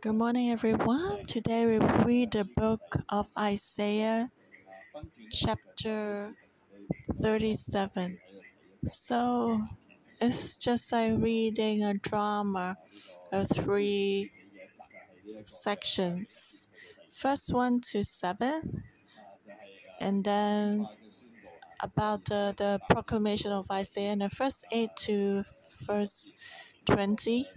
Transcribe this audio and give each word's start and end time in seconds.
Good 0.00 0.14
morning, 0.14 0.50
everyone. 0.50 1.24
Today 1.26 1.66
we 1.66 1.78
read 2.04 2.32
the 2.32 2.44
book 2.44 2.96
of 3.08 3.26
Isaiah, 3.36 4.30
chapter 5.30 6.34
37. 7.20 8.18
So 8.86 9.62
it's 10.20 10.56
just 10.58 10.92
like 10.92 11.18
reading 11.18 11.84
a 11.84 11.94
drama 11.94 12.76
of 13.32 13.48
three 13.48 14.32
sections. 15.44 16.68
First 17.10 17.52
one 17.52 17.80
to 17.92 18.04
seven, 18.04 18.82
and 20.00 20.24
then 20.24 20.88
about 21.82 22.24
the, 22.26 22.54
the 22.56 22.80
proclamation 22.90 23.52
of 23.52 23.70
Isaiah, 23.70 24.12
and 24.12 24.22
the 24.22 24.30
first 24.30 24.64
eight 24.72 24.90
to 25.06 25.44
verse 25.82 26.32
20. 26.86 27.48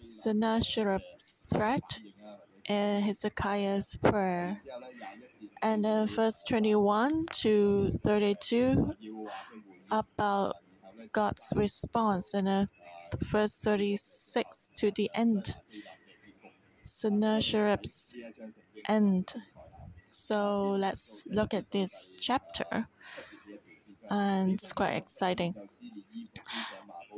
Sennacherib's 0.00 1.46
threat 1.52 2.00
and 2.66 3.04
Hezekiah's 3.04 3.96
prayer. 3.96 4.62
And 5.62 5.84
then 5.84 6.06
verse 6.06 6.44
21 6.44 7.26
to 7.42 7.88
32 8.02 8.94
about 9.90 10.56
God's 11.12 11.52
response, 11.56 12.34
and 12.34 12.46
then 12.46 12.68
verse 13.18 13.56
36 13.58 14.70
to 14.76 14.90
the 14.90 15.10
end. 15.14 15.56
Sennacherib's 16.82 18.14
end. 18.88 19.34
So 20.10 20.70
let's 20.70 21.26
look 21.30 21.54
at 21.54 21.70
this 21.70 22.10
chapter. 22.20 22.88
And 24.08 24.52
it's 24.52 24.72
quite 24.72 24.94
exciting. 24.94 25.54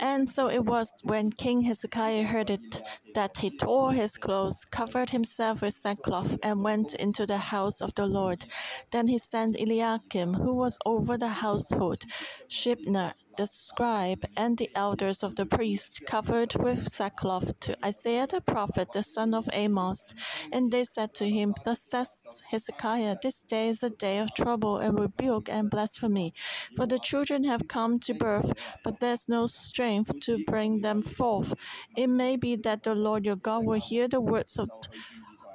And 0.01 0.29
so 0.29 0.49
it 0.49 0.65
was 0.65 0.95
when 1.03 1.31
King 1.31 1.63
Hezekiah 1.63 2.25
heard 2.25 2.51
it 2.51 2.83
that 3.15 3.39
he 3.39 3.51
tore 3.51 3.93
his 3.93 4.17
clothes, 4.17 4.65
covered 4.65 5.11
himself 5.11 5.63
with 5.63 5.75
sackcloth, 5.75 6.37
and 6.43 6.63
went 6.63 6.95
into 6.95 7.27
the 7.27 7.39
house 7.39 7.81
of 7.81 7.95
the 7.95 8.07
Lord. 8.07 8.47
Then 8.91 9.09
he 9.09 9.19
sent 9.19 9.59
Eliakim, 9.59 10.35
who 10.35 10.55
was 10.55 10.79
over 10.85 11.17
the 11.17 11.29
household, 11.29 12.05
Shebna, 12.49 13.15
the 13.37 13.47
scribe, 13.47 14.25
and 14.37 14.59
the 14.59 14.71
elders 14.75 15.23
of 15.23 15.37
the 15.37 15.47
priests, 15.47 16.01
covered 16.01 16.55
with 16.57 16.89
sackcloth, 16.89 17.59
to 17.61 17.77
Isaiah 17.85 18.27
the 18.27 18.41
prophet, 18.41 18.93
the 18.93 19.03
son 19.03 19.33
of 19.33 19.49
Amos. 19.53 20.15
And 20.53 20.73
they 20.73 20.85
said 20.85 21.15
to 21.15 21.29
him, 21.29 21.55
Thus 21.65 21.81
says 21.81 22.43
Hezekiah, 22.51 23.17
This 23.23 23.43
day 23.43 23.69
is 23.69 23.83
a 23.83 23.91
day 23.91 24.19
of 24.19 24.35
trouble 24.35 24.79
and 24.79 24.99
rebuke 24.99 25.49
and 25.49 25.71
blasphemy. 25.71 26.35
For 26.77 26.87
the 26.87 26.99
children 26.99 27.45
have 27.45 27.69
come 27.69 27.99
to 28.01 28.15
birth, 28.15 28.53
but 28.85 29.01
there's 29.01 29.29
no 29.29 29.47
strength 29.47 30.19
to 30.21 30.45
bring 30.47 30.81
them 30.81 31.03
forth. 31.03 31.55
It 31.97 32.09
may 32.09 32.37
be 32.37 32.57
that 32.57 32.83
the 32.83 32.95
Lord 32.95 33.08
your 33.17 33.37
God 33.37 33.65
will 33.65 33.81
hear 33.81 34.09
the 34.09 34.21
words 34.21 34.59
of 34.59 34.69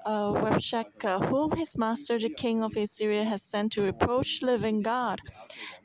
uh, 0.05 0.31
Rabshakeh, 0.33 1.27
whom 1.27 1.51
his 1.51 1.77
master 1.77 2.17
the 2.19 2.29
king 2.29 2.63
of 2.63 2.75
Assyria 2.75 3.23
has 3.23 3.43
sent 3.43 3.73
to 3.73 3.83
reproach 3.83 4.41
living 4.41 4.81
God, 4.81 5.21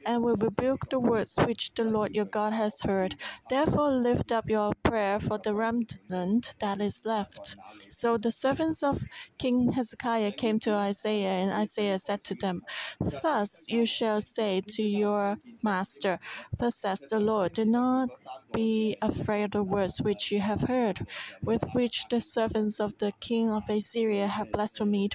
and 0.06 0.22
will 0.22 0.36
rebuke 0.36 0.88
the 0.88 0.98
words 1.00 1.36
which 1.44 1.70
the 1.74 1.84
Lord 1.84 2.14
your 2.14 2.24
God 2.24 2.52
has 2.52 2.80
heard. 2.80 3.16
Therefore 3.48 3.92
lift 3.92 4.33
up 4.33 4.48
your 4.48 4.72
prayer 4.83 5.19
for 5.20 5.39
the 5.39 5.55
remnant 5.55 6.55
that 6.61 6.80
is 6.80 7.05
left. 7.05 7.56
So 7.89 8.16
the 8.16 8.33
servants 8.33 8.83
of 8.83 9.05
King 9.39 9.72
Hezekiah 9.72 10.33
came 10.33 10.58
to 10.61 10.72
Isaiah, 10.72 11.30
and 11.30 11.52
Isaiah 11.52 11.98
said 11.98 12.24
to 12.24 12.34
them, 12.34 12.62
Thus 13.00 13.66
you 13.69 13.86
shall 13.86 14.20
say 14.20 14.61
to 14.69 14.83
your 14.83 15.39
master, 15.62 16.19
Thus 16.58 16.77
says 16.77 17.00
the 17.00 17.20
Lord, 17.20 17.52
do 17.52 17.64
not 17.64 18.11
be 18.52 18.96
afraid 19.02 19.44
of 19.44 19.50
the 19.50 19.62
words 19.62 20.00
which 20.00 20.30
you 20.30 20.41
have 20.41 20.62
heard, 20.62 21.06
with 21.42 21.62
which 21.72 22.06
the 22.11 22.20
servants 22.20 22.80
of 22.80 22.98
the 22.98 23.12
king 23.20 23.50
of 23.50 23.69
Assyria 23.69 24.08
have 24.17 24.51
blasphemed. 24.53 25.14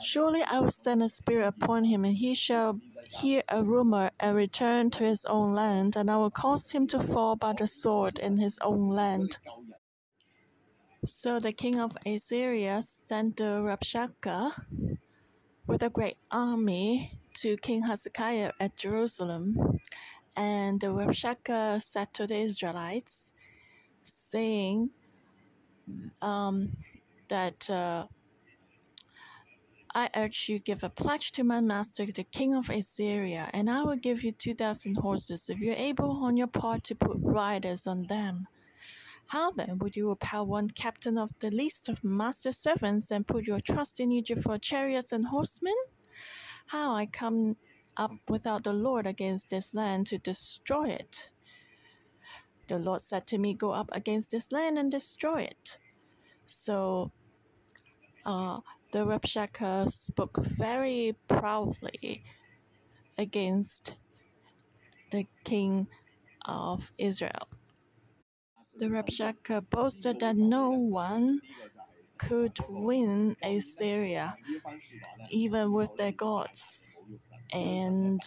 Surely 0.00 0.42
I 0.42 0.60
will 0.60 0.70
send 0.70 1.02
a 1.02 1.08
spirit 1.08 1.48
upon 1.48 1.84
him, 1.84 2.04
and 2.04 2.16
he 2.16 2.34
shall 2.34 2.80
hear 3.08 3.42
a 3.48 3.62
rumor 3.62 4.10
and 4.20 4.36
return 4.36 4.90
to 4.92 5.04
his 5.04 5.24
own 5.24 5.54
land, 5.54 5.96
and 5.96 6.10
I 6.10 6.16
will 6.16 6.30
cause 6.30 6.70
him 6.70 6.86
to 6.88 7.00
fall 7.00 7.36
by 7.36 7.52
the 7.52 7.66
sword 7.66 8.18
in 8.18 8.38
his 8.38 8.58
own 8.62 8.88
land. 8.88 9.38
So 11.04 11.40
the 11.40 11.52
king 11.52 11.80
of 11.80 11.96
Assyria 12.04 12.82
sent 12.82 13.38
the 13.38 13.60
Rabshakeh 13.62 14.52
with 15.66 15.82
a 15.82 15.90
great 15.90 16.18
army 16.30 17.18
to 17.34 17.56
King 17.56 17.84
Hezekiah 17.84 18.52
at 18.60 18.76
Jerusalem. 18.76 19.80
And 20.36 20.80
the 20.80 20.88
Rabshakeh 20.88 21.82
said 21.82 22.12
to 22.14 22.26
the 22.26 22.36
Israelites, 22.36 23.32
saying 24.02 24.90
um, 26.22 26.76
that 27.30 27.68
uh, 27.70 28.06
I 29.94 30.08
urge 30.14 30.48
you 30.48 30.58
give 30.60 30.84
a 30.84 30.90
pledge 30.90 31.32
to 31.32 31.42
my 31.42 31.60
master, 31.60 32.06
the 32.06 32.22
king 32.22 32.54
of 32.54 32.70
Assyria, 32.70 33.50
and 33.52 33.68
I 33.68 33.82
will 33.82 33.96
give 33.96 34.22
you 34.22 34.32
two 34.32 34.54
thousand 34.54 34.96
horses 34.98 35.50
if 35.50 35.58
you're 35.58 35.74
able 35.74 36.24
on 36.24 36.36
your 36.36 36.46
part 36.46 36.84
to 36.84 36.94
put 36.94 37.16
riders 37.20 37.86
on 37.86 38.06
them. 38.06 38.46
How 39.26 39.52
then 39.52 39.78
would 39.78 39.96
you 39.96 40.08
repel 40.08 40.46
one 40.46 40.68
captain 40.68 41.16
of 41.16 41.30
the 41.38 41.50
least 41.50 41.88
of 41.88 42.04
master's 42.04 42.58
servants 42.58 43.10
and 43.10 43.26
put 43.26 43.46
your 43.46 43.60
trust 43.60 44.00
in 44.00 44.12
Egypt 44.12 44.42
for 44.42 44.58
chariots 44.58 45.12
and 45.12 45.26
horsemen? 45.26 45.76
How 46.66 46.94
I 46.94 47.06
come 47.06 47.56
up 47.96 48.12
without 48.28 48.64
the 48.64 48.72
Lord 48.72 49.06
against 49.06 49.50
this 49.50 49.74
land 49.74 50.06
to 50.08 50.18
destroy 50.18 50.88
it. 50.88 51.30
The 52.68 52.78
Lord 52.78 53.00
said 53.00 53.26
to 53.28 53.38
me, 53.38 53.54
Go 53.54 53.72
up 53.72 53.90
against 53.92 54.30
this 54.30 54.50
land 54.52 54.78
and 54.78 54.90
destroy 54.90 55.42
it. 55.42 55.78
So 56.46 57.12
uh, 58.24 58.60
the 58.92 59.00
Rabshakeh 59.06 59.90
spoke 59.90 60.38
very 60.38 61.16
proudly 61.28 62.24
against 63.18 63.94
the 65.10 65.26
king 65.44 65.88
of 66.44 66.92
Israel. 66.98 67.48
The 68.76 68.86
Rabshakeh 68.86 69.68
boasted 69.70 70.20
that 70.20 70.36
no 70.36 70.70
one 70.70 71.40
could 72.18 72.58
win 72.68 73.36
Assyria, 73.42 74.36
even 75.30 75.72
with 75.72 75.96
their 75.96 76.12
gods. 76.12 77.04
And 77.52 78.20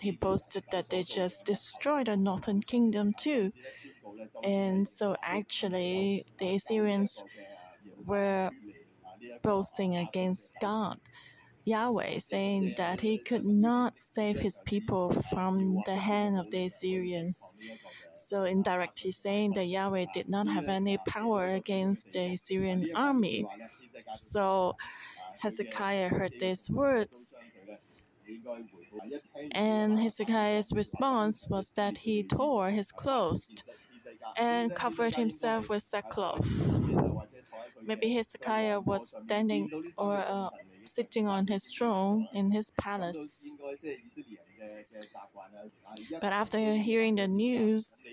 he 0.00 0.12
boasted 0.12 0.64
that 0.70 0.90
they 0.90 1.02
just 1.02 1.44
destroyed 1.44 2.06
the 2.06 2.16
northern 2.16 2.60
kingdom 2.62 3.12
too. 3.18 3.50
And 4.44 4.88
so 4.88 5.16
actually, 5.22 6.26
the 6.38 6.54
Assyrians 6.56 7.24
were 8.06 8.50
boasting 9.42 9.96
against 9.96 10.54
God. 10.60 10.98
Yahweh 11.64 12.18
saying 12.18 12.74
that 12.78 13.02
he 13.02 13.18
could 13.18 13.44
not 13.44 13.98
save 13.98 14.38
his 14.40 14.60
people 14.64 15.12
from 15.30 15.82
the 15.84 15.96
hand 15.96 16.38
of 16.38 16.50
the 16.50 16.64
Assyrians. 16.64 17.54
So 18.14 18.44
indirectly 18.44 19.10
saying 19.10 19.52
that 19.52 19.66
Yahweh 19.66 20.06
did 20.14 20.28
not 20.28 20.48
have 20.48 20.68
any 20.68 20.96
power 21.06 21.48
against 21.48 22.12
the 22.12 22.32
Assyrian 22.32 22.88
army. 22.94 23.46
So 24.14 24.76
Hezekiah 25.40 26.08
heard 26.08 26.34
these 26.40 26.70
words. 26.70 27.50
And 29.52 29.98
Hezekiah's 29.98 30.72
response 30.72 31.46
was 31.48 31.72
that 31.72 31.98
he 31.98 32.22
tore 32.22 32.70
his 32.70 32.92
clothes 32.92 33.50
and 34.36 34.74
covered 34.74 35.14
himself 35.16 35.68
with 35.68 35.82
sackcloth. 35.82 36.46
Maybe 37.84 38.14
Hezekiah 38.14 38.80
was 38.80 39.16
standing 39.22 39.68
or 39.96 40.16
uh, 40.18 40.50
sitting 40.84 41.26
on 41.26 41.46
his 41.46 41.70
throne 41.70 42.28
in 42.32 42.50
his 42.50 42.70
palace. 42.70 43.50
But 46.20 46.32
after 46.32 46.58
hearing 46.74 47.16
the 47.16 47.28
news, 47.28 48.04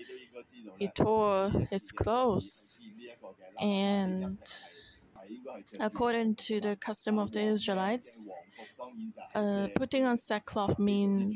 he 0.78 0.88
tore 0.88 1.50
his 1.70 1.92
clothes. 1.92 2.80
And 3.60 4.38
according 5.80 6.34
to 6.36 6.60
the 6.60 6.76
custom 6.76 7.18
of 7.18 7.32
the 7.32 7.40
Israelites, 7.40 8.32
uh, 9.34 9.68
putting 9.74 10.04
on 10.04 10.16
sackcloth 10.16 10.78
means 10.78 11.34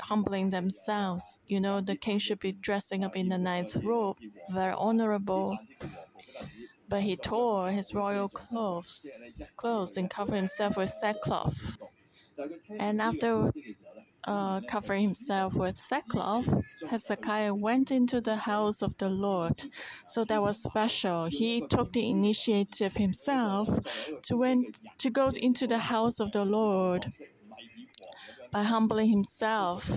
humbling 0.00 0.50
themselves. 0.50 1.40
You 1.46 1.60
know, 1.60 1.80
the 1.80 1.96
king 1.96 2.18
should 2.18 2.40
be 2.40 2.52
dressing 2.52 3.04
up 3.04 3.16
in 3.16 3.28
the 3.28 3.38
knight's 3.38 3.76
robe, 3.76 4.18
very 4.50 4.74
honorable 4.76 5.58
but 6.88 7.02
he 7.02 7.16
tore 7.16 7.70
his 7.70 7.94
royal 7.94 8.28
clothes, 8.28 9.38
clothes 9.56 9.96
and 9.96 10.08
covered 10.08 10.36
himself 10.36 10.76
with 10.76 10.90
sackcloth. 10.90 11.76
And 12.78 13.00
after 13.02 13.52
uh, 14.24 14.60
covering 14.62 15.02
himself 15.04 15.54
with 15.54 15.76
sackcloth, 15.76 16.48
Hezekiah 16.88 17.54
went 17.54 17.90
into 17.90 18.20
the 18.20 18.36
house 18.36 18.82
of 18.82 18.96
the 18.98 19.08
Lord. 19.08 19.64
So 20.06 20.24
that 20.24 20.40
was 20.40 20.62
special. 20.62 21.26
He 21.26 21.66
took 21.66 21.92
the 21.92 22.08
initiative 22.08 22.94
himself 22.96 23.68
to, 24.22 24.36
went, 24.36 24.80
to 24.98 25.10
go 25.10 25.28
into 25.28 25.66
the 25.66 25.78
house 25.78 26.20
of 26.20 26.32
the 26.32 26.44
Lord 26.44 27.12
by 28.52 28.62
humbling 28.64 29.10
himself. 29.10 29.90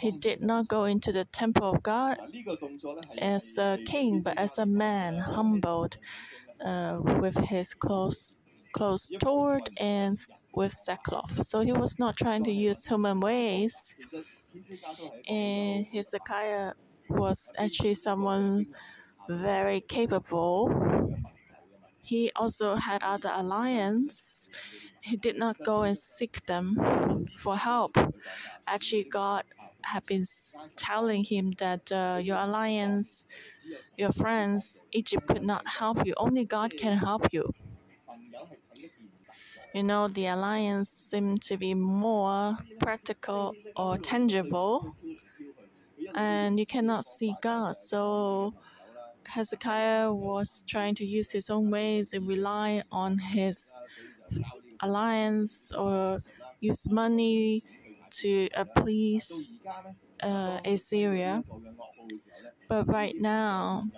he 0.00 0.10
did 0.10 0.42
not 0.42 0.68
go 0.68 0.84
into 0.84 1.12
the 1.12 1.24
temple 1.26 1.70
of 1.74 1.82
God 1.82 2.18
as 3.18 3.58
a 3.58 3.78
king, 3.84 4.20
but 4.22 4.36
as 4.38 4.58
a 4.58 4.66
man, 4.66 5.18
humbled, 5.18 5.98
uh, 6.64 6.98
with 7.02 7.36
his 7.38 7.74
clothes 7.74 8.36
clothes 8.72 9.10
torn 9.20 9.62
and 9.78 10.16
with 10.54 10.72
sackcloth. 10.72 11.46
So 11.46 11.60
he 11.60 11.72
was 11.72 11.98
not 11.98 12.16
trying 12.16 12.44
to 12.44 12.52
use 12.52 12.86
human 12.86 13.20
ways. 13.20 13.94
And 15.28 15.86
Hezekiah 15.92 16.72
was 17.08 17.52
actually 17.58 17.94
someone 17.94 18.66
very 19.28 19.80
capable. 19.80 20.99
He 22.02 22.30
also 22.36 22.74
had 22.76 23.02
other 23.02 23.30
alliance. 23.34 24.50
He 25.02 25.16
did 25.16 25.38
not 25.38 25.56
go 25.64 25.82
and 25.82 25.96
seek 25.96 26.44
them 26.46 26.76
for 27.36 27.56
help. 27.56 27.96
Actually, 28.66 29.04
God 29.04 29.44
had 29.82 30.04
been 30.06 30.24
telling 30.76 31.24
him 31.24 31.52
that 31.58 31.90
uh, 31.92 32.18
your 32.22 32.36
alliance, 32.38 33.24
your 33.96 34.12
friends, 34.12 34.82
Egypt 34.92 35.26
could 35.28 35.42
not 35.44 35.66
help 35.68 36.06
you. 36.06 36.14
Only 36.16 36.44
God 36.44 36.72
can 36.76 36.98
help 36.98 37.32
you. 37.32 37.52
You 39.74 39.82
know, 39.84 40.08
the 40.08 40.26
alliance 40.26 40.88
seemed 40.90 41.42
to 41.42 41.56
be 41.56 41.74
more 41.74 42.58
practical 42.80 43.54
or 43.76 43.96
tangible, 43.96 44.96
and 46.14 46.58
you 46.58 46.66
cannot 46.66 47.04
see 47.04 47.34
God. 47.42 47.76
So 47.76 48.54
Hezekiah 49.26 50.12
was 50.12 50.64
trying 50.68 50.94
to 50.96 51.04
use 51.04 51.30
his 51.30 51.50
own 51.50 51.70
ways 51.70 52.12
and 52.12 52.26
rely 52.26 52.82
on 52.90 53.18
his 53.18 53.80
alliance 54.80 55.72
or 55.72 56.20
use 56.60 56.88
money 56.90 57.62
to 58.10 58.48
uh, 58.56 58.64
please 58.76 59.50
uh, 60.22 60.60
Assyria. 60.64 61.44
But 62.68 62.86
right 62.88 63.14
now, 63.20 63.88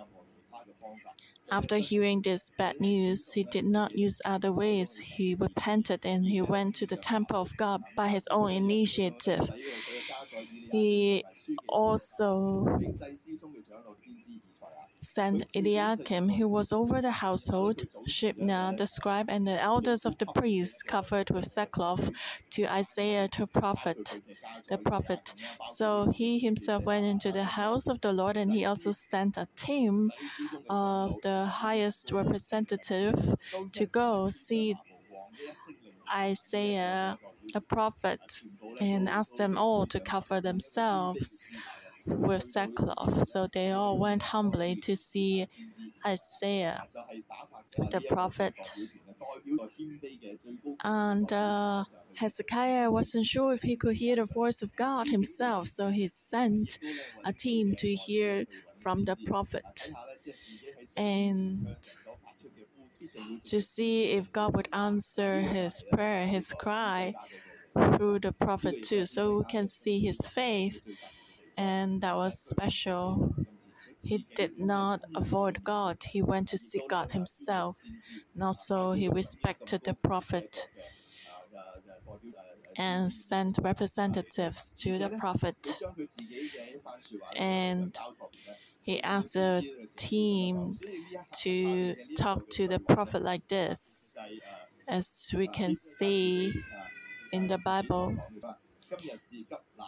after 1.51 1.77
hearing 1.77 2.21
this 2.21 2.49
bad 2.57 2.79
news, 2.81 3.31
he 3.33 3.43
did 3.43 3.63
not 3.65 3.97
use 3.97 4.21
other 4.25 4.51
ways. 4.51 4.97
He 4.97 5.35
repented 5.35 6.05
and 6.05 6.27
he 6.27 6.41
went 6.41 6.75
to 6.75 6.85
the 6.85 6.97
temple 6.97 7.37
of 7.41 7.55
God 7.57 7.81
by 7.95 8.09
his 8.09 8.27
own 8.29 8.51
initiative. 8.51 9.49
He 10.71 11.23
also 11.69 12.65
sent 15.03 15.43
Eliakim, 15.55 16.29
who 16.29 16.47
was 16.47 16.71
over 16.73 17.01
the 17.01 17.11
household, 17.11 17.83
Shebna, 18.07 18.75
the 18.77 18.87
scribe, 18.87 19.27
and 19.29 19.47
the 19.47 19.61
elders 19.61 20.05
of 20.05 20.17
the 20.17 20.25
priests, 20.25 20.81
covered 20.83 21.29
with 21.29 21.45
sackcloth, 21.45 22.09
to 22.51 22.65
Isaiah 22.67 23.27
the 23.37 23.47
prophet. 23.47 24.21
The 24.69 24.77
prophet. 24.77 25.33
So 25.73 26.11
he 26.11 26.39
himself 26.39 26.83
went 26.83 27.05
into 27.05 27.31
the 27.31 27.43
house 27.43 27.87
of 27.87 28.01
the 28.01 28.13
Lord, 28.13 28.37
and 28.37 28.51
he 28.51 28.65
also 28.65 28.91
sent 28.91 29.37
a 29.37 29.47
team 29.55 30.11
of 30.69 31.21
the 31.21 31.45
highest 31.45 32.11
representative 32.11 33.35
to 33.73 33.85
go 33.85 34.29
see 34.29 34.75
Isaiah, 36.13 37.17
the 37.53 37.61
prophet, 37.61 38.43
and 38.79 39.09
ask 39.09 39.35
them 39.35 39.57
all 39.57 39.85
to 39.87 39.99
cover 39.99 40.41
themselves 40.41 41.49
with 42.05 42.43
sackcloth. 42.43 43.27
So 43.27 43.47
they 43.51 43.71
all 43.71 43.97
went 43.97 44.23
humbly 44.23 44.75
to 44.77 44.95
see 44.95 45.47
Isaiah, 46.05 46.83
the 47.91 48.01
prophet. 48.09 48.55
And 50.83 51.31
uh, 51.31 51.85
Hezekiah 52.15 52.91
wasn't 52.91 53.25
sure 53.25 53.53
if 53.53 53.61
he 53.63 53.75
could 53.75 53.95
hear 53.97 54.15
the 54.15 54.25
voice 54.25 54.61
of 54.61 54.75
God 54.75 55.07
himself, 55.07 55.67
so 55.67 55.89
he 55.89 56.07
sent 56.07 56.77
a 57.25 57.33
team 57.33 57.75
to 57.77 57.93
hear 57.95 58.45
from 58.81 59.05
the 59.05 59.15
prophet 59.15 59.91
and 60.95 61.67
to 63.43 63.61
see 63.61 64.11
if 64.11 64.31
God 64.31 64.55
would 64.55 64.69
answer 64.73 65.41
his 65.41 65.81
prayer, 65.91 66.25
his 66.27 66.53
cry 66.53 67.13
through 67.95 68.19
the 68.19 68.31
prophet 68.31 68.81
too, 68.83 69.05
so 69.05 69.37
we 69.39 69.45
can 69.45 69.67
see 69.67 69.99
his 69.99 70.19
faith 70.27 70.81
and 71.57 72.01
that 72.01 72.15
was 72.15 72.39
special. 72.39 73.35
He 74.03 74.25
did 74.35 74.59
not 74.59 75.01
avoid 75.15 75.63
God, 75.63 75.97
he 76.03 76.21
went 76.21 76.49
to 76.49 76.57
seek 76.57 76.89
God 76.89 77.11
himself. 77.11 77.79
And 78.33 78.43
also, 78.43 78.91
he 78.93 79.07
respected 79.09 79.83
the 79.83 79.93
prophet 79.93 80.69
and 82.77 83.11
sent 83.11 83.59
representatives 83.61 84.73
to 84.73 84.97
the 84.97 85.09
prophet. 85.09 85.79
And 87.35 87.95
he 88.81 89.01
asked 89.01 89.33
the 89.33 89.63
team 89.95 90.79
to 91.41 91.95
talk 92.17 92.49
to 92.51 92.67
the 92.67 92.79
prophet 92.79 93.21
like 93.21 93.47
this, 93.47 94.17
as 94.87 95.33
we 95.35 95.47
can 95.47 95.75
see 95.75 96.53
in 97.31 97.47
the 97.47 97.57
Bible. 97.59 98.15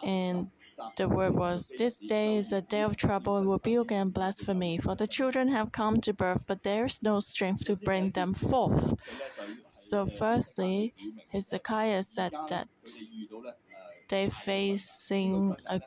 And 0.04 0.50
the 0.96 1.08
word 1.08 1.34
was, 1.34 1.72
This 1.76 1.98
day 1.98 2.36
is 2.36 2.52
a 2.52 2.62
day 2.62 2.82
of 2.82 2.96
trouble, 2.96 3.44
rebuke, 3.44 3.92
and 3.92 4.12
blasphemy, 4.12 4.78
for 4.78 4.94
the 4.94 5.06
children 5.06 5.48
have 5.48 5.72
come 5.72 6.00
to 6.02 6.12
birth, 6.12 6.44
but 6.46 6.62
there 6.62 6.84
is 6.84 7.02
no 7.02 7.20
strength 7.20 7.64
to 7.66 7.76
bring 7.76 8.10
them 8.10 8.34
forth. 8.34 8.94
So, 9.68 10.06
firstly, 10.06 10.94
Hezekiah 11.32 12.02
said 12.02 12.32
that 12.48 12.68
they 14.08 14.30
facing 14.30 15.56
a 15.66 15.80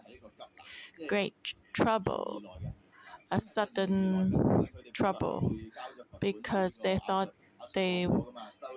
great 1.08 1.54
trouble, 1.74 2.42
a 3.32 3.40
sudden 3.40 4.68
trouble, 4.94 5.56
because 6.20 6.80
they 6.80 7.00
thought 7.08 7.34
they, 7.74 8.08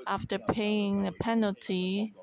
after 0.07 0.39
paying 0.39 1.07
a 1.07 1.13
penalty, 1.13 2.15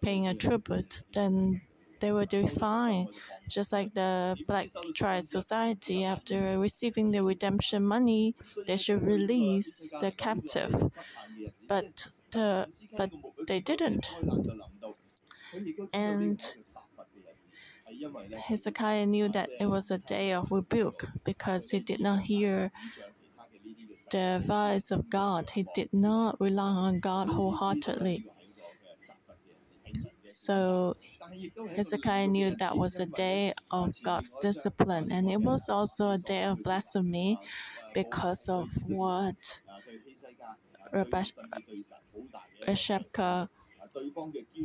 paying 0.00 0.26
a 0.26 0.34
tribute, 0.34 1.02
then 1.12 1.60
they 2.04 2.12
will 2.12 2.26
do 2.26 2.46
fine. 2.46 3.08
Just 3.48 3.72
like 3.72 3.94
the 3.94 4.36
Black 4.46 4.68
Tribe 4.94 5.22
Society, 5.24 6.04
after 6.04 6.58
receiving 6.58 7.12
the 7.12 7.22
redemption 7.24 7.82
money, 7.84 8.34
they 8.66 8.76
should 8.76 9.02
release 9.02 9.90
the 10.02 10.10
captive. 10.10 10.90
But 11.68 12.08
the 12.32 12.68
but 12.96 13.10
they 13.48 13.60
didn't. 13.60 14.06
And 15.94 16.54
Hezekiah 18.46 19.06
knew 19.06 19.28
that 19.30 19.48
it 19.58 19.66
was 19.66 19.90
a 19.90 19.98
day 19.98 20.32
of 20.32 20.50
rebuke 20.50 21.08
because 21.24 21.70
he 21.70 21.80
did 21.80 22.00
not 22.00 22.20
hear 22.22 22.70
the 24.10 24.36
advice 24.36 24.90
of 24.90 25.10
God. 25.10 25.50
He 25.50 25.66
did 25.74 25.92
not 25.92 26.40
rely 26.40 26.64
on 26.86 27.00
God 27.00 27.28
wholeheartedly. 27.28 28.26
So 30.26 30.96
Hezekiah 31.76 32.28
knew 32.28 32.54
that 32.56 32.76
was 32.76 32.98
a 32.98 33.06
day 33.06 33.52
of 33.70 33.94
God's 34.02 34.36
discipline, 34.40 35.12
and 35.12 35.30
it 35.30 35.40
was 35.40 35.68
also 35.68 36.10
a 36.10 36.18
day 36.18 36.44
of 36.44 36.62
blasphemy 36.62 37.38
because 37.94 38.48
of 38.48 38.68
what 38.88 39.60
Rabshakeh 40.92 43.48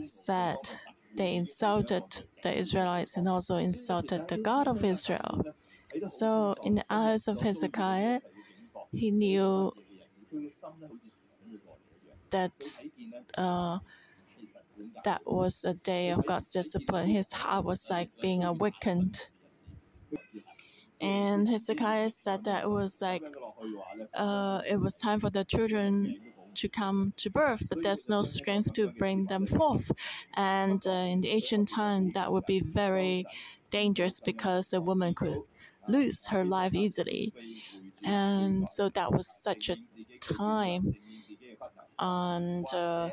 said. 0.01 0.57
They 1.15 1.35
insulted 1.35 2.23
the 2.43 2.55
Israelites 2.55 3.17
and 3.17 3.27
also 3.27 3.57
insulted 3.57 4.27
the 4.27 4.37
God 4.37 4.67
of 4.67 4.83
Israel. 4.83 5.43
So, 6.07 6.55
in 6.63 6.75
the 6.75 6.85
eyes 6.89 7.27
of 7.27 7.41
Hezekiah, 7.41 8.19
he 8.91 9.11
knew 9.11 9.73
that 12.29 12.83
uh, 13.37 13.79
that 15.03 15.21
was 15.25 15.63
a 15.65 15.73
day 15.73 16.09
of 16.09 16.25
God's 16.25 16.49
discipline. 16.51 17.09
His 17.09 17.31
heart 17.31 17.65
was 17.65 17.89
like 17.89 18.09
being 18.21 18.43
awakened. 18.43 19.29
And 21.01 21.47
Hezekiah 21.47 22.09
said 22.09 22.43
that 22.43 22.63
it 22.65 22.69
was 22.69 23.01
like 23.01 23.23
uh, 24.13 24.61
it 24.67 24.77
was 24.79 24.97
time 24.97 25.19
for 25.19 25.29
the 25.29 25.45
children 25.45 26.15
to 26.55 26.67
come 26.67 27.13
to 27.17 27.29
birth, 27.29 27.63
but 27.69 27.83
there's 27.83 28.09
no 28.09 28.21
strength 28.23 28.73
to 28.73 28.89
bring 28.97 29.27
them 29.27 29.45
forth. 29.45 29.91
And 30.33 30.85
uh, 30.85 30.91
in 30.91 31.21
the 31.21 31.29
ancient 31.29 31.69
time, 31.69 32.09
that 32.11 32.31
would 32.31 32.45
be 32.45 32.59
very 32.59 33.25
dangerous 33.71 34.19
because 34.19 34.73
a 34.73 34.81
woman 34.81 35.13
could 35.13 35.39
lose 35.87 36.27
her 36.27 36.43
life 36.43 36.75
easily. 36.75 37.33
And 38.03 38.67
so 38.69 38.89
that 38.89 39.11
was 39.13 39.27
such 39.27 39.69
a 39.69 39.77
time. 40.21 40.93
And 41.97 42.65
uh, 42.73 43.09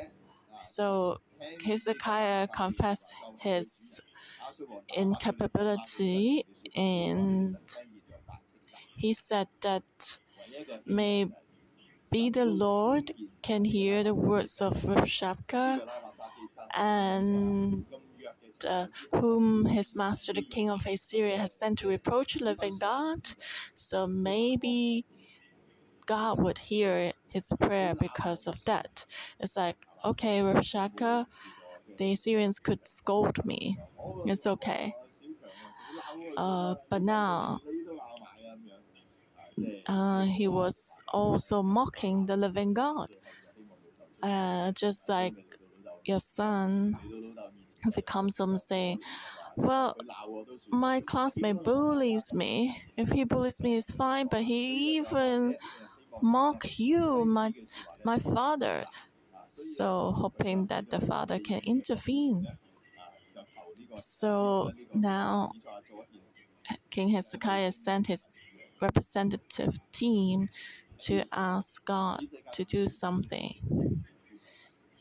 so 0.63 1.19
Hezekiah 1.65 2.47
confessed 2.47 3.13
his 3.39 3.99
incapability 4.95 6.45
and 6.75 7.57
he 8.95 9.13
said 9.13 9.47
that 9.61 10.19
maybe 10.85 11.31
the 12.11 12.45
Lord 12.45 13.11
can 13.41 13.65
hear 13.65 14.03
the 14.03 14.15
words 14.15 14.61
of 14.61 14.73
Rabshakeh 14.83 15.81
and 16.75 17.85
uh, 18.67 18.87
whom 19.13 19.65
his 19.65 19.95
master, 19.95 20.33
the 20.33 20.41
king 20.41 20.69
of 20.69 20.85
Assyria, 20.85 21.37
has 21.37 21.53
sent 21.53 21.79
to 21.79 21.87
reproach 21.87 22.39
living 22.41 22.77
God. 22.79 23.19
So 23.75 24.07
maybe 24.07 25.05
God 26.05 26.41
would 26.41 26.57
hear 26.57 27.11
his 27.27 27.53
prayer 27.59 27.93
because 27.93 28.47
of 28.47 28.63
that. 28.65 29.05
It's 29.39 29.55
like, 29.57 29.77
okay, 30.05 30.41
Rabshakeh, 30.41 31.25
the 31.97 32.13
Assyrians 32.13 32.59
could 32.59 32.87
scold 32.87 33.45
me. 33.45 33.79
It's 34.25 34.47
okay. 34.47 34.93
Uh, 36.37 36.75
but 36.89 37.01
now 37.01 37.59
uh, 39.87 40.23
he 40.25 40.47
was 40.47 40.99
also 41.09 41.63
mocking 41.63 42.25
the 42.25 42.37
living 42.37 42.73
God. 42.73 43.09
Uh, 44.21 44.71
just 44.71 45.07
like 45.09 45.35
your 46.05 46.19
son, 46.19 46.97
if 47.85 47.95
he 47.95 48.01
comes 48.01 48.37
home 48.37 48.57
saying, 48.57 48.99
Well, 49.55 49.95
my 50.71 51.01
classmate 51.01 51.63
bullies 51.63 52.33
me. 52.33 52.81
If 52.97 53.11
he 53.11 53.23
bullies 53.25 53.61
me, 53.61 53.77
it's 53.77 53.91
fine, 53.93 54.27
but 54.29 54.43
he 54.43 54.97
even 54.97 55.57
mock 56.21 56.79
you, 56.79 57.25
my, 57.25 57.53
my 58.03 58.19
father. 58.19 58.85
So, 59.57 60.11
hoping 60.15 60.67
that 60.67 60.89
the 60.89 61.01
father 61.01 61.39
can 61.39 61.61
intervene. 61.63 62.47
So 63.95 64.71
now 64.93 65.51
King 66.89 67.09
Hezekiah 67.09 67.71
sent 67.71 68.07
his 68.07 68.29
representative 68.81 69.77
team 69.91 70.49
to 70.99 71.23
ask 71.31 71.83
God 71.85 72.21
to 72.53 72.63
do 72.63 72.87
something. 72.87 74.03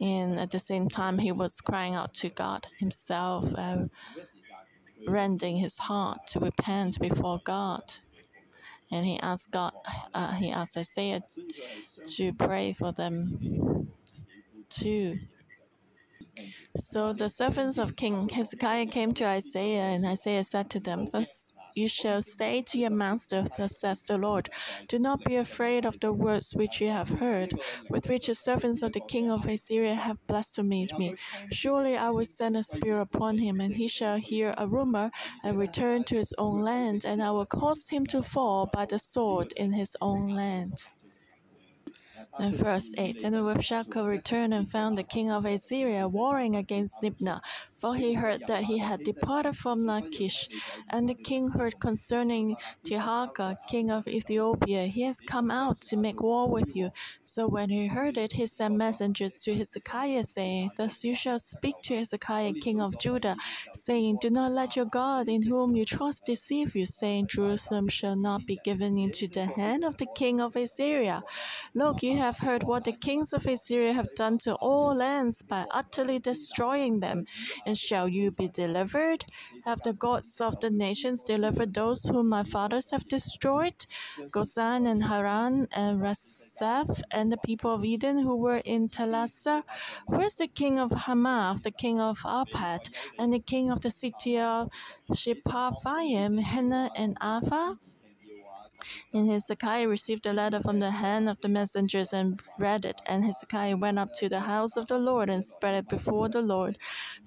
And 0.00 0.38
at 0.38 0.50
the 0.50 0.58
same 0.58 0.88
time, 0.88 1.18
he 1.18 1.32
was 1.32 1.60
crying 1.60 1.94
out 1.94 2.12
to 2.14 2.28
God 2.28 2.66
himself, 2.78 3.52
uh, 3.56 3.84
rending 5.06 5.56
his 5.56 5.78
heart 5.78 6.26
to 6.28 6.40
repent 6.40 7.00
before 7.00 7.40
God. 7.44 7.94
And 8.90 9.06
he 9.06 9.18
asked 9.20 9.50
God, 9.50 9.72
uh, 10.14 10.32
he 10.32 10.50
asked 10.52 10.76
Isaiah 10.76 11.22
to 12.16 12.32
pray 12.34 12.72
for 12.72 12.92
them 12.92 13.75
too. 14.68 15.18
So 16.76 17.12
the 17.12 17.28
servants 17.28 17.78
of 17.78 17.96
King 17.96 18.28
Hezekiah 18.28 18.86
came 18.86 19.12
to 19.14 19.24
Isaiah, 19.24 19.84
and 19.84 20.04
Isaiah 20.04 20.44
said 20.44 20.68
to 20.70 20.80
them, 20.80 21.06
Thus 21.06 21.52
you 21.74 21.88
shall 21.88 22.20
say 22.20 22.62
to 22.62 22.78
your 22.78 22.90
master, 22.90 23.46
Thus 23.56 23.78
says 23.78 24.02
the 24.02 24.18
Lord, 24.18 24.50
Do 24.88 24.98
not 24.98 25.24
be 25.24 25.36
afraid 25.36 25.84
of 25.86 25.98
the 26.00 26.12
words 26.12 26.54
which 26.54 26.80
you 26.80 26.88
have 26.88 27.08
heard, 27.08 27.58
with 27.88 28.08
which 28.08 28.26
the 28.26 28.34
servants 28.34 28.82
of 28.82 28.92
the 28.92 29.00
king 29.00 29.30
of 29.30 29.46
Assyria 29.46 29.94
have 29.94 30.26
blasphemed 30.26 30.92
me. 30.98 31.14
Surely 31.50 31.96
I 31.96 32.10
will 32.10 32.24
send 32.24 32.56
a 32.56 32.62
spear 32.62 33.00
upon 33.00 33.38
him, 33.38 33.60
and 33.60 33.74
he 33.74 33.88
shall 33.88 34.18
hear 34.18 34.54
a 34.58 34.66
rumor 34.66 35.10
and 35.42 35.58
return 35.58 36.04
to 36.04 36.16
his 36.16 36.34
own 36.36 36.60
land, 36.60 37.04
and 37.04 37.22
I 37.22 37.30
will 37.30 37.46
cause 37.46 37.88
him 37.88 38.04
to 38.06 38.22
fall 38.22 38.66
by 38.70 38.84
the 38.84 38.98
sword 38.98 39.52
in 39.56 39.72
his 39.72 39.96
own 40.02 40.28
land. 40.28 40.90
And 42.38 42.54
verse 42.54 42.92
8 42.98 43.22
And 43.22 43.34
Rabshakeh 43.34 44.06
returned 44.06 44.52
and 44.52 44.70
found 44.70 44.98
the 44.98 45.02
king 45.02 45.30
of 45.30 45.46
Assyria 45.46 46.06
warring 46.06 46.54
against 46.54 47.00
Libnah, 47.02 47.40
for 47.78 47.94
he 47.94 48.14
heard 48.14 48.42
that 48.46 48.64
he 48.64 48.78
had 48.78 49.04
departed 49.04 49.56
from 49.56 49.84
Lachish. 49.84 50.48
And 50.88 51.08
the 51.08 51.14
king 51.14 51.48
heard 51.48 51.78
concerning 51.80 52.56
Tirhakah, 52.84 53.56
king 53.68 53.90
of 53.90 54.08
Ethiopia, 54.08 54.86
he 54.86 55.02
has 55.02 55.20
come 55.20 55.50
out 55.50 55.80
to 55.82 55.96
make 55.96 56.22
war 56.22 56.48
with 56.48 56.74
you. 56.74 56.90
So 57.22 57.46
when 57.46 57.70
he 57.70 57.86
heard 57.86 58.16
it, 58.16 58.32
he 58.32 58.46
sent 58.46 58.76
messengers 58.76 59.34
to 59.44 59.54
Hezekiah, 59.54 60.24
saying, 60.24 60.70
Thus 60.76 61.04
you 61.04 61.14
shall 61.14 61.38
speak 61.38 61.76
to 61.84 61.96
Hezekiah, 61.96 62.54
king 62.54 62.80
of 62.80 62.98
Judah, 62.98 63.36
saying, 63.74 64.18
Do 64.20 64.30
not 64.30 64.52
let 64.52 64.76
your 64.76 64.86
God, 64.86 65.28
in 65.28 65.42
whom 65.42 65.76
you 65.76 65.84
trust, 65.84 66.24
deceive 66.24 66.74
you, 66.74 66.86
saying, 66.86 67.28
Jerusalem 67.28 67.88
shall 67.88 68.16
not 68.16 68.46
be 68.46 68.58
given 68.64 68.98
into 68.98 69.28
the 69.28 69.46
hand 69.46 69.84
of 69.84 69.96
the 69.96 70.06
king 70.14 70.40
of 70.40 70.56
Assyria. 70.56 71.22
Look, 71.74 72.02
you 72.02 72.16
have 72.16 72.38
heard 72.38 72.62
what 72.62 72.84
the 72.84 72.92
kings 72.92 73.32
of 73.32 73.46
Assyria 73.46 73.92
have 73.92 74.14
done 74.14 74.38
to 74.38 74.54
all 74.54 74.94
lands 74.94 75.42
by 75.42 75.66
utterly 75.70 76.18
destroying 76.18 77.00
them. 77.00 77.26
And 77.66 77.76
shall 77.76 78.06
you 78.06 78.30
be 78.30 78.46
delivered? 78.46 79.24
Have 79.64 79.82
the 79.82 79.92
gods 79.92 80.40
of 80.40 80.60
the 80.60 80.70
nations 80.70 81.24
delivered 81.24 81.74
those 81.74 82.04
whom 82.04 82.28
my 82.28 82.44
fathers 82.44 82.92
have 82.92 83.08
destroyed? 83.08 83.86
Gozan 84.30 84.86
and 84.86 85.02
Haran 85.02 85.66
and 85.72 86.00
Rezeph 86.00 87.02
and 87.10 87.32
the 87.32 87.36
people 87.38 87.74
of 87.74 87.84
Eden 87.84 88.18
who 88.18 88.36
were 88.36 88.58
in 88.58 88.88
Telassar? 88.88 89.64
Where's 90.06 90.36
the 90.36 90.46
king 90.46 90.78
of 90.78 90.92
Hamath, 90.92 91.64
the 91.64 91.72
king 91.72 92.00
of 92.00 92.20
Arpad, 92.20 92.88
and 93.18 93.32
the 93.32 93.40
king 93.40 93.72
of 93.72 93.80
the 93.80 93.90
city 93.90 94.38
of 94.38 94.70
Sepharvaim, 95.10 96.40
Hena 96.40 96.90
and 96.94 97.18
Ava? 97.20 97.78
And 99.12 99.30
Hezekiah 99.30 99.88
received 99.88 100.26
a 100.26 100.32
letter 100.32 100.60
from 100.60 100.80
the 100.80 100.90
hand 100.90 101.28
of 101.28 101.40
the 101.40 101.48
messengers 101.48 102.12
and 102.12 102.40
read 102.58 102.84
it. 102.84 103.00
And 103.06 103.24
Hezekiah 103.24 103.76
went 103.76 103.98
up 103.98 104.12
to 104.14 104.28
the 104.28 104.40
house 104.40 104.76
of 104.76 104.88
the 104.88 104.98
Lord 104.98 105.30
and 105.30 105.42
spread 105.42 105.74
it 105.74 105.88
before 105.88 106.28
the 106.28 106.42
Lord. 106.42 106.78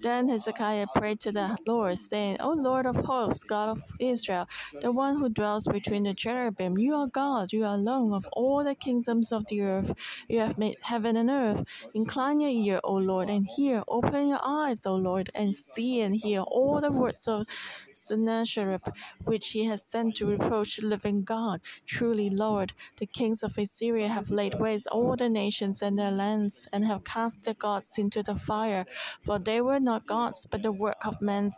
Then 0.01 0.29
Hezekiah 0.29 0.87
prayed 0.95 1.19
to 1.21 1.31
the 1.31 1.57
Lord, 1.67 1.97
saying, 1.97 2.37
O 2.39 2.51
Lord 2.51 2.85
of 2.85 2.95
hosts, 2.97 3.43
God 3.43 3.69
of 3.69 3.83
Israel, 3.99 4.47
the 4.81 4.91
one 4.91 5.17
who 5.17 5.29
dwells 5.29 5.67
between 5.67 6.03
the 6.03 6.13
cherubim, 6.13 6.77
you 6.77 6.95
are 6.95 7.07
God, 7.07 7.51
you 7.51 7.65
are 7.65 7.75
alone 7.75 8.13
of 8.13 8.27
all 8.33 8.63
the 8.63 8.75
kingdoms 8.75 9.31
of 9.31 9.45
the 9.47 9.61
earth. 9.61 9.93
You 10.27 10.39
have 10.39 10.57
made 10.57 10.77
heaven 10.81 11.17
and 11.17 11.29
earth. 11.29 11.63
Incline 11.93 12.39
your 12.39 12.51
ear, 12.51 12.79
O 12.83 12.93
Lord, 12.95 13.29
and 13.29 13.45
hear. 13.45 13.83
Open 13.87 14.29
your 14.29 14.39
eyes, 14.43 14.85
O 14.85 14.95
Lord, 14.95 15.29
and 15.35 15.55
see 15.55 16.01
and 16.01 16.15
hear 16.15 16.41
all 16.41 16.81
the 16.81 16.91
words 16.91 17.27
of 17.27 17.45
Sennacherib, 17.93 18.81
which 19.23 19.49
he 19.51 19.65
has 19.65 19.83
sent 19.83 20.15
to 20.17 20.25
reproach 20.25 20.77
the 20.77 20.85
living 20.85 21.23
God. 21.23 21.48
Truly, 21.85 22.29
Lord, 22.29 22.73
the 22.97 23.05
kings 23.05 23.43
of 23.43 23.57
Assyria 23.57 24.07
have 24.07 24.29
laid 24.29 24.59
waste 24.59 24.87
all 24.87 25.15
the 25.15 25.29
nations 25.29 25.81
and 25.81 25.97
their 25.97 26.11
lands, 26.11 26.67
and 26.71 26.85
have 26.85 27.03
cast 27.03 27.43
their 27.43 27.53
gods 27.53 27.97
into 27.97 28.23
the 28.23 28.35
fire. 28.35 28.85
For 29.25 29.39
they 29.39 29.61
were 29.61 29.79
not 29.79 30.05
gods, 30.05 30.45
but 30.49 30.63
the 30.63 30.71
work 30.71 31.05
of 31.05 31.21
men's 31.21 31.55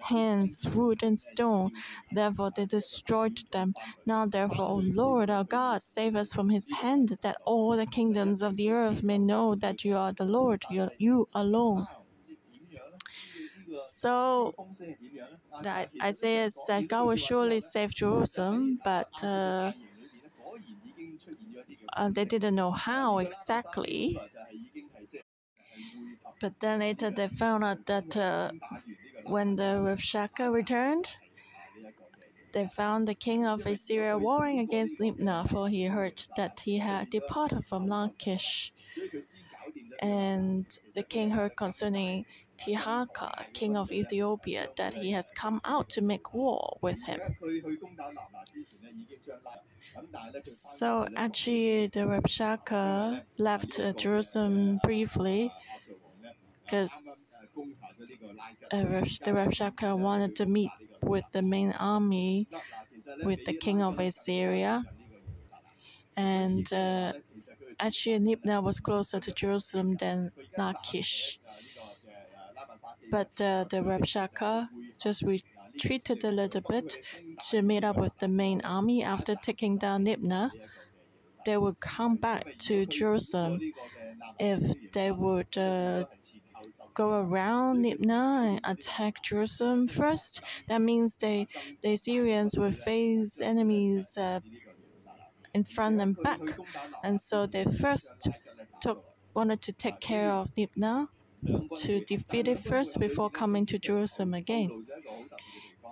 hands, 0.00 0.66
wood 0.74 1.02
and 1.02 1.18
stone. 1.18 1.72
Therefore 2.12 2.50
they 2.54 2.66
destroyed 2.66 3.40
them. 3.52 3.74
Now 4.06 4.26
therefore, 4.26 4.68
O 4.68 4.76
Lord 4.76 5.30
our 5.30 5.44
God, 5.44 5.82
save 5.82 6.14
us 6.16 6.34
from 6.34 6.50
his 6.50 6.70
hand, 6.70 7.18
that 7.22 7.36
all 7.44 7.76
the 7.76 7.86
kingdoms 7.86 8.42
of 8.42 8.56
the 8.56 8.70
earth 8.70 9.02
may 9.02 9.18
know 9.18 9.54
that 9.54 9.84
you 9.84 9.96
are 9.96 10.12
the 10.12 10.24
Lord, 10.24 10.64
you 10.98 11.26
alone. 11.34 11.86
So 13.76 14.54
that 15.62 15.90
Isaiah 16.02 16.50
said 16.50 16.88
God 16.88 17.06
will 17.06 17.16
surely 17.16 17.60
save 17.60 17.94
Jerusalem, 17.94 18.78
but 18.84 19.10
uh, 19.22 19.72
uh, 21.96 22.08
they 22.10 22.24
didn't 22.24 22.54
know 22.54 22.70
how 22.70 23.18
exactly. 23.18 24.18
But 26.40 26.60
then 26.60 26.80
later 26.80 27.10
they 27.10 27.28
found 27.28 27.64
out 27.64 27.86
that 27.86 28.16
uh, 28.16 28.50
when 29.24 29.56
the 29.56 29.80
Rabshakeh 29.86 30.52
returned, 30.52 31.18
they 32.52 32.66
found 32.68 33.08
the 33.08 33.14
king 33.14 33.44
of 33.46 33.66
Assyria 33.66 34.16
warring 34.16 34.58
against 34.60 35.00
Libnah, 35.00 35.48
for 35.48 35.68
he 35.68 35.84
heard 35.86 36.22
that 36.36 36.60
he 36.60 36.78
had 36.78 37.10
departed 37.10 37.64
from 37.66 37.86
Lachish. 37.86 38.72
And 40.00 40.66
the 40.94 41.02
king 41.02 41.30
heard 41.30 41.56
concerning 41.56 42.26
Tirhakah, 42.58 43.52
king 43.52 43.76
of 43.76 43.92
Ethiopia, 43.92 44.68
that 44.76 44.94
he 44.94 45.12
has 45.12 45.30
come 45.34 45.60
out 45.64 45.88
to 45.90 46.00
make 46.00 46.32
war 46.34 46.78
with 46.80 47.02
him. 47.04 47.20
So 50.44 51.06
actually, 51.16 51.86
the 51.88 52.00
Rabshakeh 52.00 53.22
left 53.38 53.78
uh, 53.78 53.92
Jerusalem 53.92 54.78
briefly 54.82 55.52
because 56.64 57.48
uh, 58.72 58.82
the 59.24 59.32
Rabshakeh 59.32 59.98
wanted 59.98 60.36
to 60.36 60.46
meet 60.46 60.70
with 61.02 61.24
the 61.32 61.42
main 61.42 61.72
army, 61.72 62.48
with 63.22 63.44
the 63.44 63.54
king 63.54 63.82
of 63.82 63.98
Assyria. 63.98 64.84
And 66.16 66.72
uh, 66.72 67.12
actually, 67.80 68.18
Libnah 68.20 68.62
was 68.62 68.80
closer 68.80 69.20
to 69.20 69.32
Jerusalem 69.32 69.96
than 69.96 70.30
Lachish. 70.56 71.40
But 73.10 73.40
uh, 73.40 73.64
the 73.70 73.78
Rabshakeh 73.78 74.68
just 75.02 75.22
retreated 75.22 76.24
a 76.24 76.30
little 76.30 76.60
bit 76.60 76.96
to 77.50 77.62
meet 77.62 77.84
up 77.84 77.96
with 77.96 78.16
the 78.16 78.28
main 78.28 78.60
army 78.62 79.02
after 79.02 79.34
taking 79.34 79.78
down 79.78 80.04
Libnah. 80.06 80.50
They 81.46 81.56
would 81.56 81.80
come 81.80 82.16
back 82.16 82.56
to 82.58 82.86
Jerusalem 82.86 83.60
if 84.38 84.92
they 84.92 85.10
would 85.12 85.56
uh, 85.58 86.06
go 86.94 87.20
around 87.20 87.84
Libnah 87.84 88.56
and 88.56 88.60
attack 88.64 89.22
Jerusalem 89.22 89.88
first. 89.88 90.40
That 90.68 90.80
means 90.80 91.16
they, 91.16 91.48
the 91.82 91.92
Assyrians 91.92 92.56
would 92.56 92.76
face 92.76 93.40
enemies 93.40 94.16
uh, 94.16 94.40
in 95.52 95.64
front 95.64 96.00
and 96.00 96.16
back, 96.20 96.40
and 97.02 97.20
so 97.20 97.46
they 97.46 97.64
first 97.64 98.28
took 98.80 99.04
wanted 99.34 99.60
to 99.62 99.72
take 99.72 100.00
care 100.00 100.30
of 100.30 100.54
Libnah 100.54 101.08
to 101.82 102.00
defeat 102.04 102.48
it 102.48 102.58
first 102.58 102.98
before 102.98 103.30
coming 103.30 103.66
to 103.66 103.78
Jerusalem 103.78 104.34
again. 104.34 104.86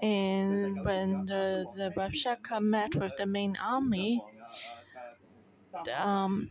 And 0.02 0.84
when 0.84 1.26
the, 1.26 1.66
the 1.76 1.92
Rabshakeh 1.96 2.60
met 2.60 2.94
with 2.96 3.16
the 3.16 3.26
main 3.26 3.56
army, 3.62 4.20
um, 5.98 6.50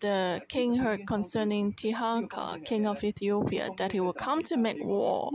the 0.00 0.42
king 0.48 0.76
heard 0.76 1.06
concerning 1.06 1.72
Tirhakah, 1.72 2.64
king 2.64 2.86
of 2.86 3.04
Ethiopia, 3.04 3.70
that 3.78 3.92
he 3.92 4.00
will 4.00 4.12
come 4.12 4.42
to 4.42 4.56
make 4.56 4.82
war 4.82 5.30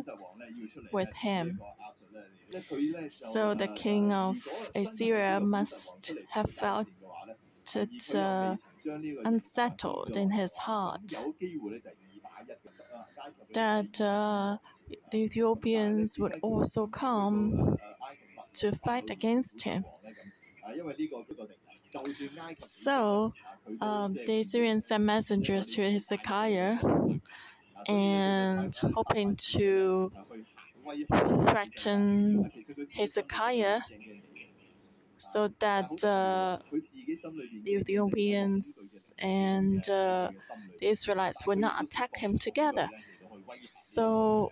with 0.92 1.14
him. 1.16 1.60
So 3.10 3.54
the 3.54 3.68
king 3.68 4.12
of 4.12 4.38
Assyria 4.76 5.40
must 5.40 6.14
have 6.32 6.50
felt 6.50 6.88
it 7.76 8.16
uh, 8.16 8.56
unsettled 9.26 10.16
in 10.16 10.32
his 10.32 10.56
heart 10.58 11.14
that 13.54 14.00
uh, 14.02 14.58
the 15.12 15.18
Ethiopians 15.18 16.18
would 16.20 16.36
also 16.42 16.88
come 16.88 17.78
to 18.54 18.72
fight 18.74 19.10
against 19.10 19.62
him. 19.64 19.86
So 22.60 23.34
um, 23.82 24.18
the 24.26 24.40
Assyrians 24.42 24.88
sent 24.88 25.04
messengers 25.04 25.68
to 25.74 25.92
Hezekiah 25.92 26.78
and 27.88 28.76
hoping 28.94 29.36
to 29.36 30.12
threaten 31.48 32.52
Hezekiah 32.96 33.82
so 35.18 35.50
that 35.60 36.04
uh, 36.04 36.60
the 37.64 37.72
Ethiopians 37.76 39.14
and 39.20 39.88
uh, 39.90 40.30
the 40.80 40.88
Israelites 40.88 41.46
would 41.46 41.58
not 41.60 41.84
attack 41.84 42.16
him 42.18 42.38
together. 42.38 42.90
So 43.62 44.52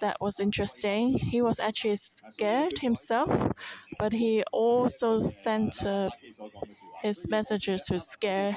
that 0.00 0.20
was 0.20 0.40
interesting. 0.40 1.18
He 1.18 1.42
was 1.42 1.58
actually 1.60 1.96
scared 1.96 2.78
himself, 2.80 3.52
but 3.98 4.12
he 4.12 4.42
also 4.52 5.20
sent 5.20 5.84
uh, 5.84 6.10
his 7.02 7.28
messengers 7.28 7.82
to 7.84 8.00
scare 8.00 8.56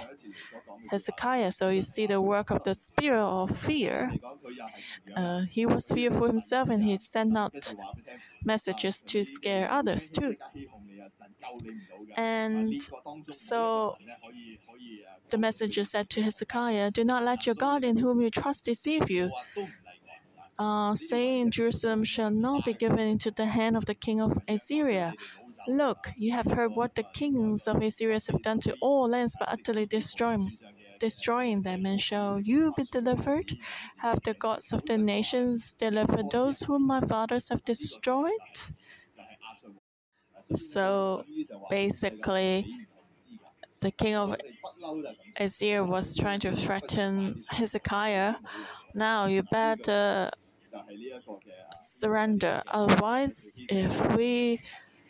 Hezekiah. 0.91 1.51
So 1.51 1.69
you 1.69 1.81
see 1.81 2.07
the 2.07 2.21
work 2.21 2.51
of 2.51 2.63
the 2.63 2.73
spirit 2.75 3.21
of 3.23 3.57
fear. 3.57 4.13
Uh, 5.15 5.41
he 5.49 5.65
was 5.65 5.89
fearful 5.91 6.27
himself 6.27 6.69
and 6.69 6.83
he 6.83 6.97
sent 6.97 7.37
out 7.37 7.73
messages 8.45 9.01
to 9.03 9.23
scare 9.23 9.69
others 9.71 10.11
too. 10.11 10.35
And 12.17 12.81
so 13.29 13.95
the 15.29 15.37
messenger 15.37 15.83
said 15.83 16.09
to 16.11 16.21
Hezekiah, 16.21 16.91
Do 16.91 17.03
not 17.03 17.23
let 17.23 17.45
your 17.45 17.55
God 17.55 17.83
in 17.83 17.97
whom 17.97 18.21
you 18.21 18.29
trust 18.29 18.65
deceive 18.65 19.09
you. 19.09 19.31
Uh, 20.57 20.95
saying 20.95 21.51
Jerusalem 21.51 22.03
shall 22.05 22.31
not 22.31 22.63
be 22.63 22.73
given 22.73 22.99
into 22.99 23.29
the 23.29 23.45
hand 23.45 23.75
of 23.75 23.85
the 23.85 23.93
king 23.95 24.21
of 24.21 24.37
Assyria. 24.47 25.13
Look, 25.67 26.11
you 26.15 26.31
have 26.31 26.51
heard 26.51 26.71
what 26.75 26.95
the 26.95 27.03
kings 27.03 27.67
of 27.67 27.81
Assyria 27.81 28.19
have 28.29 28.41
done 28.41 28.59
to 28.61 28.75
all 28.81 29.09
lands 29.09 29.35
but 29.37 29.49
utterly 29.49 29.85
destroying, 29.85 30.57
destroying 30.99 31.61
them. 31.63 31.85
And 31.85 31.99
shall 31.99 32.39
you 32.39 32.73
be 32.75 32.83
delivered? 32.83 33.57
Have 33.97 34.21
the 34.23 34.33
gods 34.33 34.73
of 34.73 34.85
the 34.85 34.97
nations 34.97 35.73
delivered 35.73 36.31
those 36.31 36.61
whom 36.61 36.87
my 36.87 37.01
fathers 37.01 37.49
have 37.49 37.63
destroyed? 37.65 38.31
So 40.55 41.23
basically, 41.69 42.87
the 43.79 43.91
king 43.91 44.15
of 44.15 44.35
Assyria 45.37 45.83
was 45.83 46.15
trying 46.15 46.39
to 46.41 46.55
threaten 46.55 47.43
Hezekiah. 47.49 48.35
Now 48.93 49.25
you 49.25 49.43
better 49.43 50.31
surrender. 51.73 52.61
Otherwise, 52.67 53.59
if 53.69 54.15
we 54.15 54.61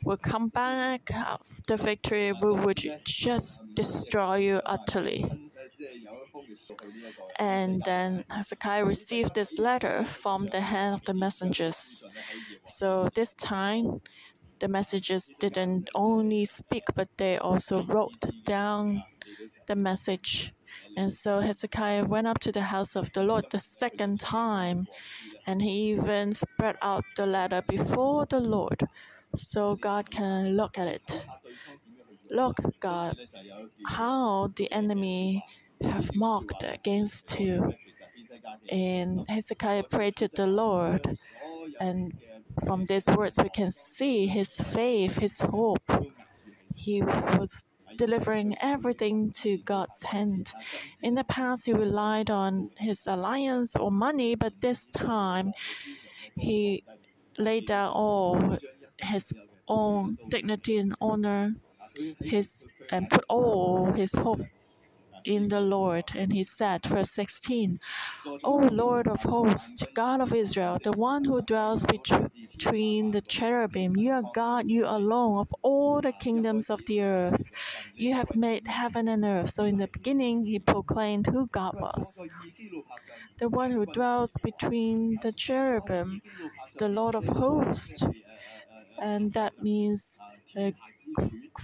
will 0.03 0.17
come 0.17 0.47
back 0.49 1.11
after 1.11 1.77
victory, 1.77 2.31
we 2.31 2.51
would 2.51 2.81
just 3.05 3.63
destroy 3.75 4.35
you 4.37 4.61
utterly. 4.65 5.44
And 7.37 7.81
then 7.85 8.25
Hezekiah 8.29 8.85
received 8.85 9.33
this 9.35 9.57
letter 9.57 10.03
from 10.03 10.47
the 10.47 10.61
hand 10.61 10.95
of 10.95 11.05
the 11.05 11.13
messengers. 11.13 12.03
So 12.65 13.09
this 13.13 13.33
time, 13.35 14.01
the 14.59 14.67
messengers 14.67 15.31
didn't 15.39 15.89
only 15.95 16.45
speak, 16.45 16.83
but 16.95 17.09
they 17.17 17.37
also 17.37 17.83
wrote 17.83 18.15
down 18.45 19.03
the 19.67 19.75
message. 19.75 20.53
And 20.97 21.11
so 21.11 21.39
Hezekiah 21.39 22.05
went 22.05 22.27
up 22.27 22.39
to 22.39 22.51
the 22.51 22.61
house 22.61 22.95
of 22.95 23.11
the 23.13 23.23
Lord 23.23 23.45
the 23.51 23.59
second 23.59 24.19
time, 24.19 24.87
and 25.45 25.61
he 25.61 25.91
even 25.91 26.31
spread 26.33 26.77
out 26.81 27.03
the 27.17 27.25
letter 27.25 27.61
before 27.67 28.25
the 28.25 28.39
Lord 28.39 28.83
so 29.35 29.75
God 29.75 30.09
can 30.09 30.55
look 30.55 30.77
at 30.77 30.87
it. 30.87 31.25
Look, 32.29 32.59
God, 32.79 33.17
how 33.87 34.51
the 34.55 34.71
enemy 34.71 35.43
have 35.81 36.15
mocked 36.15 36.63
against 36.63 37.39
you. 37.39 37.73
And 38.69 39.25
Hezekiah 39.29 39.83
prayed 39.83 40.15
to 40.17 40.27
the 40.27 40.47
Lord, 40.47 41.17
and 41.79 42.13
from 42.65 42.85
these 42.85 43.07
words 43.07 43.37
we 43.41 43.49
can 43.49 43.71
see 43.71 44.27
his 44.27 44.59
faith, 44.59 45.17
his 45.17 45.41
hope. 45.41 45.89
He 46.75 47.01
was 47.01 47.67
delivering 47.97 48.55
everything 48.61 49.31
to 49.31 49.57
God's 49.57 50.03
hand. 50.03 50.53
In 51.01 51.15
the 51.15 51.23
past, 51.23 51.65
he 51.65 51.73
relied 51.73 52.29
on 52.29 52.71
his 52.77 53.07
alliance 53.07 53.75
or 53.75 53.91
money, 53.91 54.35
but 54.35 54.61
this 54.61 54.87
time 54.87 55.53
he 56.35 56.83
laid 57.37 57.67
down 57.67 57.91
all 57.91 58.57
his 58.99 59.33
own 59.67 60.17
dignity 60.29 60.77
and 60.77 60.95
honor, 61.01 61.55
his 62.19 62.65
and 62.91 63.09
put 63.09 63.23
all 63.29 63.91
his 63.93 64.13
hope 64.13 64.41
in 65.25 65.49
the 65.49 65.61
Lord. 65.61 66.11
And 66.15 66.33
he 66.33 66.43
said, 66.43 66.85
verse 66.85 67.11
16, 67.11 67.79
O 68.43 68.55
Lord 68.71 69.07
of 69.07 69.23
hosts, 69.23 69.83
God 69.93 70.21
of 70.21 70.33
Israel, 70.33 70.77
the 70.83 70.91
one 70.91 71.25
who 71.25 71.41
dwells 71.41 71.85
between 71.85 73.11
the 73.11 73.21
cherubim, 73.21 73.95
you 73.97 74.11
are 74.11 74.23
God, 74.33 74.69
you 74.69 74.85
alone 74.85 75.39
of 75.39 75.53
all 75.61 76.01
the 76.01 76.13
kingdoms 76.13 76.69
of 76.69 76.85
the 76.85 77.01
earth. 77.01 77.49
You 77.95 78.13
have 78.13 78.35
made 78.35 78.67
heaven 78.67 79.07
and 79.07 79.23
earth. 79.23 79.51
So 79.51 79.65
in 79.65 79.77
the 79.77 79.87
beginning, 79.87 80.45
he 80.45 80.59
proclaimed 80.59 81.27
who 81.27 81.47
God 81.47 81.75
was. 81.79 82.23
The 83.37 83.49
one 83.49 83.71
who 83.71 83.85
dwells 83.85 84.37
between 84.43 85.19
the 85.21 85.31
cherubim, 85.31 86.21
the 86.77 86.87
Lord 86.87 87.15
of 87.15 87.27
hosts 87.27 88.03
and 89.01 89.33
that 89.33 89.61
means 89.61 90.19
a 90.57 90.73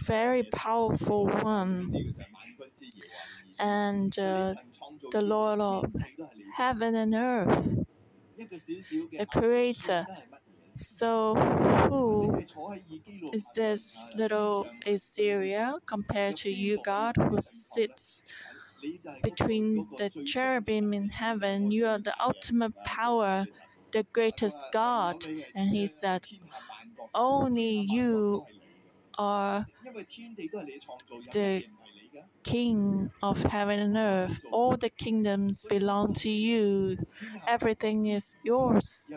very 0.03 0.43
powerful 0.43 1.27
one. 1.27 2.13
And 3.61 4.17
uh, 4.19 4.55
the 5.11 5.21
Lord 5.21 5.61
of 5.61 5.85
heaven 6.55 6.95
and 6.95 7.15
earth, 7.15 7.77
the 9.17 9.25
Creator. 9.25 10.07
So, 10.77 11.35
who 11.89 12.43
is 13.33 13.53
this 13.55 13.97
little 14.15 14.67
Assyria 14.85 15.75
compared 15.85 16.37
to 16.37 16.49
you, 16.49 16.79
God, 16.83 17.15
who 17.17 17.41
sits 17.41 18.23
between 19.23 19.87
the 19.97 20.09
cherubim 20.25 20.93
in 20.93 21.09
heaven? 21.09 21.71
You 21.71 21.87
are 21.87 21.99
the 21.99 22.15
ultimate 22.23 22.73
power, 22.85 23.47
the 23.91 24.05
greatest 24.13 24.63
God. 24.73 25.25
And 25.55 25.69
he 25.71 25.87
said, 25.87 26.27
only 27.13 27.85
you 27.89 28.45
are 29.17 29.65
the 31.31 31.65
King 32.43 33.11
of 33.21 33.43
heaven 33.43 33.79
and 33.79 33.97
earth. 33.97 34.39
All 34.51 34.75
the 34.75 34.89
kingdoms 34.89 35.65
belong 35.69 36.13
to 36.15 36.29
you. 36.29 36.97
Everything 37.47 38.07
is 38.07 38.39
yours. 38.43 39.11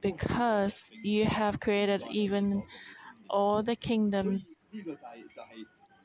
Because 0.00 0.92
you 1.02 1.26
have 1.26 1.58
created 1.60 2.04
even 2.10 2.62
all 3.28 3.62
the 3.62 3.76
kingdoms 3.76 4.68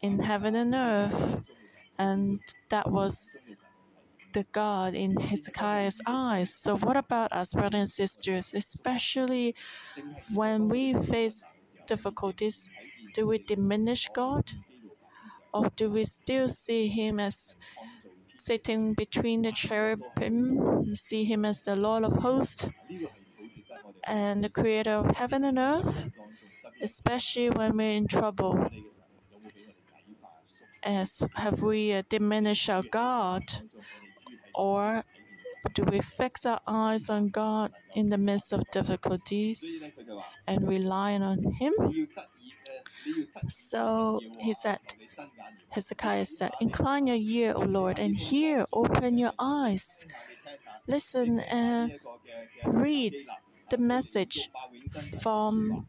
in 0.01 0.19
heaven 0.19 0.55
and 0.55 0.73
earth. 0.73 1.41
And 1.97 2.39
that 2.69 2.89
was 2.89 3.37
the 4.33 4.45
God 4.51 4.95
in 4.95 5.17
Hezekiah's 5.17 6.01
eyes. 6.05 6.53
So, 6.53 6.77
what 6.77 6.97
about 6.97 7.31
us, 7.31 7.53
brothers 7.53 7.79
and 7.79 7.89
sisters, 7.89 8.53
especially 8.53 9.55
when 10.33 10.67
we 10.67 10.93
face 10.93 11.45
difficulties? 11.85 12.69
Do 13.13 13.27
we 13.27 13.37
diminish 13.39 14.07
God? 14.13 14.51
Or 15.53 15.69
do 15.75 15.89
we 15.91 16.03
still 16.05 16.47
see 16.49 16.87
Him 16.87 17.19
as 17.19 17.55
sitting 18.37 18.93
between 18.93 19.41
the 19.43 19.51
cherubim, 19.51 20.95
see 20.95 21.23
Him 21.25 21.45
as 21.45 21.61
the 21.63 21.75
Lord 21.75 22.03
of 22.03 22.13
hosts 22.13 22.65
and 24.05 24.43
the 24.43 24.49
creator 24.49 24.93
of 24.93 25.15
heaven 25.17 25.43
and 25.43 25.57
earth? 25.59 26.09
Especially 26.81 27.49
when 27.49 27.77
we're 27.77 27.91
in 27.97 28.07
trouble. 28.07 28.69
As 30.83 31.23
have 31.35 31.61
we 31.61 31.93
uh, 31.93 32.03
diminished 32.09 32.69
our 32.69 32.83
God 32.83 33.43
Or 34.55 35.03
do 35.73 35.83
we 35.83 36.01
fix 36.01 36.45
our 36.45 36.59
eyes 36.67 37.09
on 37.09 37.29
God 37.29 37.71
in 37.95 38.09
the 38.09 38.17
midst 38.17 38.53
of 38.53 38.63
difficulties 38.71 39.87
and 40.47 40.67
rely 40.67 41.13
on 41.13 41.43
Him? 41.53 41.73
So 43.47 44.19
he 44.39 44.53
said, 44.53 44.79
Hezekiah 45.69 46.25
said, 46.25 46.51
Incline 46.59 47.07
your 47.07 47.17
ear, 47.17 47.53
O 47.55 47.61
Lord, 47.61 47.99
and 47.99 48.15
hear, 48.15 48.65
open 48.73 49.17
your 49.17 49.33
eyes. 49.39 50.05
Listen 50.87 51.39
and 51.41 51.99
read 52.65 53.15
the 53.69 53.77
message 53.77 54.49
from 55.21 55.87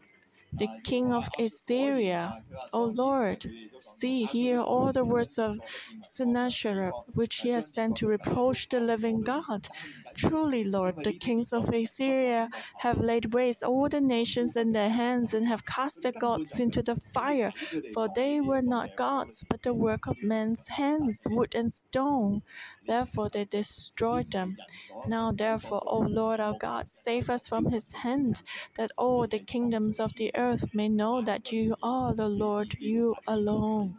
the 0.52 0.68
king 0.84 1.12
of 1.12 1.28
Assyria. 1.38 2.42
O 2.72 2.84
Lord, 2.84 3.50
see, 3.78 4.24
hear 4.24 4.60
all 4.60 4.92
the 4.92 5.04
words 5.04 5.38
of 5.38 5.58
Sennacherib, 6.02 6.92
which 7.14 7.36
he 7.38 7.50
has 7.50 7.72
sent 7.72 7.96
to 7.98 8.06
reproach 8.06 8.68
the 8.68 8.80
living 8.80 9.22
God. 9.22 9.68
Truly, 10.14 10.64
Lord, 10.64 11.04
the 11.04 11.12
kings 11.12 11.52
of 11.52 11.68
Assyria 11.68 12.50
have 12.78 12.98
laid 13.00 13.34
waste 13.34 13.62
all 13.62 13.88
the 13.88 14.00
nations 14.00 14.56
in 14.56 14.72
their 14.72 14.90
hands 14.90 15.34
and 15.34 15.46
have 15.46 15.64
cast 15.66 16.02
their 16.02 16.12
gods 16.12 16.58
into 16.60 16.82
the 16.82 16.96
fire, 16.96 17.52
for 17.92 18.08
they 18.08 18.40
were 18.40 18.62
not 18.62 18.96
gods, 18.96 19.44
but 19.48 19.62
the 19.62 19.74
work 19.74 20.06
of 20.06 20.22
men's 20.22 20.68
hands, 20.68 21.26
wood 21.30 21.54
and 21.54 21.72
stone. 21.72 22.42
Therefore, 22.86 23.28
they 23.28 23.44
destroyed 23.44 24.30
them. 24.30 24.56
Now, 25.04 25.32
therefore, 25.32 25.82
O 25.86 25.98
Lord 25.98 26.40
our 26.40 26.54
God, 26.54 26.88
save 26.88 27.28
us 27.30 27.48
from 27.48 27.66
his 27.66 27.92
hand, 27.92 28.42
that 28.76 28.90
all 28.96 29.26
the 29.26 29.40
kingdoms 29.40 29.98
of 30.00 30.14
the 30.14 30.30
earth 30.34 30.74
may 30.74 30.88
know 30.88 31.22
that 31.22 31.52
you 31.52 31.76
are 31.82 32.14
the 32.14 32.28
Lord, 32.28 32.76
you 32.80 33.16
alone. 33.26 33.96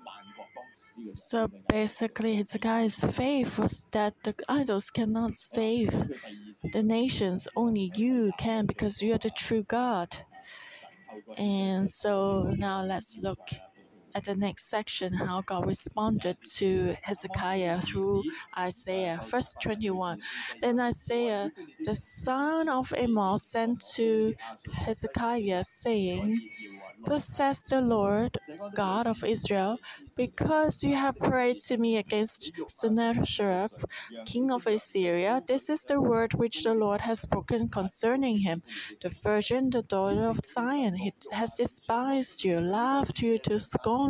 So 1.13 1.49
basically, 1.67 2.36
Hezekiah's 2.36 3.03
faith 3.03 3.60
was 3.60 3.86
that 3.91 4.13
the 4.23 4.34
idols 4.47 4.89
cannot 4.91 5.36
save 5.36 5.91
the 6.71 6.84
nations. 6.84 7.47
Only 7.56 7.91
you 7.95 8.32
can 8.38 8.65
because 8.65 9.01
you 9.01 9.13
are 9.13 9.17
the 9.17 9.29
true 9.29 9.63
God. 9.63 10.10
And 11.38 11.89
so 11.89 12.53
now 12.58 12.84
let's 12.84 13.17
look 13.17 13.39
at 14.15 14.26
the 14.26 14.36
next 14.36 14.69
section 14.69 15.13
how 15.13 15.41
God 15.41 15.65
responded 15.65 16.38
to 16.56 16.95
Hezekiah 17.02 17.82
through 17.82 18.23
Isaiah. 18.58 19.19
Verse 19.23 19.56
21. 19.62 20.21
Then 20.62 20.80
Isaiah, 20.80 21.49
the 21.84 21.95
son 21.95 22.69
of 22.69 22.93
Amos, 22.95 23.43
sent 23.43 23.84
to 23.95 24.36
Hezekiah, 24.71 25.63
saying, 25.63 26.49
Thus 27.06 27.26
says 27.26 27.63
the 27.63 27.82
Lord, 27.82 28.38
God 28.73 29.08
of 29.08 29.23
Israel, 29.23 29.78
because 30.15 30.84
you 30.84 30.95
have 30.95 31.17
prayed 31.17 31.60
to 31.67 31.78
me 31.78 31.97
against 31.97 32.52
Sennacherib, 32.69 33.71
king 34.26 34.52
of 34.52 34.67
Assyria, 34.67 35.41
this 35.45 35.69
is 35.69 35.84
the 35.86 35.99
word 35.99 36.34
which 36.34 36.63
the 36.63 36.73
Lord 36.73 37.02
has 37.02 37.19
spoken 37.21 37.67
concerning 37.67 38.39
him. 38.39 38.62
The 39.02 39.10
virgin, 39.10 39.69
the 39.69 39.82
daughter 39.82 40.30
of 40.30 40.39
Zion, 40.45 40.95
he 40.95 41.13
has 41.32 41.56
despised 41.56 42.43
you, 42.43 42.60
laughed 42.60 43.21
you 43.21 43.38
to 43.39 43.60
scorn. 43.60 44.02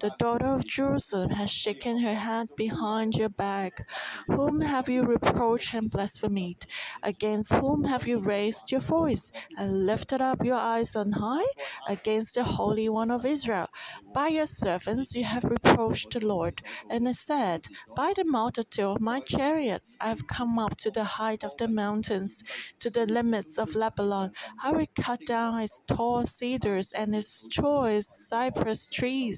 The 0.00 0.12
daughter 0.18 0.46
of 0.46 0.64
Jerusalem 0.64 1.30
has 1.30 1.50
shaken 1.50 1.98
her 2.00 2.14
head 2.14 2.48
behind 2.56 3.14
your 3.14 3.28
back. 3.28 3.86
Whom 4.26 4.60
have 4.60 4.88
you 4.88 5.02
reproached 5.02 5.74
and 5.74 5.90
blasphemed? 5.90 6.66
Against 7.02 7.52
whom 7.52 7.84
have 7.84 8.06
you 8.06 8.18
raised 8.18 8.72
your 8.72 8.80
voice 8.80 9.30
and 9.58 9.86
lifted 9.86 10.20
up 10.20 10.44
your 10.44 10.56
eyes 10.56 10.96
on 10.96 11.12
high? 11.12 11.50
Against 11.88 12.34
the 12.36 12.44
Holy 12.44 12.88
One 12.88 13.10
of 13.10 13.26
Israel. 13.26 13.68
By 14.14 14.28
your 14.28 14.46
servants 14.46 15.14
you 15.14 15.24
have 15.24 15.44
reproached 15.44 16.12
the 16.12 16.26
Lord, 16.26 16.62
and 16.88 17.14
said, 17.14 17.66
By 17.96 18.12
the 18.16 18.24
multitude 18.24 18.84
of 18.84 19.00
my 19.00 19.20
chariots 19.20 19.96
I 20.00 20.08
have 20.08 20.26
come 20.26 20.58
up 20.58 20.76
to 20.78 20.90
the 20.90 21.04
height 21.04 21.44
of 21.44 21.56
the 21.58 21.68
mountains, 21.68 22.42
to 22.80 22.90
the 22.90 23.06
limits 23.06 23.58
of 23.58 23.74
Lebanon. 23.74 24.30
I 24.62 24.70
will 24.72 24.86
cut 25.00 25.20
down 25.26 25.60
its 25.60 25.82
tall 25.86 26.26
cedars 26.26 26.92
and 26.92 27.14
its 27.14 27.48
choice 27.48 28.06
cypress 28.28 28.88
trees. 28.88 29.33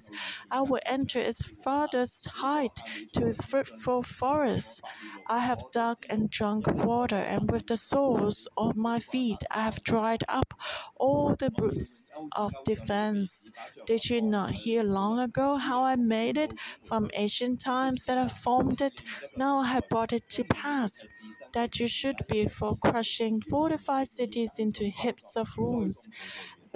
I 0.50 0.62
will 0.62 0.80
enter 0.86 1.18
its 1.20 1.44
farthest 1.46 2.26
height 2.28 2.82
to 3.12 3.26
its 3.26 3.44
fruitful 3.44 4.02
forests. 4.02 4.80
I 5.26 5.40
have 5.40 5.70
dug 5.70 5.98
and 6.08 6.28
drunk 6.30 6.66
water, 6.68 7.16
and 7.16 7.50
with 7.50 7.66
the 7.66 7.76
soles 7.76 8.48
of 8.56 8.76
my 8.76 8.98
feet 9.00 9.42
I 9.50 9.62
have 9.62 9.82
dried 9.82 10.24
up 10.28 10.54
all 10.96 11.34
the 11.34 11.52
roots 11.58 12.10
of 12.32 12.62
defense. 12.64 13.50
Did 13.84 14.08
you 14.10 14.20
not 14.22 14.52
hear 14.52 14.82
long 14.82 15.18
ago 15.18 15.56
how 15.56 15.84
I 15.84 15.96
made 15.96 16.36
it 16.38 16.52
from 16.82 17.10
ancient 17.14 17.60
times 17.60 18.04
that 18.06 18.18
I 18.18 18.28
formed 18.28 18.80
it? 18.80 19.02
Now 19.36 19.58
I 19.58 19.66
have 19.68 19.88
brought 19.88 20.12
it 20.12 20.28
to 20.30 20.44
pass 20.44 21.04
that 21.52 21.78
you 21.78 21.88
should 21.88 22.26
be 22.28 22.46
for 22.46 22.76
crushing 22.76 23.40
fortified 23.40 24.08
cities 24.08 24.58
into 24.58 24.84
heaps 24.84 25.36
of 25.36 25.48
ruins. 25.56 26.08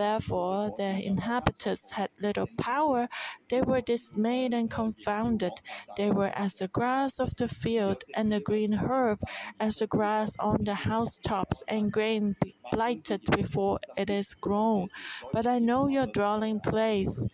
Therefore, 0.00 0.72
their 0.78 0.96
inhabitants 0.96 1.90
had 1.90 2.08
little 2.18 2.48
power. 2.56 3.06
They 3.50 3.60
were 3.60 3.82
dismayed 3.82 4.54
and 4.54 4.70
confounded. 4.70 5.52
They 5.98 6.10
were 6.10 6.32
as 6.34 6.56
the 6.56 6.68
grass 6.68 7.20
of 7.20 7.36
the 7.36 7.48
field 7.48 8.04
and 8.14 8.32
the 8.32 8.40
green 8.40 8.72
herb, 8.72 9.18
as 9.60 9.76
the 9.76 9.86
grass 9.86 10.36
on 10.38 10.64
the 10.64 10.72
housetops 10.72 11.62
and 11.68 11.92
grain 11.92 12.36
blighted 12.72 13.20
before 13.36 13.78
it 13.94 14.08
is 14.08 14.32
grown. 14.32 14.88
But 15.34 15.46
I 15.46 15.58
know 15.58 15.86
your 15.86 16.06
dwelling 16.06 16.60
place 16.60 17.26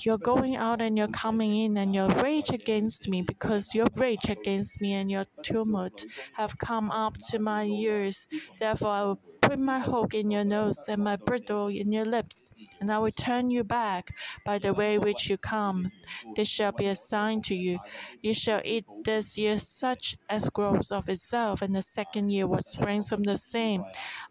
you're 0.00 0.18
going 0.18 0.56
out 0.56 0.82
and 0.82 0.98
you're 0.98 1.08
coming 1.08 1.56
in, 1.56 1.76
and 1.76 1.94
your 1.94 2.08
rage 2.08 2.50
against 2.50 3.08
me, 3.08 3.22
because 3.22 3.74
your 3.74 3.86
rage 3.96 4.28
against 4.28 4.80
me 4.80 4.92
and 4.94 5.10
your 5.10 5.26
tumult 5.42 6.04
have 6.34 6.58
come 6.58 6.90
up 6.90 7.16
to 7.30 7.38
my 7.38 7.64
ears. 7.64 8.28
Therefore, 8.58 8.90
I 8.90 9.02
will 9.02 9.20
put 9.46 9.58
my 9.58 9.80
hook 9.80 10.14
in 10.14 10.30
your 10.30 10.44
nose 10.44 10.88
and 10.88 11.02
my 11.02 11.16
bridle 11.16 11.68
in 11.68 11.92
your 11.92 12.04
lips, 12.04 12.50
and 12.80 12.92
I 12.92 12.98
will 12.98 13.12
turn 13.12 13.50
you 13.50 13.64
back 13.64 14.16
by 14.44 14.58
the 14.58 14.74
way 14.74 14.98
which 14.98 15.28
you 15.30 15.36
come. 15.38 15.92
This 16.34 16.48
shall 16.48 16.72
be 16.72 16.86
a 16.86 16.96
sign 16.96 17.40
to 17.42 17.54
you. 17.54 17.78
You 18.22 18.34
shall 18.34 18.60
eat 18.64 18.86
this 19.04 19.38
year 19.38 19.58
such 19.58 20.16
as 20.28 20.48
grows 20.50 20.90
of 20.90 21.08
itself, 21.08 21.62
and 21.62 21.74
the 21.74 21.82
second 21.82 22.30
year 22.30 22.46
what 22.46 22.64
springs 22.64 23.08
from 23.08 23.22
the 23.22 23.36
same. 23.36 23.86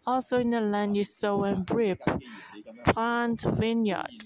Also 0.06 0.38
in 0.38 0.50
the 0.50 0.60
land 0.60 0.96
you 0.96 1.04
sow 1.04 1.44
and 1.44 1.68
reap, 1.70 2.02
plant 2.84 3.42
vineyard 3.42 4.24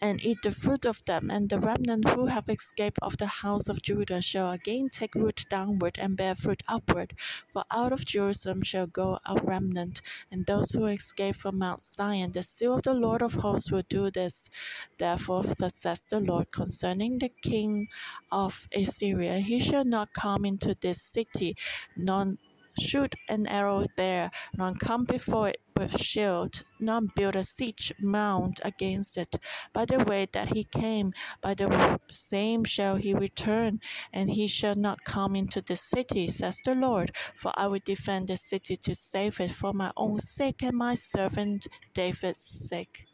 and 0.00 0.24
eat 0.24 0.38
the 0.42 0.50
fruit 0.50 0.84
of 0.84 1.04
them, 1.04 1.30
and 1.30 1.48
the 1.48 1.58
remnant 1.60 2.08
who 2.10 2.26
have 2.26 2.48
escaped 2.48 2.98
of 3.02 3.16
the 3.18 3.26
house 3.26 3.68
of 3.68 3.82
Judah 3.82 4.22
shall 4.22 4.50
again 4.50 4.88
take 4.90 5.14
root 5.14 5.44
downward 5.48 5.98
and 5.98 6.16
bear 6.16 6.34
fruit 6.34 6.62
upward. 6.68 7.14
For 7.52 7.64
out 7.70 7.92
of 7.92 8.04
Jerusalem 8.04 8.62
shall 8.62 8.86
go 8.86 9.18
a 9.24 9.34
remnant, 9.42 10.00
and 10.30 10.46
those 10.46 10.70
who 10.72 10.86
escape 10.86 11.36
from 11.36 11.58
Mount 11.58 11.84
Zion. 11.84 12.32
The 12.32 12.42
seal 12.42 12.76
of 12.76 12.82
the 12.82 12.94
Lord 12.94 13.22
of 13.22 13.34
hosts 13.34 13.70
will 13.70 13.84
do 13.88 14.10
this. 14.10 14.50
Therefore, 14.98 15.42
thus 15.42 15.76
says 15.76 16.02
the 16.02 16.20
Lord 16.20 16.50
concerning 16.50 17.18
the 17.18 17.30
king 17.42 17.88
of 18.30 18.68
Assyria, 18.74 19.38
he 19.40 19.60
shall 19.60 19.84
not 19.84 20.12
come 20.12 20.44
into 20.44 20.76
this 20.80 21.02
city, 21.02 21.56
none 21.96 22.38
shoot 22.78 23.14
an 23.28 23.46
arrow 23.46 23.86
there, 23.96 24.30
none 24.56 24.74
come 24.76 25.04
before 25.04 25.48
it 25.48 25.60
with 25.76 26.00
shield, 26.00 26.64
none 26.80 27.10
build 27.14 27.36
a 27.36 27.44
siege 27.44 27.92
mount 28.00 28.60
against 28.64 29.16
it. 29.18 29.36
By 29.72 29.84
the 29.84 29.98
way 30.04 30.26
that 30.32 30.54
he 30.54 30.64
came, 30.64 31.12
by 31.40 31.54
the 31.54 32.00
same 32.10 32.64
shall 32.64 32.96
he 32.96 33.14
return, 33.14 33.80
and 34.12 34.30
he 34.30 34.46
shall 34.46 34.74
not 34.74 35.04
come 35.04 35.36
into 35.36 35.60
the 35.62 35.76
city, 35.76 36.28
says 36.28 36.60
the 36.64 36.74
Lord. 36.74 37.14
For 37.36 37.52
I 37.54 37.66
will 37.68 37.80
defend 37.84 38.28
the 38.28 38.36
city 38.36 38.76
to 38.76 38.94
save 38.94 39.40
it 39.40 39.54
for 39.54 39.72
my 39.72 39.92
own 39.96 40.18
sake 40.18 40.62
and 40.62 40.76
my 40.76 40.94
servant 40.94 41.66
David's 41.94 42.40
sake. 42.40 43.06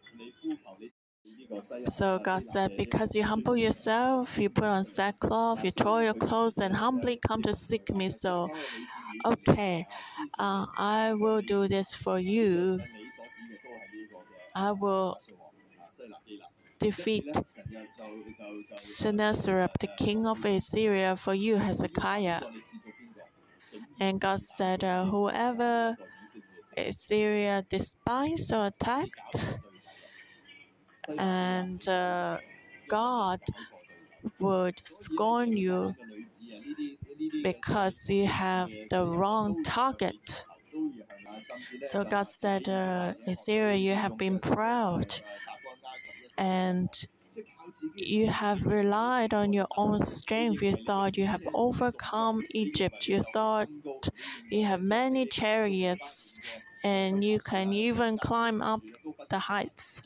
So 1.89 2.19
God 2.19 2.43
said, 2.43 2.77
Because 2.77 3.15
you 3.15 3.25
humble 3.25 3.57
yourself, 3.57 4.39
you 4.39 4.49
put 4.51 4.65
on 4.65 4.85
sackcloth, 4.85 5.65
you 5.65 5.71
tore 5.71 6.03
your 6.03 6.15
clothes, 6.15 6.59
and 6.59 6.75
humbly 6.75 7.19
come 7.27 7.43
to 7.43 7.53
seek 7.53 7.95
me. 7.95 8.09
So, 8.11 8.51
okay, 9.25 9.87
uh, 10.39 10.67
I 10.77 11.15
will 11.15 11.41
do 11.41 11.69
this 11.69 11.95
for 11.95 12.19
you. 12.19 12.81
I 14.55 14.73
will 14.73 15.21
defeat 16.79 17.37
Sennacherib, 18.77 19.71
the 19.81 19.89
king 19.99 20.27
of 20.27 20.45
Assyria, 20.45 21.17
for 21.17 21.35
you, 21.35 21.57
Hezekiah. 21.57 22.43
And 23.99 24.21
God 24.21 24.41
said, 24.41 24.85
uh, 24.85 25.05
Whoever 25.07 25.97
Assyria 26.77 27.65
despised 27.69 28.53
or 28.53 28.67
attacked, 28.67 29.59
and 31.19 31.87
uh, 31.89 32.39
God 32.89 33.41
would 34.39 34.81
scorn 34.85 35.57
you 35.57 35.95
because 37.43 38.09
you 38.11 38.27
have 38.27 38.71
the 38.91 39.05
wrong 39.07 39.63
target. 39.63 40.45
So 41.85 42.05
God 42.05 42.23
said, 42.23 42.69
uh, 42.69 43.15
Assyria, 43.27 43.77
you 43.77 43.95
have 43.95 44.17
been 44.17 44.39
proud, 44.39 45.21
and 46.39 46.89
you 47.97 48.29
have 48.29 48.63
relied 48.65 49.35
on 49.35 49.53
your 49.53 49.67
own 49.77 50.01
strength. 50.01 50.63
You 50.63 50.77
thought 50.77 51.17
you 51.17 51.27
have 51.27 51.43
overcome 51.55 52.45
Egypt. 52.51 53.09
You 53.09 53.23
thought 53.33 53.69
you 54.51 54.65
have 54.65 54.83
many 54.83 55.27
chariots 55.27 56.39
and 56.85 57.23
you 57.25 57.39
can 57.41 57.73
even 57.73 58.19
climb 58.19 58.61
up 58.63 58.83
the 59.31 59.39
heights 59.39 60.03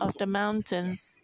of 0.00 0.16
the 0.18 0.26
mountains 0.26 1.20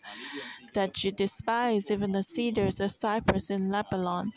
that 0.74 1.04
you 1.04 1.10
despise, 1.12 1.90
even 1.90 2.12
the 2.12 2.22
cedars 2.22 2.80
of 2.80 2.90
cypress 2.90 3.50
in 3.50 3.70
Lebanon. 3.70 4.32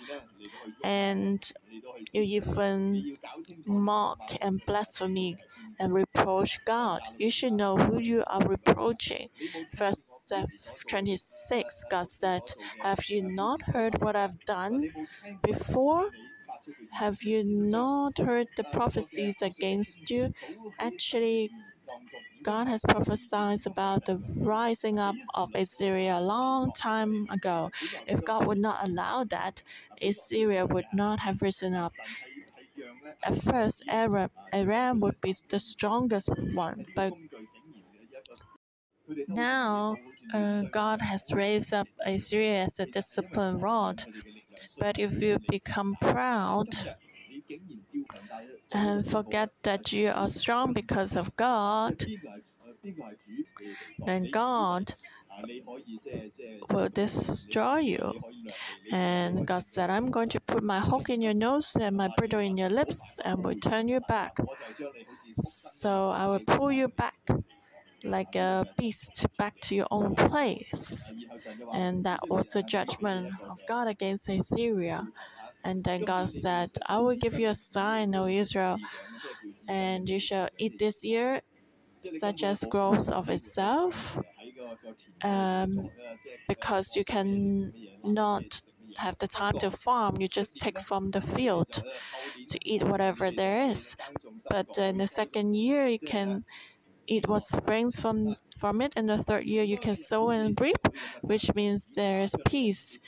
And 0.84 1.51
you 2.13 2.21
even 2.23 3.08
mock 3.65 4.32
and 4.41 4.65
blaspheme 4.65 5.38
and 5.80 5.93
reproach 5.93 6.63
God. 6.65 7.01
You 7.17 7.30
should 7.32 7.54
know 7.54 7.78
who 7.78 7.99
you 7.99 8.23
are 8.28 8.45
reproaching. 8.47 9.30
Verse 9.75 10.32
26, 10.88 11.84
God 11.89 12.08
said, 12.08 12.54
Have 12.80 13.06
you 13.10 13.21
not 13.21 13.63
heard 13.63 14.01
what 14.01 14.15
I've 14.15 14.43
done 14.45 14.91
before? 15.43 16.12
Have 16.91 17.23
you 17.23 17.43
not 17.43 18.17
heard 18.17 18.47
the 18.56 18.63
prophecies 18.63 19.41
against 19.41 20.10
you? 20.10 20.34
Actually, 20.80 21.51
God 22.43 22.67
has 22.67 22.84
prophesied 22.88 23.65
about 23.65 24.06
the 24.06 24.17
rising 24.36 25.00
up 25.00 25.15
of 25.34 25.50
Assyria 25.56 26.19
a 26.19 26.21
long 26.21 26.71
time 26.74 27.28
ago. 27.32 27.71
If 28.08 28.24
God 28.24 28.45
would 28.45 28.60
not 28.60 28.84
allow 28.84 29.24
that, 29.26 29.63
Assyria 30.02 30.65
would 30.65 30.86
not 30.93 31.19
have 31.19 31.41
risen 31.41 31.74
up. 31.74 31.93
At 33.24 33.41
first, 33.41 33.84
Arab, 33.88 34.32
Aram 34.54 35.00
would 35.02 35.19
be 35.21 35.34
the 35.50 35.60
strongest 35.60 36.30
one, 36.54 36.86
but 36.95 37.13
now 39.28 39.98
uh, 40.34 40.63
God 40.71 41.02
has 41.02 41.34
raised 41.34 41.74
up 41.74 41.88
Assyria 42.06 42.63
as 42.65 42.80
a 42.80 42.86
disciplined 42.86 43.62
rod. 43.62 44.06
But 44.80 45.00
if 45.00 45.21
you 45.21 45.39
become 45.50 45.95
proud 46.02 46.69
and 48.71 49.05
forget 49.10 49.49
that 49.63 49.91
you 49.91 50.10
are 50.10 50.27
strong 50.27 50.73
because 50.73 51.15
of 51.15 51.36
God, 51.36 52.05
then 54.05 54.29
God 54.31 54.95
will 56.69 56.89
destroy 56.89 57.77
you. 57.77 58.13
And 58.91 59.45
God 59.45 59.63
said, 59.63 59.89
I'm 59.89 60.12
going 60.12 60.29
to 60.29 60.39
put 60.39 60.63
my 60.63 60.79
hook 60.79 61.10
in 61.10 61.21
your 61.21 61.34
nose 61.34 61.75
and 61.79 61.95
my 61.95 62.10
bridle 62.17 62.39
in 62.39 62.58
your 62.58 62.69
lips 62.69 63.19
and 63.23 63.43
will 63.43 63.55
turn 63.55 63.88
you 63.88 63.99
back. 64.01 64.38
So 65.43 66.10
I 66.10 66.27
will 66.27 66.39
pull 66.39 66.71
you 66.71 66.88
back 66.88 67.17
like 68.03 68.36
a 68.36 68.65
beast 68.77 69.25
back 69.38 69.60
to 69.62 69.75
your 69.75 69.88
own 69.91 70.15
place. 70.15 71.12
And 71.73 72.03
that 72.05 72.29
was 72.29 72.51
the 72.51 72.63
judgment 72.63 73.31
of 73.49 73.60
God 73.67 73.88
against 73.88 74.29
Assyria. 74.29 75.08
And 75.65 75.84
then 75.84 76.04
God 76.06 76.30
said, 76.30 76.71
I 76.88 76.99
will 76.99 77.17
give 77.17 77.39
you 77.39 77.49
a 77.49 77.56
sign, 77.56 78.15
O 78.15 78.28
Israel, 78.28 78.78
and 79.67 80.10
you 80.10 80.19
shall 80.19 80.49
eat 80.58 80.80
this 80.80 81.04
year, 81.04 81.41
such 82.04 82.43
as 82.43 82.63
grows 82.69 83.10
of 83.10 83.30
itself, 83.30 84.17
um, 85.23 85.89
because 86.47 86.95
you 86.95 87.06
can 87.06 87.73
not 88.04 88.62
have 88.97 89.17
the 89.19 89.28
time 89.28 89.58
to 89.60 89.71
farm. 89.71 90.17
You 90.19 90.28
just 90.28 90.58
take 90.60 90.80
from 90.80 91.12
the 91.12 91.21
field 91.21 91.84
to 92.49 92.60
eat 92.63 92.84
whatever 92.84 93.32
there 93.32 93.63
is. 93.63 93.95
But 94.49 94.78
in 94.78 94.97
the 94.97 95.08
second 95.08 95.56
year, 95.56 95.88
you 95.88 95.99
can 95.99 96.45
eat 97.08 97.28
what 97.28 97.43
springs 97.43 97.99
from 97.99 98.36
from 98.58 98.82
it. 98.82 98.93
In 98.95 99.08
the 99.08 99.17
third 99.23 99.45
year, 99.45 99.63
you 99.63 99.78
can 99.78 99.95
sow 99.95 100.30
and 100.32 100.60
reap, 100.62 100.88
which 101.21 101.54
means 101.56 101.93
there 101.93 102.21
is 102.21 102.36
peace. 102.45 102.99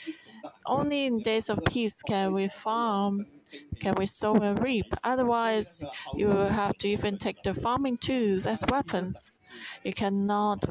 Only 0.66 1.06
in 1.06 1.22
days 1.22 1.50
of 1.50 1.60
peace 1.70 2.02
can 2.04 2.34
we 2.34 2.48
farm, 2.48 3.26
can 3.80 3.96
we 3.96 4.06
sow 4.06 4.36
and 4.36 4.62
reap. 4.62 4.94
Otherwise, 5.04 5.84
you 6.16 6.28
will 6.28 6.50
have 6.50 6.78
to 6.80 6.88
even 6.90 7.18
take 7.18 7.42
the 7.44 7.54
farming 7.54 7.98
tools 7.98 8.46
as 8.46 8.64
weapons. 8.72 9.42
You 9.84 9.94
cannot 9.94 10.64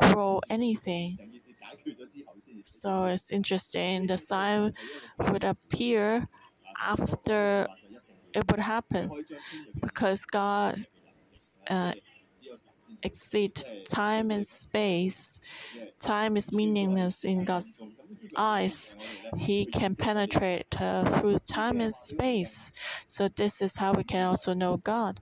grow 0.00 0.40
anything. 0.50 1.18
So 2.64 3.06
it's 3.06 3.30
interesting. 3.30 4.06
The 4.06 4.18
sign 4.18 4.74
would 5.18 5.44
appear 5.44 6.28
after 6.78 7.68
it 8.34 8.50
would 8.50 8.60
happen 8.60 9.10
because 9.80 10.24
God 10.26 10.76
uh, 11.68 11.92
exceed 13.02 13.60
time 13.88 14.30
and 14.30 14.46
space. 14.46 15.40
Time 15.98 16.36
is 16.36 16.52
meaningless 16.52 17.24
in 17.24 17.44
God's 17.44 17.84
eyes. 18.36 18.94
He 19.36 19.66
can 19.66 19.94
penetrate 19.94 20.66
uh, 20.80 21.04
through 21.18 21.38
time 21.40 21.80
and 21.80 21.94
space. 21.94 22.70
So 23.08 23.28
this 23.28 23.60
is 23.62 23.76
how 23.76 23.92
we 23.92 24.04
can 24.04 24.26
also 24.26 24.54
know 24.54 24.76
God. 24.76 25.20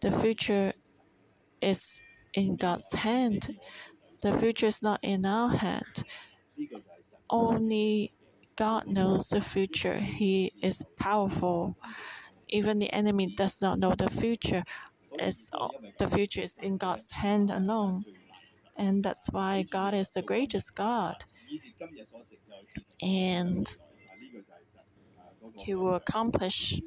The 0.00 0.10
future 0.10 0.72
is 1.60 2.00
in 2.34 2.56
God's 2.56 2.92
hand. 2.92 3.58
The 4.22 4.36
future 4.38 4.66
is 4.66 4.82
not 4.82 5.00
in 5.02 5.26
our 5.26 5.50
hand. 5.50 6.04
Only 7.30 8.12
God 8.56 8.86
knows 8.86 9.28
the 9.28 9.40
future. 9.40 9.98
He 9.98 10.52
is 10.62 10.84
powerful. 10.98 11.76
Even 12.48 12.78
the 12.78 12.92
enemy 12.92 13.26
does 13.36 13.60
not 13.62 13.78
know 13.78 13.94
the 13.94 14.10
future 14.10 14.64
is 15.20 15.50
the 15.98 16.08
future 16.08 16.42
is 16.42 16.58
in 16.58 16.76
God's 16.76 17.10
hand 17.12 17.50
alone. 17.50 18.04
And 18.76 19.02
that's 19.02 19.28
why 19.30 19.62
God 19.62 19.94
is 19.94 20.12
the 20.12 20.22
greatest 20.22 20.74
God. 20.74 21.24
And 23.02 23.76
He 25.54 25.74
will 25.74 25.94
accomplish 25.94 26.80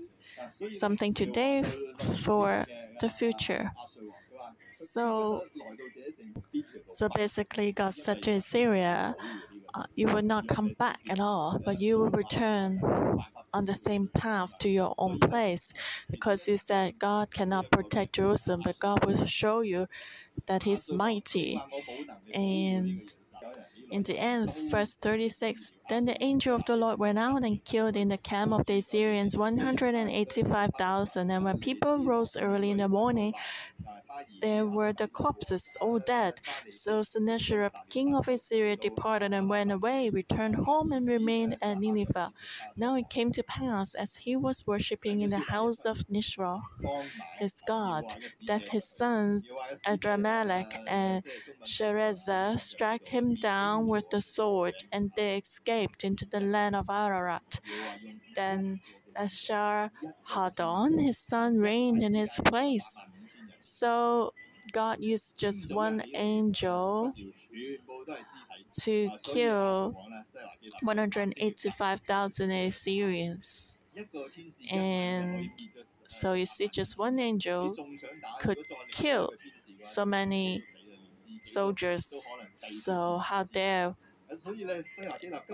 something 0.69 1.13
today 1.13 1.63
for 2.23 2.65
the 3.01 3.09
future. 3.09 3.71
So, 4.71 5.43
so 6.87 7.09
basically, 7.09 7.71
God 7.71 7.93
said 7.93 8.21
to 8.23 8.31
Assyria, 8.31 9.15
uh, 9.73 9.83
You 9.95 10.07
will 10.07 10.21
not 10.21 10.47
come 10.47 10.73
back 10.77 10.99
at 11.09 11.19
all, 11.19 11.59
but 11.63 11.81
you 11.81 11.99
will 11.99 12.09
return 12.09 12.81
on 13.53 13.65
the 13.65 13.75
same 13.75 14.07
path 14.07 14.57
to 14.59 14.69
your 14.69 14.93
own 14.97 15.19
place 15.19 15.73
because 16.09 16.47
you 16.47 16.57
said 16.57 16.99
God 16.99 17.31
cannot 17.33 17.71
protect 17.71 18.13
Jerusalem, 18.13 18.61
but 18.63 18.79
God 18.79 19.05
will 19.05 19.25
show 19.25 19.61
you 19.61 19.87
that 20.47 20.63
He's 20.63 20.91
mighty. 20.91 21.61
And 22.33 23.13
in 23.91 24.03
the 24.03 24.17
end, 24.17 24.53
verse 24.69 24.97
36 24.97 25.75
Then 25.89 26.05
the 26.05 26.21
angel 26.23 26.55
of 26.55 26.65
the 26.65 26.77
Lord 26.77 26.99
went 26.99 27.19
out 27.19 27.43
and 27.43 27.63
killed 27.63 27.97
in 27.97 28.07
the 28.07 28.17
camp 28.17 28.53
of 28.53 28.65
the 28.65 28.77
Assyrians 28.79 29.35
185,000. 29.35 31.29
And 31.29 31.43
when 31.43 31.59
people 31.59 31.97
rose 32.03 32.37
early 32.37 32.71
in 32.71 32.77
the 32.77 32.87
morning, 32.87 33.33
there 34.41 34.65
were 34.65 34.93
the 34.93 35.07
corpses, 35.07 35.77
all 35.81 35.99
dead. 35.99 36.39
So 36.69 37.01
Sennacherib, 37.03 37.71
king 37.89 38.15
of 38.15 38.27
Assyria, 38.27 38.75
departed 38.75 39.33
and 39.33 39.49
went 39.49 39.71
away, 39.71 40.09
returned 40.09 40.55
home, 40.55 40.91
and 40.91 41.07
remained 41.07 41.57
at 41.61 41.77
Nineveh. 41.79 42.33
Now 42.75 42.95
it 42.95 43.09
came 43.09 43.31
to 43.33 43.43
pass, 43.43 43.93
as 43.95 44.15
he 44.17 44.35
was 44.35 44.65
worshipping 44.67 45.21
in 45.21 45.29
the 45.29 45.39
house 45.39 45.85
of 45.85 46.07
Nisroch, 46.09 46.61
his 47.39 47.61
god, 47.67 48.05
that 48.47 48.67
his 48.69 48.85
sons 48.85 49.53
Adramelech 49.85 50.83
and 50.87 51.23
Sharezer 51.63 52.59
struck 52.59 53.05
him 53.05 53.33
down 53.35 53.87
with 53.87 54.09
the 54.09 54.21
sword, 54.21 54.75
and 54.91 55.11
they 55.15 55.37
escaped 55.37 56.03
into 56.03 56.25
the 56.25 56.39
land 56.39 56.75
of 56.75 56.89
Ararat. 56.89 57.59
Then 58.35 58.81
Ashar 59.15 59.91
Hadon, 60.29 60.99
his 60.99 61.17
son, 61.17 61.57
reigned 61.59 62.03
in 62.03 62.13
his 62.15 62.39
place. 62.45 63.01
So 63.61 64.31
God 64.71 64.99
used 64.99 65.39
just 65.39 65.71
one 65.73 66.03
angel 66.13 67.13
to 68.81 69.09
kill 69.23 69.95
185,000 70.83 72.51
Assyrians. 72.51 73.75
And 74.69 75.49
so 76.07 76.33
you 76.33 76.45
see, 76.45 76.67
just 76.67 76.97
one 76.97 77.19
angel 77.19 77.73
could 78.39 78.57
kill 78.91 79.31
so 79.81 80.05
many 80.05 80.63
soldiers. 81.41 82.13
So 82.57 83.17
how 83.17 83.43
dare 83.43 83.95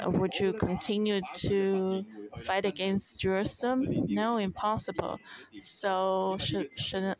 would 0.05 0.39
you 0.39 0.53
continue 0.53 1.21
to 1.33 2.05
fight 2.37 2.65
against 2.65 3.19
Jerusalem? 3.21 3.85
No, 4.07 4.37
impossible. 4.37 5.19
So 5.59 6.37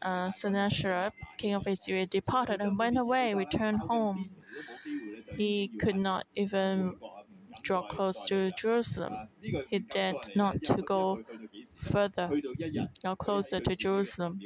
uh, 0.01 0.29
Sennacherib, 0.29 1.13
king 1.37 1.53
of 1.53 1.67
Assyria, 1.67 2.05
departed 2.05 2.61
and 2.61 2.77
went 2.77 2.97
away, 2.97 3.33
returned 3.33 3.79
home. 3.81 4.29
He 5.37 5.69
could 5.79 5.95
not 5.95 6.25
even 6.35 6.95
draw 7.63 7.83
close 7.83 8.25
to 8.27 8.51
Jerusalem. 8.51 9.29
He 9.69 9.79
dared 9.79 10.17
not 10.35 10.63
to 10.65 10.81
go 10.81 11.23
further 11.75 12.31
or 13.05 13.15
closer 13.15 13.59
to 13.59 13.75
Jerusalem. 13.75 14.39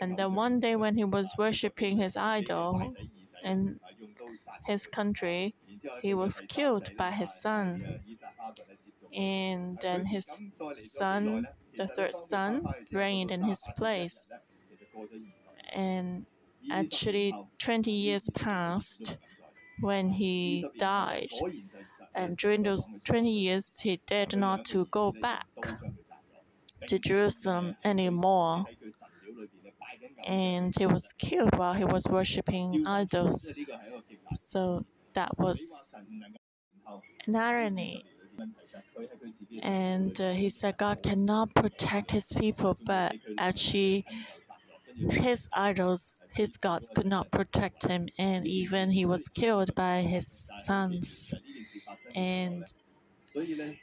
And 0.00 0.16
then 0.16 0.34
one 0.34 0.60
day 0.60 0.76
when 0.76 0.96
he 0.96 1.04
was 1.04 1.34
worshipping 1.38 1.96
his 1.98 2.16
idol, 2.16 2.92
in 3.44 3.80
his 4.66 4.86
country, 4.86 5.54
he 6.02 6.14
was 6.14 6.40
killed 6.48 6.96
by 6.96 7.10
his 7.12 7.32
son. 7.34 8.00
And 9.14 9.78
then 9.80 10.06
his 10.06 10.40
son, 10.76 11.46
the 11.76 11.86
third 11.86 12.14
son, 12.14 12.64
reigned 12.92 13.30
in 13.30 13.44
his 13.44 13.68
place. 13.76 14.32
And 15.72 16.26
actually, 16.70 17.34
20 17.58 17.90
years 17.90 18.28
passed 18.30 19.16
when 19.80 20.10
he 20.10 20.66
died. 20.78 21.30
And 22.14 22.36
during 22.36 22.62
those 22.64 22.88
20 23.04 23.30
years, 23.32 23.80
he 23.80 24.00
dared 24.06 24.36
not 24.36 24.64
to 24.66 24.86
go 24.86 25.12
back 25.12 25.46
to 26.86 26.98
Jerusalem 26.98 27.76
anymore. 27.84 28.66
And 30.26 30.74
he 30.78 30.86
was 30.86 31.12
killed 31.12 31.56
while 31.56 31.74
he 31.74 31.84
was 31.84 32.06
worshipping 32.06 32.86
idols. 32.86 33.52
So 34.32 34.84
that 35.14 35.38
was 35.38 35.94
an 37.26 37.34
irony. 37.36 38.04
And 39.62 40.20
uh, 40.20 40.32
he 40.32 40.48
said 40.48 40.76
God 40.78 41.02
cannot 41.02 41.54
protect 41.54 42.10
his 42.10 42.32
people, 42.32 42.76
but 42.84 43.14
actually, 43.38 44.04
his 45.10 45.48
idols, 45.52 46.24
his 46.34 46.56
gods 46.56 46.90
could 46.94 47.06
not 47.06 47.30
protect 47.30 47.86
him, 47.86 48.08
and 48.18 48.46
even 48.46 48.90
he 48.90 49.04
was 49.04 49.28
killed 49.28 49.74
by 49.74 50.02
his 50.02 50.50
sons. 50.64 51.34
And 52.14 52.64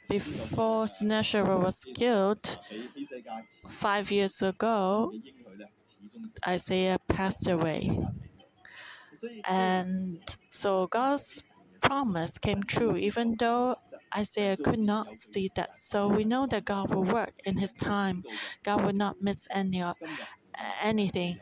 before 0.08 0.86
Sennacherib 0.86 1.62
was 1.62 1.84
killed, 1.94 2.58
five 3.66 4.10
years 4.10 4.42
ago, 4.42 5.12
Isaiah 6.46 6.98
passed 7.08 7.48
away. 7.48 7.98
And 9.48 10.18
so 10.44 10.86
God's 10.86 11.42
promise 11.82 12.38
came 12.38 12.62
true, 12.62 12.96
even 12.96 13.36
though 13.38 13.76
Isaiah 14.16 14.56
could 14.56 14.78
not 14.80 15.16
see 15.16 15.50
that. 15.56 15.76
So 15.76 16.08
we 16.08 16.24
know 16.24 16.46
that 16.46 16.64
God 16.64 16.94
will 16.94 17.04
work 17.04 17.34
in 17.44 17.58
His 17.58 17.72
time. 17.72 18.24
God 18.64 18.84
will 18.84 18.94
not 18.94 19.16
miss 19.20 19.46
any 19.50 19.82
of 19.82 19.96
anything. 20.82 21.38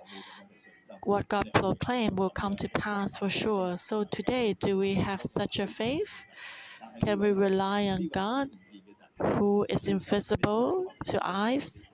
What 1.04 1.28
God 1.28 1.50
proclaimed 1.54 2.18
will 2.18 2.30
come 2.30 2.54
to 2.56 2.68
pass 2.68 3.18
for 3.18 3.28
sure. 3.28 3.78
So 3.78 4.04
today, 4.04 4.54
do 4.54 4.76
we 4.78 4.94
have 4.94 5.20
such 5.22 5.58
a 5.58 5.66
faith? 5.66 6.22
Can 7.04 7.20
we 7.20 7.30
rely 7.32 7.86
on 7.86 8.10
God, 8.12 8.48
who 9.20 9.66
is 9.68 9.88
invisible 9.88 10.86
to 11.06 11.20
eyes? 11.22 11.85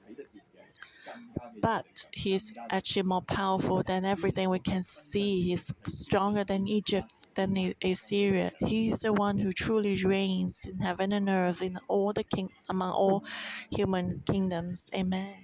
But 1.60 2.06
He's 2.12 2.52
actually 2.70 3.02
more 3.02 3.22
powerful 3.22 3.82
than 3.82 4.04
everything 4.04 4.48
we 4.48 4.58
can 4.58 4.82
see. 4.82 5.42
He's 5.42 5.72
stronger 5.88 6.44
than 6.44 6.66
Egypt, 6.66 7.14
than 7.34 7.74
Assyria. 7.82 8.52
He's 8.60 9.00
the 9.00 9.12
one 9.12 9.38
who 9.38 9.52
truly 9.52 9.96
reigns 10.04 10.64
in 10.64 10.78
heaven 10.78 11.12
and 11.12 11.28
earth 11.28 11.62
in 11.62 11.78
all 11.88 12.12
the 12.12 12.24
king 12.24 12.50
among 12.68 12.92
all 12.92 13.24
human 13.70 14.22
kingdoms. 14.26 14.90
Amen. 14.94 15.34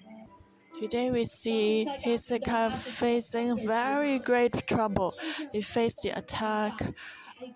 Today 0.81 1.11
we 1.11 1.25
see 1.25 1.87
Hezekiah 2.05 2.71
facing 2.71 3.59
very 3.67 4.21
great 4.21 4.67
trouble. 4.69 5.15
He 5.53 5.61
faced 5.61 6.03
the 6.03 6.11
attack 6.11 6.81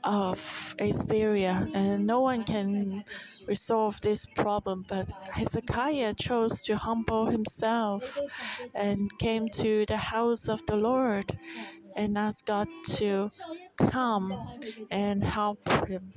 of 0.05 0.75
Assyria, 0.79 1.69
and 1.75 2.07
no 2.07 2.21
one 2.21 2.45
can 2.45 3.05
resolve 3.47 4.01
this 4.01 4.27
problem. 4.27 4.85
But 4.89 5.11
Hezekiah 5.31 6.15
chose 6.15 6.65
to 6.65 6.77
humble 6.77 7.27
himself 7.27 8.19
and 8.75 9.11
came 9.19 9.49
to 9.51 9.87
the 9.87 9.97
house 9.97 10.49
of 10.49 10.65
the 10.67 10.77
Lord 10.77 11.39
and 11.97 12.17
asked 12.17 12.47
God 12.47 12.69
to 12.97 13.31
come 13.91 14.53
and 14.91 15.23
help 15.25 15.69
him. 15.89 16.13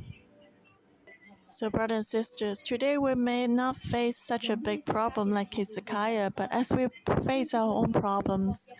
So, 1.47 1.69
brothers 1.69 1.97
and 1.97 2.05
sisters, 2.05 2.63
today 2.63 2.97
we 2.97 3.15
may 3.15 3.47
not 3.47 3.77
face 3.77 4.17
such 4.17 4.49
a 4.49 4.57
big 4.57 4.85
problem 4.85 5.31
like 5.31 5.53
Hezekiah, 5.53 6.31
but 6.35 6.51
as 6.51 6.71
we 6.73 6.87
face 7.23 7.53
our 7.53 7.71
own 7.71 7.93
problems, 7.93 8.73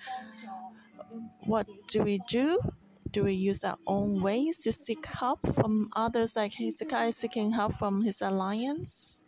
what 1.46 1.68
do 1.88 2.04
we 2.04 2.20
do? 2.28 2.60
Do 3.10 3.24
we 3.24 3.34
use 3.34 3.64
our 3.64 3.78
own 3.88 4.22
ways 4.22 4.60
to 4.60 4.72
seek 4.72 5.06
help 5.06 5.40
from 5.56 5.90
others 5.96 6.36
like 6.36 6.54
Hezekiah 6.54 7.14
seeking 7.14 7.52
help 7.54 7.74
from 7.80 8.04
his 8.04 8.22
alliance? 8.22 9.24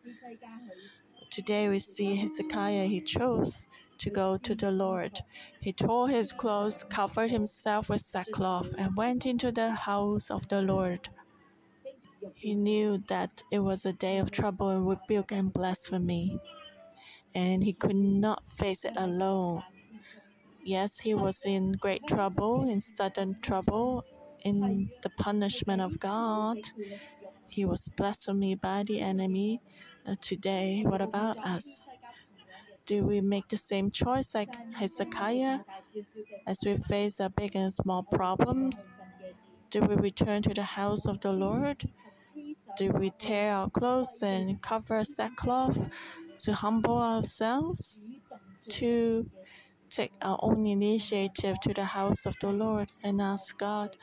Today 1.29 1.69
we 1.69 1.79
see 1.79 2.15
Hezekiah, 2.15 2.85
he 2.87 2.99
chose 3.01 3.69
to 3.99 4.09
go 4.09 4.37
to 4.37 4.55
the 4.55 4.71
Lord. 4.71 5.21
He 5.59 5.71
tore 5.71 6.09
his 6.09 6.31
clothes, 6.33 6.83
covered 6.83 7.31
himself 7.31 7.89
with 7.89 8.01
sackcloth, 8.01 8.73
and 8.77 8.97
went 8.97 9.25
into 9.25 9.51
the 9.51 9.71
house 9.71 10.29
of 10.29 10.47
the 10.49 10.61
Lord. 10.61 11.09
He 12.35 12.55
knew 12.55 12.97
that 13.09 13.43
it 13.51 13.59
was 13.59 13.85
a 13.85 13.91
day 13.93 14.17
of 14.17 14.31
trouble 14.31 14.69
and 14.69 14.87
rebuke 14.87 15.31
and 15.31 15.51
blasphemy, 15.51 16.39
and 17.33 17.63
he 17.63 17.73
could 17.73 17.95
not 17.95 18.43
face 18.57 18.85
it 18.85 18.95
alone. 18.97 19.63
Yes, 20.67 20.99
he 20.99 21.13
was 21.15 21.45
in 21.45 21.71
great 21.73 22.06
trouble, 22.08 22.67
in 22.69 22.82
sudden 22.82 23.38
trouble, 23.41 24.03
in 24.43 24.91
the 25.01 25.10
punishment 25.10 25.82
of 25.82 25.99
God. 25.99 26.58
He 27.47 27.65
was 27.65 27.88
blasphemed 27.89 28.62
by 28.62 28.84
the 28.84 28.99
enemy. 29.01 29.62
Uh, 30.08 30.15
today, 30.21 30.84
what 30.84 31.01
about 31.01 31.38
us? 31.39 31.89
Do 32.86 33.03
we 33.06 33.21
make 33.21 33.47
the 33.49 33.58
same 33.58 33.91
choice 33.91 34.36
like 34.36 34.56
Hezekiah 34.75 35.60
as 36.47 36.63
we 36.65 36.77
face 36.77 37.19
our 37.19 37.30
big 37.30 37.56
and 37.56 37.73
small 37.73 38.03
problems? 38.03 38.97
Do 39.71 39.82
we 39.82 39.95
return 39.95 40.41
to 40.43 40.53
the 40.53 40.63
house 40.63 41.06
of 41.08 41.21
the 41.21 41.34
Lord? 41.34 41.89
Do 42.77 42.91
we 42.91 43.10
tear 43.12 43.53
our 43.56 43.69
clothes 43.69 44.21
and 44.23 44.62
cover 44.62 44.97
a 44.99 45.06
sackcloth 45.06 45.80
to 46.39 46.53
humble 46.53 46.97
ourselves? 46.99 48.19
To 48.69 49.30
take 49.89 50.13
our 50.21 50.39
own 50.41 50.65
initiative 50.65 51.60
to 51.62 51.73
the 51.73 51.86
house 51.86 52.26
of 52.26 52.36
the 52.41 52.50
Lord 52.50 52.91
and 53.04 53.21
ask 53.21 53.58
God, 53.58 53.97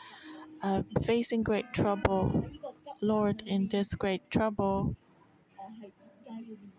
uh, 0.62 0.83
facing 1.03 1.42
great 1.42 1.73
trouble, 1.73 2.49
Lord, 3.01 3.42
in 3.47 3.68
this 3.68 3.94
great 3.94 4.31
trouble, 4.31 4.97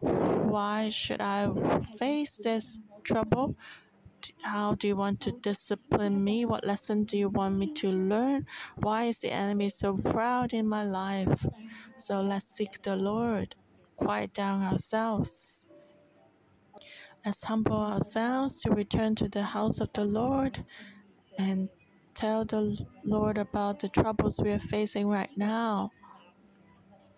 why 0.01 0.89
should 0.89 1.21
I 1.21 1.49
face 1.97 2.37
this 2.37 2.79
trouble? 3.03 3.55
How 4.41 4.75
do 4.75 4.87
you 4.87 4.95
want 4.95 5.21
to 5.21 5.31
discipline 5.31 6.23
me? 6.23 6.45
What 6.45 6.65
lesson 6.65 7.03
do 7.03 7.17
you 7.17 7.29
want 7.29 7.57
me 7.57 7.67
to 7.73 7.91
learn? 7.91 8.47
Why 8.75 9.03
is 9.05 9.19
the 9.19 9.31
enemy 9.31 9.69
so 9.69 9.97
proud 9.97 10.53
in 10.53 10.67
my 10.67 10.83
life? 10.83 11.45
So 11.95 12.21
let's 12.21 12.45
seek 12.47 12.81
the 12.81 12.95
Lord, 12.95 13.55
quiet 13.97 14.33
down 14.33 14.63
ourselves 14.63 15.69
Let's 17.25 17.43
humble 17.43 17.81
ourselves 17.81 18.61
to 18.61 18.69
return 18.69 19.15
to 19.15 19.27
the 19.27 19.41
house 19.41 19.79
of 19.79 19.91
the 19.93 20.05
Lord 20.05 20.63
and 21.39 21.69
tell 22.13 22.45
the 22.45 22.77
Lord 23.03 23.39
about 23.39 23.79
the 23.79 23.89
troubles 23.89 24.39
we 24.39 24.51
are 24.51 24.59
facing 24.59 25.07
right 25.07 25.35
now. 25.35 25.91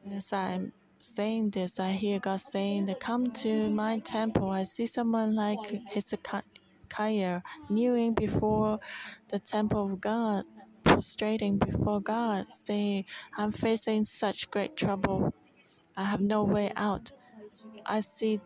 As 0.10 0.32
I'm 0.32 0.72
saying 1.00 1.50
this, 1.50 1.78
I 1.78 1.91
hear 1.91 2.20
God 2.20 2.39
saying 2.39 2.88
come 3.02 3.32
to 3.32 3.70
my 3.70 4.00
temple. 4.00 4.50
I 4.50 4.63
see 4.63 4.86
someone 4.86 5.36
like 5.36 5.60
Hezekiah 5.89 7.41
kneeling 7.70 8.13
before 8.13 8.80
the 9.28 9.39
temple 9.39 9.91
of 9.91 10.00
God, 10.00 10.46
prostrating 10.86 11.58
before 11.58 12.00
God, 12.00 12.48
saying, 12.48 13.04
I'm 13.38 13.52
facing 13.52 14.06
such 14.06 14.50
great 14.52 14.78
trouble. 14.78 15.34
I 15.98 16.06
have 16.06 16.22
no 16.22 16.46
way 16.46 16.72
out. 16.78 17.12
I 17.86 18.00
see 18.00 18.39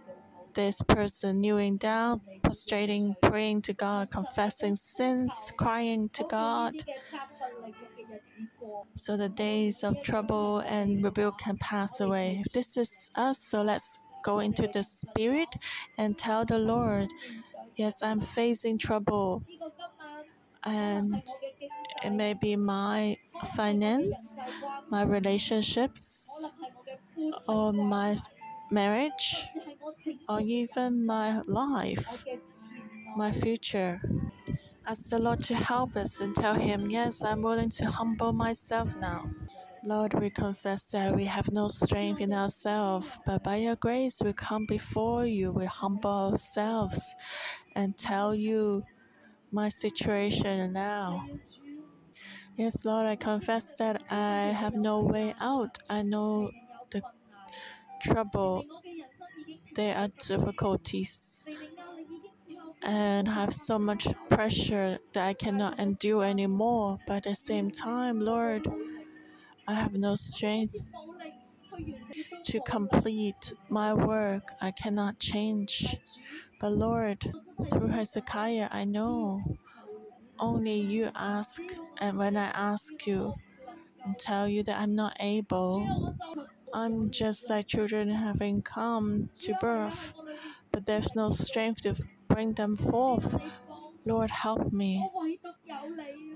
this 0.53 0.81
person 0.81 1.41
kneeling 1.41 1.77
down, 1.77 2.21
prostrating, 2.43 3.15
praying 3.21 3.61
to 3.63 3.73
God, 3.73 4.11
confessing 4.11 4.75
sins, 4.75 5.51
crying 5.57 6.09
to 6.09 6.23
God. 6.23 6.73
So 8.95 9.17
the 9.17 9.29
days 9.29 9.83
of 9.83 10.01
trouble 10.01 10.59
and 10.59 11.03
rebuke 11.03 11.37
can 11.39 11.57
pass 11.57 11.99
away. 11.99 12.41
If 12.45 12.53
this 12.53 12.77
is 12.77 13.11
us, 13.15 13.39
so 13.39 13.61
let's 13.61 13.97
go 14.23 14.39
into 14.39 14.67
the 14.67 14.83
Spirit 14.83 15.49
and 15.97 16.17
tell 16.17 16.45
the 16.45 16.59
Lord, 16.59 17.09
Yes, 17.75 18.03
I'm 18.03 18.19
facing 18.21 18.77
trouble. 18.77 19.43
And 20.63 21.23
it 22.03 22.11
may 22.11 22.33
be 22.33 22.55
my 22.55 23.17
finance, 23.55 24.37
my 24.89 25.03
relationships, 25.03 26.57
or 27.47 27.73
my 27.73 28.15
marriage, 28.71 29.47
or 30.27 30.41
even 30.41 31.05
my 31.05 31.41
life, 31.47 32.25
my 33.15 33.31
future. 33.31 34.01
Ask 34.85 35.09
the 35.09 35.19
Lord 35.19 35.39
to 35.45 35.55
help 35.55 35.95
us 35.95 36.19
and 36.21 36.35
tell 36.35 36.55
Him, 36.55 36.89
Yes, 36.89 37.23
I'm 37.23 37.41
willing 37.41 37.69
to 37.71 37.85
humble 37.91 38.33
myself 38.33 38.95
now. 38.95 39.29
Lord, 39.83 40.13
we 40.15 40.29
confess 40.29 40.87
that 40.91 41.15
we 41.15 41.25
have 41.25 41.51
no 41.51 41.67
strength 41.67 42.21
in 42.21 42.33
ourselves, 42.33 43.17
but 43.25 43.43
by 43.43 43.57
your 43.57 43.75
grace 43.75 44.21
we 44.23 44.33
come 44.33 44.65
before 44.65 45.25
you, 45.25 45.51
we 45.51 45.65
humble 45.65 46.31
ourselves 46.31 47.15
and 47.75 47.97
tell 47.97 48.35
you 48.35 48.83
my 49.51 49.69
situation 49.69 50.73
now. 50.73 51.25
Yes, 52.55 52.85
Lord, 52.85 53.07
I 53.07 53.15
confess 53.15 53.75
that 53.77 54.03
I 54.11 54.53
have 54.61 54.75
no 54.75 54.99
way 55.01 55.33
out. 55.39 55.77
I 55.89 56.01
know 56.03 56.51
the 56.91 57.01
trouble, 58.01 58.65
there 59.75 59.97
are 59.97 60.09
difficulties, 60.27 61.45
and 62.83 63.27
have 63.27 63.53
so 63.53 63.77
much 63.79 64.07
pressure 64.29 64.97
that 65.13 65.27
I 65.27 65.33
cannot 65.33 65.79
endure 65.79 66.23
anymore. 66.23 66.99
But 67.07 67.17
at 67.17 67.23
the 67.23 67.35
same 67.35 67.69
time, 67.71 68.19
Lord, 68.21 68.67
I 69.67 69.73
have 69.73 69.93
no 69.93 70.15
strength 70.15 70.75
to 72.45 72.59
complete 72.61 73.53
my 73.69 73.93
work. 73.93 74.53
I 74.61 74.71
cannot 74.71 75.19
change. 75.19 75.95
But 76.59 76.71
Lord, 76.71 77.19
through 77.71 77.87
Hezekiah, 77.89 78.69
I 78.71 78.85
know 78.85 79.41
only 80.39 80.79
you 80.79 81.09
ask, 81.15 81.61
and 81.99 82.17
when 82.17 82.37
I 82.37 82.45
ask 82.47 83.05
you 83.05 83.33
and 84.05 84.17
tell 84.19 84.47
you 84.47 84.63
that 84.63 84.79
I'm 84.79 84.95
not 84.95 85.17
able, 85.19 86.15
I'm 86.73 87.11
just 87.11 87.49
like 87.49 87.67
children 87.67 88.09
having 88.09 88.61
come 88.61 89.29
to 89.39 89.53
birth, 89.59 90.13
but 90.71 90.85
there's 90.85 91.13
no 91.15 91.31
strength 91.31 91.81
to 91.81 91.95
bring 92.29 92.53
them 92.53 92.77
forth. 92.77 93.35
Lord, 94.05 94.31
help 94.31 94.71
me. 94.71 95.05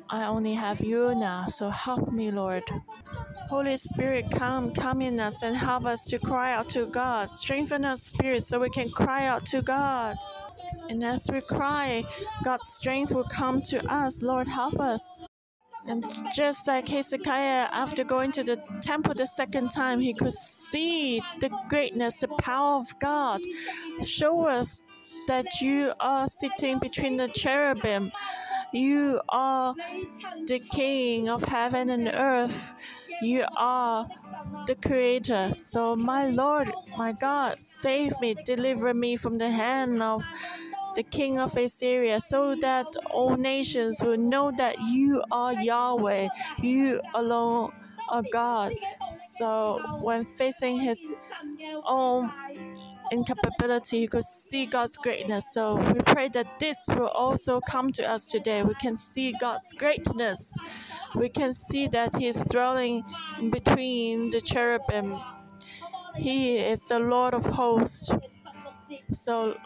I 0.09 0.25
only 0.25 0.53
have 0.53 0.81
you 0.81 1.15
now, 1.15 1.47
so 1.47 1.69
help 1.69 2.11
me, 2.11 2.31
Lord. 2.31 2.63
Holy 3.49 3.77
Spirit, 3.77 4.25
come, 4.31 4.71
come 4.73 5.01
in 5.01 5.19
us 5.19 5.41
and 5.41 5.55
help 5.55 5.85
us 5.85 6.05
to 6.05 6.19
cry 6.19 6.53
out 6.53 6.69
to 6.69 6.85
God. 6.87 7.29
Strengthen 7.29 7.85
our 7.85 7.97
spirit 7.97 8.43
so 8.43 8.59
we 8.59 8.69
can 8.69 8.89
cry 8.91 9.27
out 9.27 9.45
to 9.47 9.61
God. 9.61 10.17
And 10.89 11.03
as 11.03 11.29
we 11.31 11.41
cry, 11.41 12.03
God's 12.43 12.67
strength 12.67 13.13
will 13.13 13.23
come 13.23 13.61
to 13.63 13.85
us. 13.91 14.21
Lord, 14.21 14.47
help 14.47 14.79
us. 14.79 15.25
And 15.87 16.03
just 16.33 16.67
like 16.67 16.87
Hezekiah, 16.87 17.69
after 17.71 18.03
going 18.03 18.31
to 18.33 18.43
the 18.43 18.57
temple 18.81 19.13
the 19.13 19.27
second 19.27 19.69
time, 19.69 19.99
he 19.99 20.13
could 20.13 20.33
see 20.33 21.21
the 21.39 21.49
greatness, 21.69 22.17
the 22.17 22.27
power 22.39 22.79
of 22.79 22.97
God. 22.99 23.41
Show 24.03 24.47
us 24.47 24.83
that 25.27 25.61
you 25.61 25.93
are 25.99 26.27
sitting 26.27 26.79
between 26.79 27.17
the 27.17 27.27
cherubim. 27.27 28.11
You 28.73 29.21
are 29.29 29.75
the 30.47 30.59
King 30.59 31.29
of 31.29 31.43
heaven 31.43 31.89
and 31.89 32.07
earth. 32.07 32.73
You 33.21 33.45
are 33.55 34.07
the 34.67 34.75
Creator. 34.75 35.53
So, 35.53 35.95
my 35.95 36.27
Lord, 36.27 36.71
my 36.97 37.11
God, 37.13 37.61
save 37.61 38.19
me, 38.19 38.35
deliver 38.45 38.93
me 38.93 39.15
from 39.15 39.37
the 39.37 39.49
hand 39.49 40.01
of 40.01 40.23
the 40.95 41.03
king 41.03 41.39
of 41.39 41.55
Assyria, 41.57 42.19
so 42.21 42.55
that 42.55 42.87
all 43.11 43.35
nations 43.37 44.01
will 44.01 44.17
know 44.17 44.51
that 44.57 44.79
you 44.81 45.23
are 45.31 45.53
Yahweh, 45.53 46.27
you 46.61 47.01
alone 47.13 47.71
are 48.09 48.23
God. 48.31 48.73
So 49.09 49.81
when 50.01 50.25
facing 50.25 50.79
his 50.79 51.13
own 51.85 52.31
incapability, 53.11 54.01
he 54.01 54.07
could 54.07 54.23
see 54.23 54.65
God's 54.65 54.97
greatness. 54.97 55.53
So 55.53 55.75
we 55.75 55.99
pray 56.01 56.29
that 56.29 56.59
this 56.59 56.77
will 56.89 57.09
also 57.09 57.61
come 57.61 57.91
to 57.93 58.09
us 58.09 58.27
today. 58.29 58.63
We 58.63 58.75
can 58.75 58.95
see 58.95 59.33
God's 59.39 59.73
greatness. 59.73 60.53
We 61.15 61.29
can 61.29 61.53
see 61.53 61.87
that 61.89 62.15
He 62.15 62.27
is 62.27 62.37
dwelling 62.37 63.03
between 63.51 64.31
the 64.31 64.41
cherubim. 64.41 65.19
He 66.15 66.57
is 66.57 66.87
the 66.87 66.99
Lord 66.99 67.33
of 67.33 67.45
hosts. 67.45 68.11
So 69.11 69.57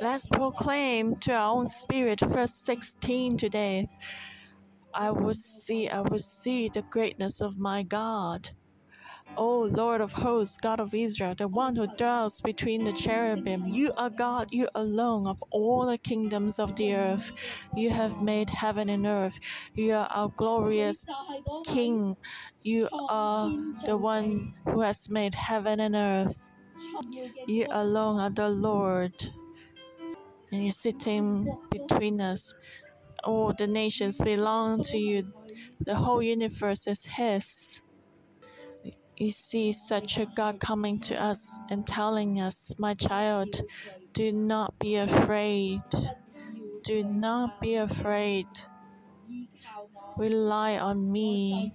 let's 0.00 0.26
proclaim 0.26 1.16
to 1.20 1.32
our 1.32 1.54
own 1.56 1.68
spirit, 1.68 2.20
verse 2.20 2.54
16 2.54 3.36
today. 3.38 3.88
I 4.94 5.10
will 5.10 5.34
see, 5.34 5.88
I 5.88 6.00
will 6.00 6.18
see 6.18 6.68
the 6.68 6.82
greatness 6.82 7.40
of 7.40 7.58
my 7.58 7.82
God. 7.82 8.50
O 9.36 9.62
Lord 9.62 10.00
of 10.00 10.12
hosts, 10.12 10.58
God 10.58 10.80
of 10.80 10.94
Israel, 10.94 11.34
the 11.36 11.48
one 11.48 11.76
who 11.76 11.88
dwells 11.96 12.40
between 12.40 12.84
the 12.84 12.92
cherubim, 12.92 13.66
you 13.68 13.92
are 13.96 14.10
God, 14.10 14.48
you 14.52 14.68
alone 14.76 15.26
of 15.26 15.42
all 15.50 15.86
the 15.86 15.98
kingdoms 15.98 16.58
of 16.60 16.76
the 16.76 16.94
earth. 16.94 17.32
You 17.76 17.90
have 17.90 18.22
made 18.22 18.50
heaven 18.50 18.88
and 18.90 19.06
earth. 19.06 19.38
You 19.74 19.94
are 19.94 20.08
our 20.08 20.30
glorious 20.36 21.04
King. 21.66 22.16
You 22.62 22.88
are 23.08 23.50
the 23.86 23.96
one 23.96 24.50
who 24.66 24.82
has 24.82 25.08
made 25.10 25.34
heaven 25.34 25.80
and 25.80 25.96
earth. 25.96 26.36
You 27.46 27.66
alone 27.70 28.20
are 28.20 28.30
the 28.30 28.50
Lord, 28.50 29.14
and 30.54 30.62
you're 30.64 30.72
sitting 30.72 31.48
between 31.70 32.20
us. 32.20 32.54
All 33.24 33.52
the 33.52 33.66
nations 33.66 34.20
belong 34.20 34.82
to 34.84 34.98
you. 34.98 35.32
The 35.80 35.96
whole 35.96 36.22
universe 36.22 36.86
is 36.86 37.04
His. 37.06 37.82
You 39.16 39.30
see 39.30 39.72
such 39.72 40.18
a 40.18 40.26
God 40.26 40.60
coming 40.60 40.98
to 41.00 41.20
us 41.20 41.58
and 41.70 41.86
telling 41.86 42.40
us, 42.40 42.74
My 42.78 42.94
child, 42.94 43.62
do 44.12 44.32
not 44.32 44.78
be 44.78 44.96
afraid. 44.96 45.82
Do 46.84 47.04
not 47.04 47.60
be 47.60 47.74
afraid. 47.76 48.46
Rely 50.16 50.78
on 50.78 51.10
me, 51.10 51.72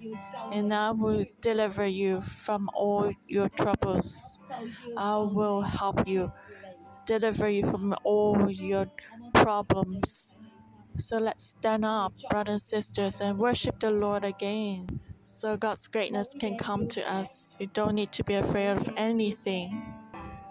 and 0.52 0.74
I 0.74 0.92
will 0.92 1.26
deliver 1.42 1.86
you 1.86 2.22
from 2.22 2.70
all 2.74 3.12
your 3.28 3.50
troubles. 3.50 4.40
I 4.98 5.18
will 5.18 5.62
help 5.62 6.08
you, 6.08 6.32
deliver 7.10 7.50
you 7.50 7.64
from 7.66 7.96
all 8.04 8.52
your 8.52 8.86
problems. 9.34 10.36
So 11.00 11.18
let's 11.18 11.44
stand 11.44 11.84
up, 11.84 12.14
brothers 12.30 12.54
and 12.54 12.62
sisters, 12.62 13.20
and 13.20 13.40
worship 13.40 13.80
the 13.80 13.90
Lord 13.90 14.24
again. 14.24 14.86
So 15.24 15.58
God's 15.58 15.88
greatness 15.88 16.36
can 16.40 16.56
come 16.56 16.88
to 16.90 17.02
us. 17.12 17.58
You 17.60 17.68
don't 17.74 17.96
need 17.96 18.12
to 18.12 18.24
be 18.24 18.36
afraid 18.36 18.70
of 18.70 18.90
anything 18.96 19.82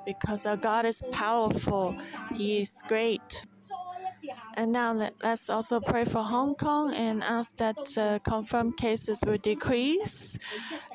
because 0.04 0.46
our 0.46 0.56
God 0.56 0.84
is 0.84 1.00
powerful, 1.12 1.96
He 2.34 2.60
is 2.60 2.82
great. 2.88 3.44
And 4.56 4.72
now 4.72 4.92
let, 4.92 5.14
us 5.22 5.48
also 5.48 5.78
pray 5.78 6.04
for 6.04 6.24
Hong 6.24 6.56
Kong 6.56 6.92
and 6.92 7.22
ask 7.22 7.56
that 7.58 7.78
uh, 7.96 8.18
confirmed 8.24 8.76
cases 8.76 9.22
will 9.24 9.38
decrease 9.38 10.36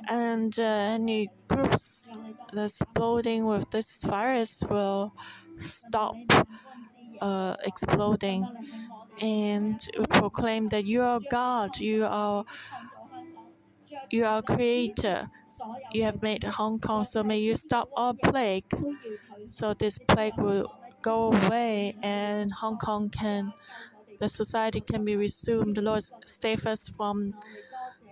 and 0.09 0.57
uh, 0.59 0.97
any 0.97 1.29
groups 1.47 2.09
that's 2.51 2.81
exploding 2.81 3.45
with 3.45 3.69
this 3.71 4.03
virus 4.03 4.63
will 4.69 5.13
stop 5.59 6.15
uh, 7.21 7.55
exploding. 7.63 8.47
And 9.21 9.79
proclaim 10.09 10.69
that 10.69 10.85
you 10.85 11.01
are 11.03 11.19
God, 11.29 11.77
you 11.77 12.05
are 12.05 12.45
you 14.09 14.25
are 14.25 14.41
creator. 14.41 15.29
You 15.91 16.03
have 16.03 16.21
made 16.21 16.43
Hong 16.43 16.79
Kong, 16.79 17.03
so 17.03 17.23
may 17.23 17.39
you 17.39 17.55
stop 17.55 17.89
all 17.95 18.13
plague. 18.13 18.65
So 19.45 19.73
this 19.73 19.99
plague 19.99 20.37
will 20.37 20.71
go 21.01 21.33
away 21.33 21.95
and 22.01 22.51
Hong 22.51 22.77
Kong 22.77 23.09
can, 23.09 23.53
the 24.19 24.29
society 24.29 24.81
can 24.81 25.05
be 25.05 25.15
resumed. 25.15 25.77
Lord 25.77 26.03
save 26.25 26.65
us 26.65 26.89
from 26.89 27.33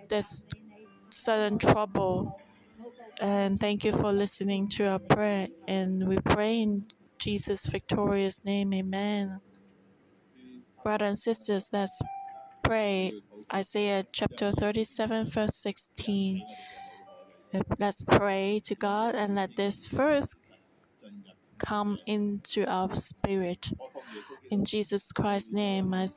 this 0.08 0.46
sudden 1.10 1.58
trouble. 1.58 2.40
And 3.20 3.60
thank 3.60 3.84
you 3.84 3.92
for 3.92 4.12
listening 4.12 4.68
to 4.70 4.86
our 4.86 4.98
prayer. 4.98 5.48
And 5.68 6.08
we 6.08 6.18
pray 6.18 6.62
in 6.62 6.84
Jesus' 7.22 7.66
victorious 7.66 8.44
name. 8.44 8.74
Amen. 8.74 9.38
Brothers 10.82 11.08
and 11.08 11.18
sisters, 11.18 11.70
let's 11.72 12.02
pray. 12.64 13.12
Isaiah 13.54 14.04
chapter 14.10 14.50
37, 14.50 15.26
verse 15.26 15.54
16. 15.54 16.42
Let's 17.78 18.02
pray 18.02 18.60
to 18.64 18.74
God 18.74 19.14
and 19.14 19.36
let 19.36 19.54
this 19.54 19.86
first 19.86 20.34
come 21.58 21.98
into 22.06 22.66
our 22.66 22.92
spirit. 22.96 23.70
In 24.50 24.64
Jesus 24.64 25.12
Christ's 25.12 25.52
name, 25.52 25.94
I 25.94 26.08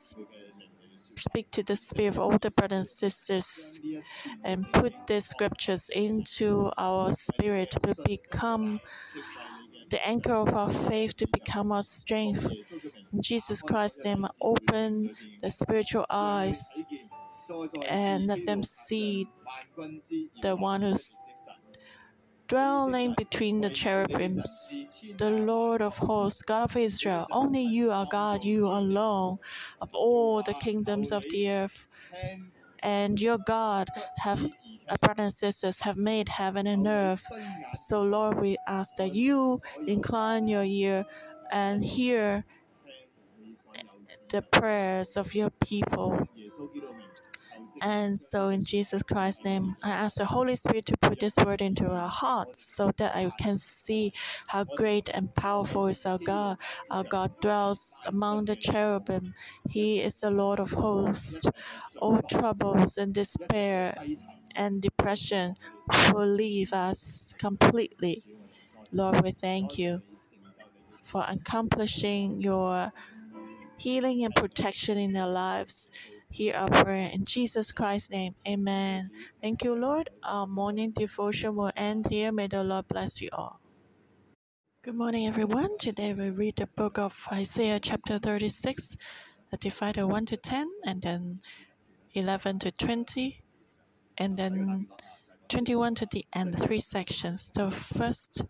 speak 1.16 1.52
to 1.52 1.62
the 1.62 1.76
spirit 1.76 2.08
of 2.08 2.18
all 2.18 2.36
the 2.38 2.50
brothers 2.50 2.78
and 2.78 2.86
sisters 2.86 3.80
and 4.42 4.66
put 4.72 4.92
the 5.06 5.20
scriptures 5.20 5.88
into 5.94 6.72
our 6.76 7.12
spirit 7.12 7.70
to 7.70 7.94
become 8.04 8.80
the 9.90 10.04
anchor 10.06 10.34
of 10.34 10.54
our 10.54 10.70
faith 10.70 11.16
to 11.16 11.26
become 11.28 11.72
our 11.72 11.82
strength. 11.82 12.50
In 13.12 13.22
Jesus 13.22 13.62
Christ's 13.62 14.04
name, 14.04 14.26
open 14.40 15.14
the 15.40 15.50
spiritual 15.50 16.06
eyes 16.10 16.84
and 17.88 18.26
let 18.26 18.44
them 18.46 18.62
see 18.62 19.28
the 20.42 20.56
one 20.56 20.82
who's 20.82 21.22
dwelling 22.48 23.14
between 23.16 23.60
the 23.60 23.70
cherubims, 23.70 24.78
the 25.18 25.30
Lord 25.30 25.82
of 25.82 25.96
hosts, 25.98 26.42
God 26.42 26.70
of 26.70 26.76
Israel. 26.76 27.26
Only 27.30 27.62
you 27.62 27.90
are 27.90 28.06
God, 28.10 28.44
you 28.44 28.66
alone, 28.68 29.38
of 29.80 29.94
all 29.94 30.42
the 30.42 30.54
kingdoms 30.54 31.12
of 31.12 31.24
the 31.30 31.50
earth. 31.50 31.86
And 32.80 33.20
your 33.20 33.38
God 33.38 33.88
have 34.18 34.46
brothers 34.86 35.24
and 35.24 35.32
sisters 35.32 35.80
have 35.80 35.96
made 35.96 36.28
heaven 36.28 36.66
and 36.66 36.86
earth. 36.86 37.24
So 37.74 38.02
Lord, 38.02 38.40
we 38.40 38.56
ask 38.66 38.96
that 38.96 39.14
you 39.14 39.60
incline 39.86 40.48
your 40.48 40.64
ear 40.64 41.04
and 41.50 41.84
hear 41.84 42.44
the 44.28 44.42
prayers 44.42 45.16
of 45.16 45.34
your 45.34 45.50
people. 45.50 46.28
And 47.80 48.18
so, 48.18 48.48
in 48.48 48.64
Jesus 48.64 49.02
Christ's 49.02 49.44
name, 49.44 49.76
I 49.82 49.90
ask 49.90 50.16
the 50.16 50.24
Holy 50.24 50.56
Spirit 50.56 50.86
to 50.86 50.96
put 50.96 51.20
this 51.20 51.36
word 51.36 51.60
into 51.62 51.90
our 51.90 52.08
hearts 52.08 52.64
so 52.74 52.92
that 52.96 53.14
I 53.14 53.30
can 53.38 53.56
see 53.58 54.12
how 54.46 54.64
great 54.64 55.08
and 55.12 55.34
powerful 55.34 55.86
is 55.86 56.04
our 56.06 56.18
God. 56.18 56.58
Our 56.90 57.04
God 57.04 57.32
dwells 57.40 58.02
among 58.06 58.46
the 58.46 58.56
cherubim. 58.56 59.34
He 59.68 60.00
is 60.00 60.20
the 60.20 60.30
Lord 60.30 60.60
of 60.60 60.72
hosts. 60.72 61.46
All 61.98 62.20
troubles 62.22 62.98
and 62.98 63.14
despair 63.14 63.94
and 64.56 64.80
depression 64.80 65.54
will 66.12 66.26
leave 66.26 66.72
us 66.72 67.34
completely. 67.38 68.24
Lord, 68.92 69.22
we 69.22 69.30
thank 69.30 69.78
you 69.78 70.02
for 71.04 71.24
accomplishing 71.28 72.40
your 72.40 72.92
healing 73.76 74.24
and 74.24 74.34
protection 74.34 74.98
in 74.98 75.12
their 75.12 75.26
lives. 75.26 75.90
Hear 76.30 76.54
our 76.54 76.68
prayer 76.68 77.10
in 77.12 77.24
Jesus 77.24 77.72
Christ's 77.72 78.10
name. 78.10 78.34
Amen. 78.46 79.10
Thank 79.40 79.62
you, 79.62 79.74
Lord. 79.74 80.10
Our 80.22 80.46
morning 80.46 80.90
devotion 80.90 81.54
will 81.54 81.72
end 81.76 82.08
here. 82.10 82.32
May 82.32 82.48
the 82.48 82.64
Lord 82.64 82.88
bless 82.88 83.20
you 83.20 83.28
all. 83.32 83.60
Good 84.82 84.94
morning, 84.94 85.26
everyone. 85.26 85.78
Today 85.78 86.14
we 86.14 86.30
read 86.30 86.56
the 86.56 86.66
book 86.66 86.98
of 86.98 87.26
Isaiah, 87.32 87.80
chapter 87.80 88.18
36, 88.18 88.96
divided 89.58 90.06
1 90.06 90.26
to 90.26 90.36
10, 90.36 90.68
and 90.84 91.02
then 91.02 91.40
11 92.14 92.60
to 92.60 92.70
20, 92.70 93.42
and 94.18 94.36
then 94.36 94.86
21 95.48 95.94
to 95.96 96.06
the 96.10 96.24
end, 96.32 96.58
three 96.58 96.80
sections. 96.80 97.50
The 97.54 97.70
first 97.70 98.44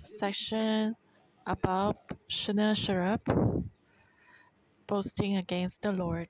section 0.00 0.96
about 1.46 1.96
Sennacherib 2.28 3.20
boasting 4.86 5.36
against 5.36 5.82
the 5.82 5.92
Lord. 5.92 6.28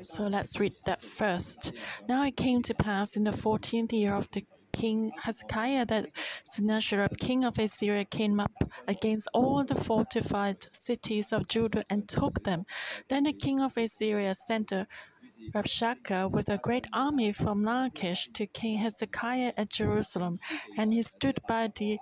So 0.00 0.24
let's 0.24 0.58
read 0.58 0.74
that 0.86 1.02
first. 1.02 1.72
Now 2.08 2.24
it 2.24 2.36
came 2.36 2.62
to 2.62 2.74
pass 2.74 3.16
in 3.16 3.24
the 3.24 3.32
fourteenth 3.32 3.92
year 3.92 4.14
of 4.14 4.30
the 4.32 4.44
king 4.72 5.10
Hezekiah 5.22 5.86
that 5.86 6.06
Sennacherib, 6.44 7.16
king 7.18 7.44
of 7.44 7.58
Assyria, 7.58 8.04
came 8.04 8.38
up 8.40 8.52
against 8.86 9.28
all 9.34 9.64
the 9.64 9.74
fortified 9.74 10.66
cities 10.72 11.32
of 11.32 11.48
Judah 11.48 11.84
and 11.90 12.08
took 12.08 12.44
them. 12.44 12.64
Then 13.08 13.24
the 13.24 13.32
king 13.32 13.60
of 13.60 13.76
Assyria 13.76 14.34
sent 14.34 14.72
a 14.72 14.86
Rabshakeh 15.54 16.30
with 16.30 16.48
a 16.48 16.58
great 16.58 16.86
army 16.92 17.32
from 17.32 17.62
Lachish 17.62 18.28
to 18.34 18.46
King 18.46 18.78
Hezekiah 18.78 19.52
at 19.56 19.70
Jerusalem, 19.70 20.38
and 20.76 20.92
he 20.92 21.02
stood 21.02 21.40
by 21.48 21.70
the 21.74 21.98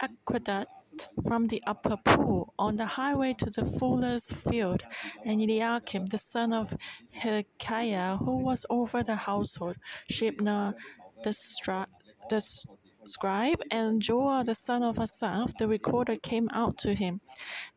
aqueduct 0.00 1.08
from 1.26 1.48
the 1.48 1.62
upper 1.66 1.96
pool 1.96 2.54
on 2.58 2.76
the 2.76 2.86
highway 2.86 3.34
to 3.34 3.50
the 3.50 3.64
fuller's 3.64 4.32
field, 4.32 4.84
and 5.24 5.40
Eliakim, 5.40 6.06
the 6.06 6.18
son 6.18 6.52
of 6.52 6.76
Hilkiah, 7.10 8.16
who 8.16 8.36
was 8.36 8.64
over 8.70 9.02
the 9.02 9.16
household, 9.16 9.76
Shebna, 10.10 10.74
the, 11.24 11.30
stri- 11.30 11.86
the 12.30 12.36
scribe, 13.08 13.60
and 13.70 14.02
Joah, 14.02 14.44
the 14.44 14.54
son 14.54 14.82
of 14.82 14.98
Asaph, 14.98 15.52
the 15.58 15.68
recorder, 15.68 16.16
came 16.16 16.48
out 16.52 16.78
to 16.78 16.94
him. 16.94 17.20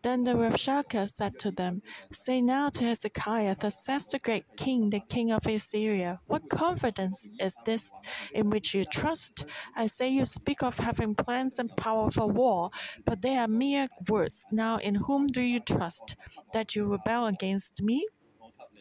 Then 0.04 0.24
the 0.24 0.34
Rabshakeh 0.34 1.08
said 1.10 1.40
to 1.40 1.52
them, 1.52 1.82
Say 2.12 2.42
now 2.42 2.70
to 2.70 2.84
Hezekiah, 2.84 3.56
Thus 3.60 3.84
says 3.84 4.08
the 4.08 4.20
great 4.20 4.46
king, 4.56 4.90
the 4.90 5.00
king 5.00 5.32
of 5.32 5.48
Assyria, 5.48 6.20
What 6.28 6.50
confidence 6.50 7.28
is 7.40 7.58
this 7.66 7.94
in 8.34 8.50
which 8.50 8.74
you 8.74 8.86
trust? 8.86 9.46
I 9.76 9.88
say 9.88 10.10
you 10.10 10.26
speak 10.26 10.64
of 10.64 10.80
having 10.80 11.16
plans 11.16 11.60
and 11.60 11.76
power 11.76 12.12
for 12.12 12.28
war, 12.28 12.70
but 13.06 13.22
they 13.22 13.38
are 13.38 13.48
mere 13.48 13.88
words. 14.08 14.48
Now 14.52 14.78
in 14.78 14.96
whom 14.96 15.28
do 15.28 15.42
you 15.42 15.60
trust? 15.60 16.16
That 16.54 16.76
you 16.76 16.86
rebel 16.86 17.26
against 17.26 17.82
me? 17.82 18.06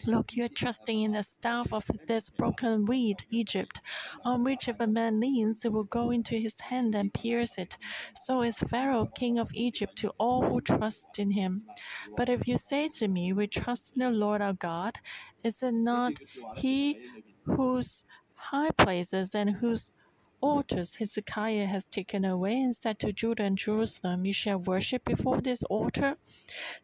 Look, 0.04 0.34
you 0.34 0.44
are 0.44 0.48
trusting 0.48 1.02
in 1.02 1.12
the 1.12 1.22
staff 1.22 1.72
of 1.72 1.88
this 2.06 2.30
broken 2.30 2.84
reed, 2.84 3.24
Egypt, 3.30 3.80
on 4.24 4.44
which 4.44 4.68
if 4.68 4.78
a 4.80 4.86
man 4.86 5.20
leans, 5.20 5.64
it 5.64 5.72
will 5.72 5.84
go 5.84 6.10
into 6.10 6.36
his 6.36 6.60
hand 6.60 6.94
and 6.94 7.12
pierce 7.12 7.58
it. 7.58 7.76
So 8.14 8.42
is 8.42 8.58
Pharaoh, 8.58 9.06
king 9.06 9.38
of 9.38 9.50
Egypt, 9.54 9.96
to 9.98 10.10
all 10.18 10.42
who 10.42 10.60
trust 10.60 11.18
in 11.18 11.30
him. 11.32 11.62
But 12.16 12.28
if 12.28 12.46
you 12.46 12.58
say 12.58 12.88
to 12.98 13.08
me, 13.08 13.32
We 13.32 13.46
trust 13.46 13.94
in 13.94 14.00
the 14.00 14.10
Lord 14.10 14.42
our 14.42 14.52
God, 14.52 14.98
is 15.42 15.62
it 15.62 15.72
not 15.72 16.18
he 16.56 17.00
whose 17.44 18.04
high 18.36 18.70
places 18.70 19.34
and 19.34 19.50
whose 19.50 19.90
altars 20.40 20.96
Hezekiah 20.96 21.66
has 21.66 21.86
taken 21.86 22.24
away 22.24 22.60
and 22.60 22.74
said 22.74 22.98
to 23.00 23.12
Judah 23.12 23.44
and 23.44 23.58
Jerusalem, 23.58 24.24
You 24.24 24.32
shall 24.32 24.58
worship 24.58 25.04
before 25.04 25.40
this 25.40 25.62
altar? 25.64 26.16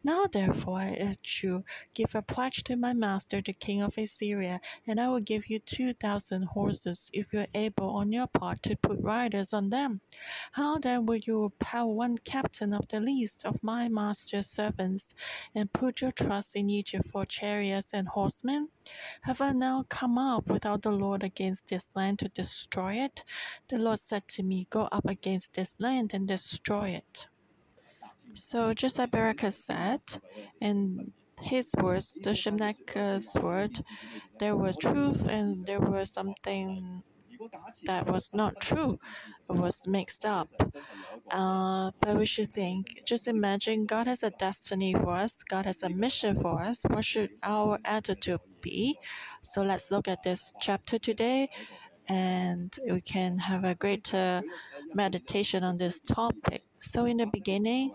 Now 0.02 0.26
therefore 0.26 0.78
I 0.80 0.96
urge 1.00 1.40
you, 1.44 1.64
give 1.94 2.14
a 2.14 2.22
pledge 2.22 2.64
to 2.64 2.76
my 2.76 2.92
master 2.94 3.40
the 3.40 3.52
king 3.52 3.80
of 3.82 3.96
Assyria, 3.96 4.60
and 4.86 5.00
I 5.00 5.08
will 5.08 5.20
give 5.20 5.48
you 5.48 5.60
two 5.60 5.92
thousand 5.92 6.42
horses, 6.44 7.10
if 7.12 7.32
you 7.32 7.40
are 7.40 7.46
able 7.54 7.90
on 7.90 8.12
your 8.12 8.26
part 8.26 8.62
to 8.64 8.76
put 8.76 9.00
riders 9.00 9.52
on 9.52 9.70
them. 9.70 10.00
How 10.52 10.78
then 10.78 11.06
will 11.06 11.18
you 11.18 11.44
repel 11.44 11.92
one 11.92 12.18
captain 12.18 12.72
of 12.72 12.88
the 12.88 13.00
least 13.00 13.44
of 13.44 13.62
my 13.62 13.88
master's 13.88 14.48
servants, 14.48 15.14
and 15.54 15.72
put 15.72 16.00
your 16.00 16.12
trust 16.12 16.56
in 16.56 16.68
Egypt 16.70 17.08
for 17.08 17.24
chariots 17.24 17.92
and 17.94 18.08
horsemen? 18.08 18.68
Have 19.22 19.40
I 19.40 19.52
now 19.52 19.84
come 19.88 20.18
up 20.18 20.48
without 20.48 20.82
the 20.82 20.90
Lord 20.90 21.22
against 21.22 21.68
this 21.68 21.90
land 21.94 22.18
to 22.18 22.28
destroy 22.28 22.94
it? 22.94 23.22
The 23.68 23.78
Lord 23.78 23.98
said 23.98 24.28
to 24.28 24.42
me, 24.42 24.66
Go 24.70 24.88
up 24.92 25.06
against 25.06 25.54
this 25.54 25.76
land 25.80 26.12
and 26.14 26.26
destroy 26.28 26.90
it. 26.90 27.28
So 28.34 28.72
just 28.72 28.98
like 28.98 29.10
Barakah 29.10 29.52
said, 29.52 30.00
in 30.60 31.12
his 31.40 31.74
words, 31.80 32.18
the 32.22 32.30
Shemnek's 32.30 33.34
word, 33.36 33.80
there 34.38 34.56
was 34.56 34.76
truth 34.76 35.28
and 35.28 35.66
there 35.66 35.80
was 35.80 36.10
something 36.10 37.02
that 37.86 38.06
was 38.06 38.30
not 38.32 38.60
true. 38.60 38.98
It 39.50 39.56
was 39.56 39.86
mixed 39.88 40.24
up. 40.24 40.48
Uh, 41.30 41.90
but 42.00 42.16
we 42.16 42.26
should 42.26 42.52
think, 42.52 43.02
just 43.06 43.26
imagine 43.28 43.86
God 43.86 44.06
has 44.06 44.22
a 44.22 44.30
destiny 44.30 44.94
for 44.94 45.12
us, 45.12 45.42
God 45.42 45.66
has 45.66 45.82
a 45.82 45.88
mission 45.88 46.36
for 46.36 46.60
us. 46.60 46.84
What 46.88 47.04
should 47.04 47.30
our 47.42 47.78
attitude 47.84 48.40
be? 48.60 48.98
So 49.42 49.62
let's 49.62 49.90
look 49.90 50.08
at 50.08 50.22
this 50.22 50.52
chapter 50.60 50.98
today 50.98 51.48
and 52.08 52.76
we 52.90 53.00
can 53.00 53.38
have 53.38 53.64
a 53.64 53.74
greater 53.74 54.42
meditation 54.94 55.64
on 55.64 55.76
this 55.76 56.00
topic. 56.00 56.64
So, 56.78 57.04
in 57.04 57.18
the 57.18 57.26
beginning, 57.26 57.94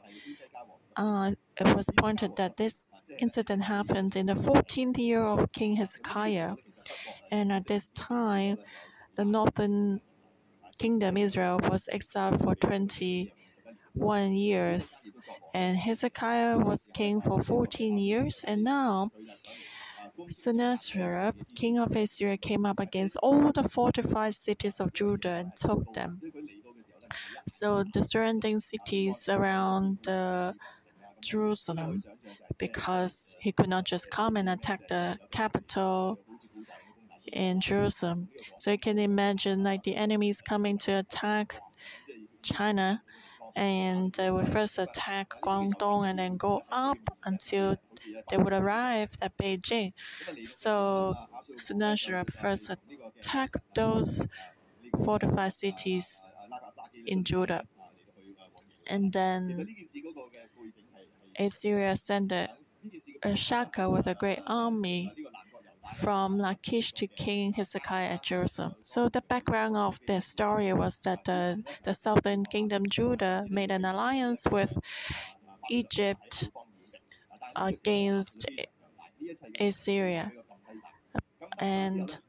uh, 0.95 1.31
it 1.57 1.75
was 1.75 1.89
pointed 1.95 2.35
that 2.37 2.57
this 2.57 2.89
incident 3.19 3.63
happened 3.63 4.15
in 4.15 4.25
the 4.25 4.33
14th 4.33 4.97
year 4.97 5.21
of 5.21 5.51
King 5.51 5.75
Hezekiah. 5.75 6.55
And 7.31 7.51
at 7.51 7.67
this 7.67 7.89
time, 7.89 8.57
the 9.15 9.25
northern 9.25 10.01
kingdom, 10.77 11.17
Israel, 11.17 11.59
was 11.69 11.89
exiled 11.91 12.41
for 12.41 12.55
21 12.55 14.33
years. 14.33 15.11
And 15.53 15.77
Hezekiah 15.77 16.57
was 16.59 16.89
king 16.93 17.21
for 17.21 17.41
14 17.41 17.97
years. 17.97 18.43
And 18.47 18.63
now, 18.63 19.11
Sennacherib, 20.27 21.35
king 21.55 21.77
of 21.79 21.95
Assyria, 21.95 22.37
came 22.37 22.65
up 22.65 22.79
against 22.79 23.17
all 23.17 23.51
the 23.51 23.67
fortified 23.67 24.35
cities 24.35 24.79
of 24.79 24.93
Judah 24.93 25.29
and 25.29 25.55
took 25.55 25.93
them. 25.93 26.21
So 27.47 27.83
the 27.93 28.03
surrounding 28.03 28.59
cities 28.59 29.29
around 29.29 30.07
uh, 30.07 30.53
Jerusalem, 31.21 32.03
because 32.57 33.35
he 33.39 33.51
could 33.51 33.69
not 33.69 33.85
just 33.85 34.09
come 34.11 34.35
and 34.37 34.49
attack 34.49 34.87
the 34.87 35.17
capital 35.31 36.19
in 37.31 37.61
Jerusalem. 37.61 38.29
So 38.57 38.71
you 38.71 38.77
can 38.77 38.99
imagine 38.99 39.63
like 39.63 39.83
the 39.83 39.95
enemies 39.95 40.41
coming 40.41 40.77
to 40.79 40.93
attack 40.99 41.59
China 42.41 43.03
and 43.57 44.13
they 44.13 44.29
would 44.29 44.47
first 44.47 44.77
attack 44.77 45.33
Guangdong 45.41 46.07
and 46.07 46.19
then 46.19 46.37
go 46.37 46.61
up 46.71 46.99
until 47.25 47.75
they 48.29 48.37
would 48.37 48.53
arrive 48.53 49.09
at 49.19 49.35
Beijing. 49.35 49.93
So 50.45 51.15
Sennacherib 51.55 52.29
first 52.29 52.69
attacked 52.69 53.61
those 53.73 54.27
fortified 55.03 55.53
cities 55.53 56.29
in 57.07 57.23
Judah. 57.23 57.63
And 58.85 59.11
then 59.11 59.67
Assyria 61.37 61.95
sent 61.95 62.31
a, 62.31 62.49
a 63.23 63.35
Shaka 63.35 63.89
with 63.89 64.05
a 64.05 64.13
great 64.13 64.39
army 64.45 65.13
from 65.95 66.37
Lachish 66.37 66.91
to 66.93 67.07
King 67.07 67.53
Hezekiah 67.53 68.09
at 68.09 68.23
Jerusalem. 68.23 68.75
So 68.81 69.09
the 69.09 69.21
background 69.21 69.75
of 69.77 69.99
this 70.07 70.25
story 70.25 70.71
was 70.73 70.99
that 71.01 71.23
the, 71.25 71.63
the 71.83 71.93
southern 71.93 72.45
kingdom 72.45 72.83
Judah 72.89 73.45
made 73.49 73.71
an 73.71 73.85
alliance 73.85 74.45
with 74.49 74.77
Egypt 75.69 76.49
against 77.55 78.45
Assyria. 79.59 80.31
And 81.59 82.19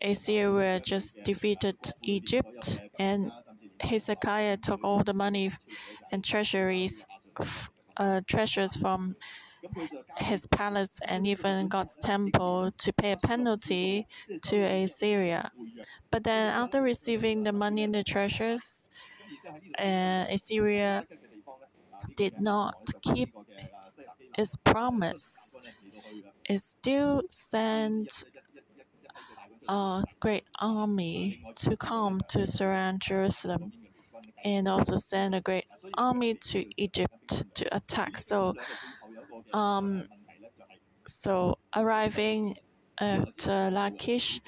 Assyria 0.00 0.80
just 0.80 1.22
defeated 1.24 1.76
Egypt, 2.02 2.78
and 2.98 3.30
Hezekiah 3.80 4.58
took 4.58 4.82
all 4.84 5.02
the 5.02 5.14
money 5.14 5.52
and 6.12 6.24
treasuries, 6.24 7.06
uh, 7.96 8.20
treasures 8.26 8.76
from 8.76 9.16
his 10.18 10.46
palace 10.46 11.00
and 11.06 11.26
even 11.26 11.68
God's 11.68 11.98
temple 11.98 12.70
to 12.78 12.92
pay 12.92 13.12
a 13.12 13.16
penalty 13.16 14.06
to 14.42 14.56
Assyria. 14.56 15.50
But 16.10 16.24
then, 16.24 16.48
after 16.48 16.82
receiving 16.82 17.42
the 17.44 17.52
money 17.52 17.82
and 17.82 17.94
the 17.94 18.02
treasures, 18.02 18.88
uh, 19.78 20.26
Assyria 20.30 21.06
did 22.16 22.40
not 22.40 22.76
keep 23.02 23.34
its 24.36 24.56
promise. 24.56 25.56
It 26.48 26.60
still 26.60 27.22
sent 27.30 28.24
a 29.68 30.04
great 30.20 30.44
army 30.60 31.42
to 31.56 31.76
come 31.76 32.20
to 32.28 32.46
surround 32.46 33.00
Jerusalem 33.00 33.72
and 34.44 34.68
also 34.68 34.96
sent 34.96 35.34
a 35.34 35.40
great 35.40 35.66
army 35.94 36.34
to 36.34 36.64
Egypt 36.82 37.44
to 37.54 37.76
attack. 37.76 38.18
So, 38.18 38.54
um, 39.52 40.08
so 41.06 41.58
arriving 41.74 42.56
at 42.98 43.48
uh, 43.48 43.70
Lachish, 43.72 44.40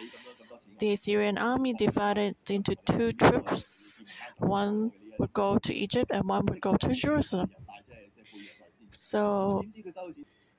the 0.79 0.93
Assyrian 0.93 1.39
army 1.39 1.73
divided 1.75 2.37
into 2.49 2.75
two 2.87 3.13
troops. 3.13 4.05
One 4.39 4.93
would 5.19 5.33
go 5.33 5.59
to 5.59 5.75
Egypt 5.75 6.11
and 6.13 6.29
one 6.29 6.47
would 6.47 6.61
go 6.61 6.77
to 6.77 6.93
Jerusalem. 6.93 7.51
So 8.91 9.63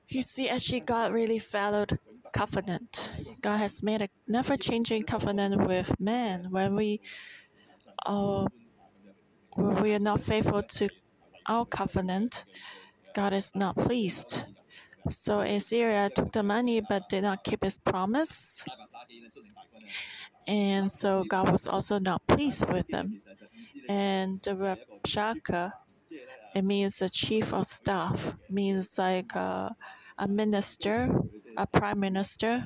you 0.08 0.22
see, 0.22 0.48
actually, 0.48 0.80
God 0.80 1.12
really 1.12 1.38
followed 1.38 1.98
covenant. 2.32 3.12
God 3.42 3.58
has 3.58 3.82
made 3.82 4.02
a 4.02 4.08
never 4.26 4.56
changing 4.56 5.02
covenant 5.02 5.66
with 5.66 5.98
man. 6.00 6.46
When 6.50 6.74
we 6.74 7.00
uh, 8.06 8.46
when 9.54 9.82
we 9.82 9.92
are 9.94 9.98
not 9.98 10.20
faithful 10.20 10.62
to 10.62 10.88
our 11.46 11.66
covenant, 11.66 12.44
God 13.18 13.32
is 13.34 13.50
not 13.56 13.74
pleased. 13.74 14.44
So 15.10 15.40
Assyria 15.40 16.08
took 16.08 16.30
the 16.30 16.44
money 16.44 16.80
but 16.80 17.08
did 17.08 17.22
not 17.22 17.42
keep 17.42 17.64
his 17.64 17.76
promise. 17.76 18.62
And 20.46 20.86
so 20.86 21.24
God 21.24 21.50
was 21.50 21.66
also 21.66 21.98
not 21.98 22.24
pleased 22.28 22.70
with 22.70 22.86
them. 22.86 23.18
And 23.88 24.40
Rabshakeh, 24.40 25.72
it 26.54 26.62
means 26.62 27.00
the 27.00 27.10
chief 27.10 27.52
of 27.52 27.66
staff, 27.66 28.34
means 28.48 28.96
like 28.96 29.34
a, 29.34 29.74
a 30.16 30.28
minister, 30.28 31.10
a 31.56 31.66
prime 31.66 31.98
minister, 31.98 32.64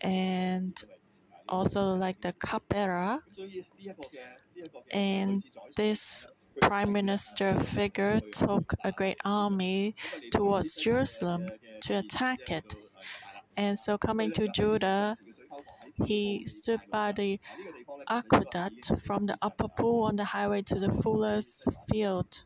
and 0.00 0.78
also 1.48 1.94
like 1.94 2.20
the 2.20 2.32
cupbearer. 2.34 3.18
And 4.92 5.42
this 5.74 6.24
prime 6.60 6.92
minister 6.92 7.58
figure 7.60 8.20
took 8.32 8.74
a 8.84 8.92
great 8.92 9.18
army 9.24 9.94
towards 10.32 10.76
Jerusalem 10.76 11.48
to 11.82 11.94
attack 11.98 12.50
it. 12.50 12.74
And 13.56 13.78
so, 13.78 13.98
coming 13.98 14.32
to 14.32 14.48
Judah, 14.48 15.16
he 16.04 16.46
stood 16.46 16.80
by 16.90 17.12
the 17.12 17.40
aqueduct 18.08 18.92
from 19.00 19.26
the 19.26 19.38
upper 19.42 19.68
pool 19.68 20.04
on 20.04 20.16
the 20.16 20.24
highway 20.24 20.62
to 20.62 20.78
the 20.78 20.90
fuller's 20.90 21.64
field. 21.90 22.44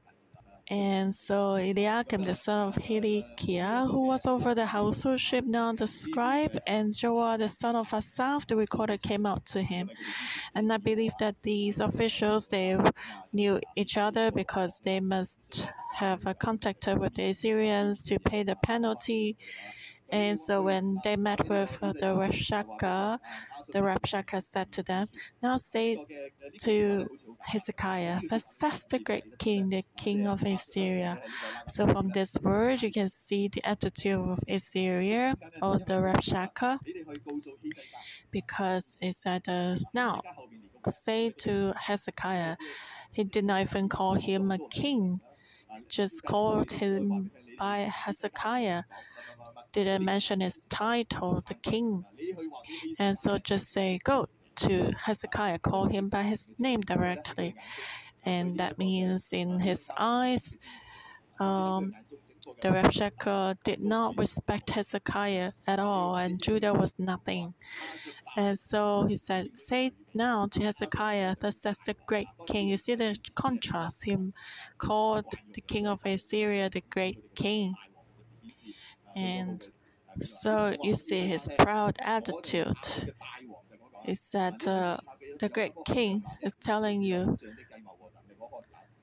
And 0.70 1.14
so 1.14 1.56
Eliakim, 1.56 2.24
the 2.24 2.34
son 2.34 2.68
of 2.68 2.76
Hilkiah, 2.76 3.86
who 3.86 4.06
was 4.06 4.26
over 4.26 4.54
the 4.54 4.66
household, 4.66 5.20
now 5.44 5.72
the 5.72 5.86
scribe, 5.86 6.58
and 6.66 6.92
Joah, 6.92 7.38
the 7.38 7.48
son 7.48 7.74
of 7.74 7.92
Asaph, 7.94 8.46
the 8.46 8.56
recorder, 8.56 8.98
came 8.98 9.24
out 9.24 9.46
to 9.46 9.62
him. 9.62 9.88
And 10.54 10.70
I 10.70 10.76
believe 10.76 11.12
that 11.20 11.36
these 11.42 11.80
officials, 11.80 12.48
they 12.48 12.78
knew 13.32 13.60
each 13.76 13.96
other 13.96 14.30
because 14.30 14.80
they 14.80 15.00
must 15.00 15.68
have 15.94 16.26
a 16.26 16.34
contact 16.34 16.86
with 16.86 17.14
the 17.14 17.30
Assyrians 17.30 18.04
to 18.06 18.18
pay 18.18 18.42
the 18.42 18.56
penalty. 18.56 19.38
And 20.10 20.38
so 20.38 20.62
when 20.62 20.98
they 21.04 21.16
met 21.16 21.48
with 21.48 21.80
the 21.80 22.14
Rabshakeh, 22.14 23.18
the 23.72 23.80
Rabshakeh 23.80 24.42
said 24.42 24.72
to 24.72 24.82
them, 24.82 25.06
Now 25.42 25.56
say 25.58 25.98
to 26.60 27.08
Hezekiah, 27.40 28.20
Thus 28.28 28.86
the 28.86 28.98
great 28.98 29.38
king, 29.38 29.70
the 29.70 29.84
king 29.96 30.26
of 30.26 30.42
Assyria. 30.42 31.20
So 31.66 31.86
from 31.86 32.10
this 32.10 32.36
word, 32.42 32.82
you 32.82 32.90
can 32.90 33.08
see 33.08 33.48
the 33.48 33.64
attitude 33.66 34.18
of 34.18 34.40
Assyria 34.48 35.36
or 35.62 35.78
the 35.78 35.94
Rabshakeh, 35.94 36.78
because 38.30 38.96
it 39.00 39.14
said, 39.14 39.42
uh, 39.48 39.76
Now 39.94 40.20
say 40.88 41.30
to 41.38 41.72
Hezekiah, 41.76 42.56
he 43.12 43.24
did 43.24 43.44
not 43.44 43.62
even 43.62 43.88
call 43.88 44.14
him 44.14 44.50
a 44.50 44.58
king, 44.70 45.18
just 45.88 46.24
called 46.24 46.72
him 46.72 47.30
by 47.58 47.78
Hezekiah 47.92 48.84
didn't 49.72 50.04
mention 50.04 50.40
his 50.40 50.60
title, 50.68 51.42
the 51.46 51.54
king. 51.54 52.04
And 52.98 53.18
so 53.18 53.38
just 53.38 53.70
say, 53.70 53.98
go 54.04 54.26
to 54.56 54.92
Hezekiah, 55.04 55.58
call 55.60 55.86
him 55.86 56.08
by 56.08 56.24
his 56.24 56.52
name 56.58 56.80
directly. 56.80 57.54
And 58.24 58.58
that 58.58 58.78
means 58.78 59.32
in 59.32 59.60
his 59.60 59.88
eyes, 59.96 60.58
um, 61.38 61.92
the 62.60 62.68
Rabshakeh 62.68 63.56
did 63.62 63.80
not 63.80 64.18
respect 64.18 64.70
Hezekiah 64.70 65.52
at 65.66 65.78
all, 65.78 66.16
and 66.16 66.42
Judah 66.42 66.72
was 66.72 66.94
nothing. 66.98 67.54
And 68.36 68.58
so 68.58 69.04
he 69.06 69.16
said, 69.16 69.58
Say 69.58 69.92
now 70.14 70.46
to 70.46 70.62
Hezekiah, 70.62 71.36
thus 71.40 71.60
says 71.62 71.78
the 71.84 71.94
great 72.06 72.28
king. 72.46 72.68
You 72.68 72.76
see 72.76 72.94
the 72.94 73.16
contrast. 73.34 74.04
He 74.04 74.16
called 74.78 75.26
the 75.52 75.60
king 75.60 75.86
of 75.86 76.00
Assyria 76.04 76.70
the 76.70 76.82
great 76.90 77.34
king. 77.34 77.74
And 79.18 79.68
so 80.22 80.76
you 80.82 80.94
see 80.94 81.26
his 81.26 81.48
proud 81.58 81.96
attitude 82.00 83.12
is 84.06 84.30
that 84.30 84.66
uh, 84.66 84.98
the 85.40 85.48
great 85.48 85.74
king 85.86 86.22
is 86.42 86.56
telling 86.56 87.02
you, 87.02 87.38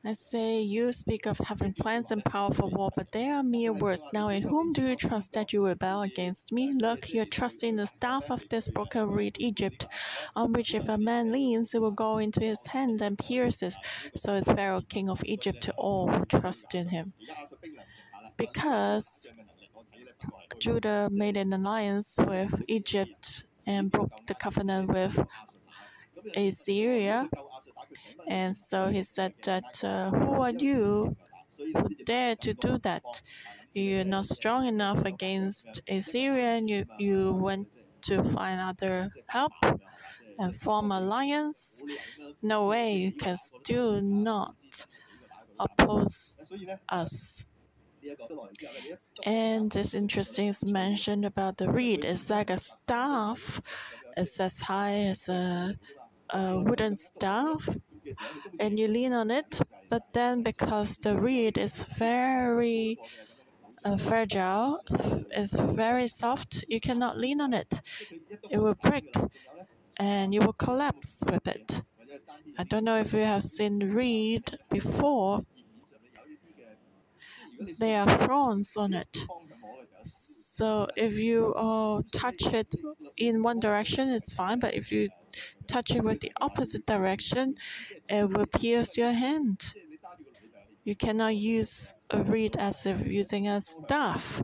I 0.08 0.14
say, 0.14 0.62
you 0.62 0.94
speak 0.94 1.26
of 1.26 1.40
having 1.40 1.74
plans 1.74 2.12
and 2.12 2.24
power 2.24 2.54
for 2.54 2.70
war, 2.70 2.92
but 2.96 3.12
they 3.12 3.28
are 3.28 3.42
mere 3.42 3.74
words. 3.74 4.08
Now, 4.14 4.30
in 4.30 4.44
whom 4.44 4.72
do 4.72 4.84
you 4.88 4.96
trust 4.96 5.34
that 5.34 5.52
you 5.52 5.66
rebel 5.66 6.04
against 6.04 6.52
me? 6.54 6.74
Look, 6.74 7.12
you 7.12 7.24
are 7.24 7.26
trusting 7.40 7.76
the 7.76 7.88
staff 7.88 8.30
of 8.30 8.48
this 8.50 8.70
broken 8.70 9.10
reed 9.10 9.38
Egypt, 9.40 9.88
on 10.36 10.54
which 10.54 10.76
if 10.76 10.88
a 10.88 11.00
man 11.00 11.32
leans, 11.32 11.74
it 11.74 11.82
will 11.82 11.98
go 12.08 12.20
into 12.20 12.42
his 12.42 12.68
hand 12.68 13.02
and 13.02 13.18
pierces. 13.18 13.76
So 14.16 14.36
is 14.36 14.46
Pharaoh, 14.46 14.82
king 14.88 15.10
of 15.10 15.24
Egypt, 15.26 15.62
to 15.64 15.72
all 15.74 16.08
who 16.08 16.26
trust 16.26 16.76
in 16.76 16.90
him. 16.90 17.14
Because 18.38 19.30
Judah 20.60 21.10
made 21.12 21.38
an 21.38 21.54
alliance 21.54 22.18
with 22.20 22.64
Egypt 22.68 23.44
and 23.66 23.92
broke 23.92 24.26
the 24.28 24.36
covenant 24.36 24.90
with 24.90 25.20
Assyria. 26.36 27.30
And 28.28 28.56
so 28.56 28.88
he 28.90 29.04
said 29.04 29.34
that, 29.44 29.84
uh, 29.84 30.12
Who 30.12 30.42
are 30.42 30.52
you 30.52 31.16
who 31.58 31.90
dare 32.06 32.36
to 32.38 32.54
do 32.54 32.78
that? 32.80 33.22
You're 33.74 34.06
not 34.06 34.26
strong 34.26 34.66
enough 34.68 35.06
against 35.06 35.82
Assyria, 35.88 36.52
and 36.58 36.70
you, 36.70 36.86
you 36.98 37.34
went 37.34 37.68
to 38.04 38.24
find 38.24 38.60
other 38.62 39.12
help 39.28 39.54
and 40.38 40.56
form 40.56 40.92
alliance. 40.92 41.84
No 42.42 42.68
way, 42.68 42.98
you 42.98 43.12
can 43.14 43.38
still 43.38 44.02
not 44.02 44.88
oppose 45.60 46.40
us. 46.90 47.46
And 49.26 49.76
it's 49.76 49.94
interesting, 49.94 50.50
it's 50.50 50.64
mentioned 50.64 51.26
about 51.26 51.58
the 51.58 51.70
reed. 51.70 52.06
It's 52.06 52.30
like 52.30 52.50
a 52.50 52.58
staff. 52.58 53.62
It's 54.18 54.40
as 54.40 54.60
high 54.60 54.96
as 55.14 55.28
a, 55.28 55.76
a 56.32 56.60
wooden 56.60 56.96
staff, 56.96 57.68
and 58.60 58.80
you 58.80 58.88
lean 58.88 59.14
on 59.14 59.32
it. 59.32 59.60
But 59.90 60.04
then, 60.14 60.44
because 60.44 60.98
the 61.00 61.18
reed 61.18 61.58
is 61.58 61.84
very 61.84 63.00
uh, 63.86 63.98
fragile, 63.98 64.80
it's 65.32 65.60
very 65.60 66.08
soft, 66.08 66.66
you 66.70 66.80
cannot 66.80 67.18
lean 67.18 67.42
on 67.42 67.54
it. 67.54 67.82
It 68.50 68.60
will 68.60 68.76
break, 68.76 69.14
and 69.98 70.34
you 70.34 70.42
will 70.42 70.54
collapse 70.54 71.24
with 71.30 71.48
it. 71.48 71.82
I 72.58 72.64
don't 72.64 72.84
know 72.86 72.98
if 73.00 73.14
you 73.14 73.20
have 73.20 73.44
seen 73.44 73.80
reed 73.92 74.52
before 74.70 75.46
there 77.78 78.02
are 78.02 78.18
thorns 78.18 78.78
on 78.78 78.94
it. 78.94 79.18
So 80.04 80.88
if 80.96 81.18
you 81.18 81.54
uh, 81.56 82.02
touch 82.12 82.54
it 82.54 82.76
in 83.18 83.44
one 83.44 83.60
direction, 83.60 84.08
it's 84.10 84.34
fine. 84.34 84.60
But 84.60 84.74
if 84.74 84.92
you 84.92 85.10
touch 85.68 85.96
it 85.96 86.04
with 86.04 86.20
the 86.20 86.32
opposite 86.40 86.86
direction, 86.86 87.56
it 88.08 88.30
will 88.30 88.46
pierce 88.46 88.98
your 88.98 89.12
hand. 89.12 89.74
You 90.84 90.96
cannot 90.96 91.36
use 91.36 91.94
a 92.12 92.22
reed 92.22 92.56
as 92.58 92.86
if 92.86 93.06
using 93.08 93.48
a 93.48 93.62
staff. 93.62 94.42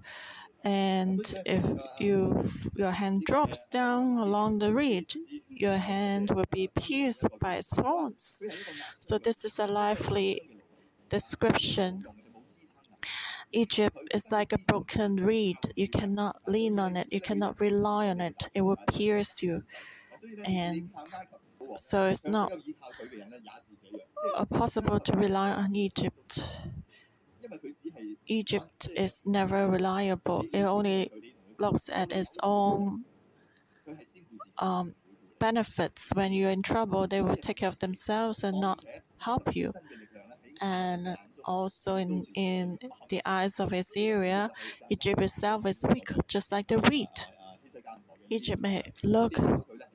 And 0.63 1.21
if 1.45 1.63
you 1.99 2.43
your 2.75 2.91
hand 2.91 3.23
drops 3.25 3.65
down 3.67 4.17
along 4.17 4.59
the 4.59 4.73
reed, 4.73 5.13
your 5.49 5.77
hand 5.77 6.31
will 6.31 6.45
be 6.51 6.67
pierced 6.67 7.25
by 7.39 7.61
thorns. 7.61 8.43
So 8.99 9.17
this 9.17 9.43
is 9.45 9.57
a 9.59 9.67
lively 9.67 10.59
description 11.09 12.05
Egypt 13.51 13.97
is 14.13 14.31
like 14.31 14.53
a 14.53 14.57
broken 14.57 15.17
reed. 15.17 15.57
You 15.75 15.87
cannot 15.87 16.37
lean 16.47 16.79
on 16.79 16.95
it, 16.95 17.07
you 17.11 17.21
cannot 17.21 17.59
rely 17.59 18.07
on 18.09 18.21
it. 18.21 18.47
It 18.53 18.61
will 18.61 18.77
pierce 18.87 19.41
you. 19.41 19.63
And 20.45 20.89
so 21.75 22.07
it's 22.07 22.25
not 22.27 22.51
possible 24.49 24.99
to 24.99 25.13
rely 25.13 25.51
on 25.51 25.75
Egypt. 25.75 26.43
Egypt 28.27 28.89
is 28.95 29.23
never 29.25 29.67
reliable. 29.67 30.43
It 30.51 30.63
only 30.63 31.11
looks 31.59 31.89
at 31.89 32.11
its 32.11 32.37
own 32.41 33.05
um, 34.57 34.95
benefits. 35.39 36.11
When 36.13 36.31
you're 36.33 36.49
in 36.49 36.61
trouble, 36.61 37.07
they 37.07 37.21
will 37.21 37.35
take 37.35 37.57
care 37.57 37.69
of 37.69 37.79
themselves 37.79 38.43
and 38.43 38.59
not 38.59 38.83
help 39.19 39.55
you. 39.55 39.73
And 40.61 41.17
also 41.45 41.95
in, 41.95 42.25
in 42.35 42.77
the 43.09 43.21
eyes 43.25 43.59
of 43.59 43.73
Assyria, 43.73 44.49
Egypt 44.89 45.21
itself 45.21 45.65
is 45.65 45.85
weak, 45.91 46.09
just 46.27 46.51
like 46.51 46.67
the 46.67 46.79
wheat. 46.79 47.27
Egypt 48.29 48.61
may 48.61 48.81
look 49.03 49.33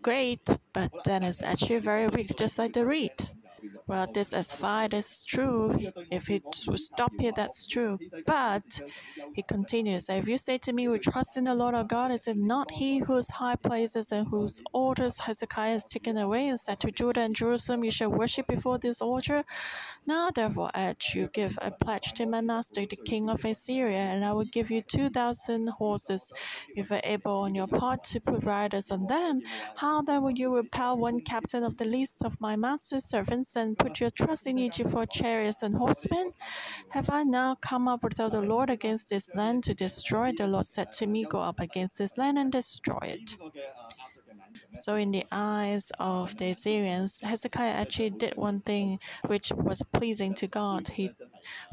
great, 0.03 0.47
but 0.73 0.93
then 1.05 1.23
it's 1.25 1.43
actually 1.43 1.79
very 1.79 2.07
weak, 2.09 2.37
just 2.37 2.59
like 2.59 2.73
the 2.73 2.87
reed. 2.87 3.31
Well, 3.87 4.07
this 4.13 4.33
as 4.33 4.53
far 4.53 4.89
as 4.93 5.23
true. 5.25 5.79
If 6.11 6.29
would 6.29 6.79
stop 6.79 7.13
here, 7.19 7.33
that's 7.35 7.67
true. 7.67 7.99
But 8.27 8.81
he 9.35 9.43
continues, 9.43 10.09
if 10.09 10.29
you 10.29 10.39
say 10.39 10.59
to 10.59 10.73
me, 10.73 10.89
we 10.89 10.99
trust 10.99 11.37
in 11.37 11.45
the 11.45 11.55
Lord 11.55 11.75
our 11.75 11.85
God, 11.85 12.11
is 12.11 12.27
it 12.27 12.37
not 12.37 12.71
he 12.71 12.99
whose 12.99 13.31
high 13.31 13.57
places 13.57 14.13
and 14.13 14.27
whose 14.29 14.61
altars 14.73 15.19
Hezekiah 15.19 15.73
has 15.73 15.87
taken 15.87 16.17
away 16.17 16.49
and 16.49 16.59
said 16.59 16.81
to 16.81 16.91
Judah 16.91 17.21
and 17.21 17.35
Jerusalem, 17.35 17.85
you 17.85 17.91
shall 17.91 18.11
worship 18.11 18.47
before 18.47 18.79
this 18.79 19.01
altar? 19.01 19.45
Now 20.07 20.31
therefore 20.31 20.71
at 20.75 21.15
you 21.15 21.29
give 21.33 21.59
a 21.63 21.71
pledge 21.71 22.13
to 22.15 22.27
my 22.27 22.41
master, 22.41 22.87
the 22.87 22.97
king 22.97 23.29
of 23.29 23.45
Assyria, 23.45 23.99
and 23.99 24.25
I 24.25 24.33
will 24.33 24.45
give 24.45 24.71
you 24.71 24.83
two 24.83 25.09
thousand 25.09 25.69
horses. 25.69 26.33
If 26.75 26.91
you 26.91 26.97
are 26.97 27.03
able 27.05 27.39
on 27.39 27.55
your 27.55 27.67
part 27.67 28.05
to 28.05 28.21
put 28.21 28.45
riders 28.45 28.91
on 28.91 29.07
them, 29.07 29.43
how 29.77 30.03
then 30.03 30.23
will 30.23 30.39
you 30.39 30.55
repel 30.55 30.97
one 30.97 31.21
captain 31.21 31.65
of 31.65 31.77
the 31.77 31.85
least 31.85 32.25
of 32.25 32.41
my 32.41 32.57
master's 32.57 33.05
servants 33.05 33.56
and 33.57 33.79
put 33.79 34.01
your 34.01 34.11
trust 34.11 34.47
in 34.47 34.59
Egypt 34.59 34.91
for 34.91 35.07
chariots 35.07 35.63
and 35.63 35.77
horsemen? 35.77 36.33
Have 36.91 37.11
I 37.11 37.25
now 37.25 37.57
come 37.57 37.89
up 37.89 38.05
without 38.05 38.33
the 38.33 38.41
Lord 38.41 38.71
against 38.71 39.11
this 39.11 39.31
land 39.35 39.65
to 39.65 39.75
destroy? 39.75 40.33
The 40.33 40.47
Lord 40.47 40.67
said 40.67 40.93
to 40.93 41.07
me, 41.07 41.25
Go 41.25 41.41
up 41.41 41.61
against 41.61 41.99
this 41.99 42.17
land 42.17 42.39
and 42.39 42.53
destroy 42.53 42.99
it. 43.03 43.37
So, 44.73 44.97
in 44.97 45.11
the 45.11 45.25
eyes 45.33 45.91
of 45.99 46.37
the 46.37 46.51
Assyrians, 46.51 47.21
Hezekiah 47.21 47.73
actually 47.73 48.11
did 48.11 48.37
one 48.37 48.61
thing 48.61 48.99
which 49.27 49.53
was 49.53 49.83
pleasing 49.93 50.35
to 50.35 50.47
God. 50.47 50.89
He 50.89 51.11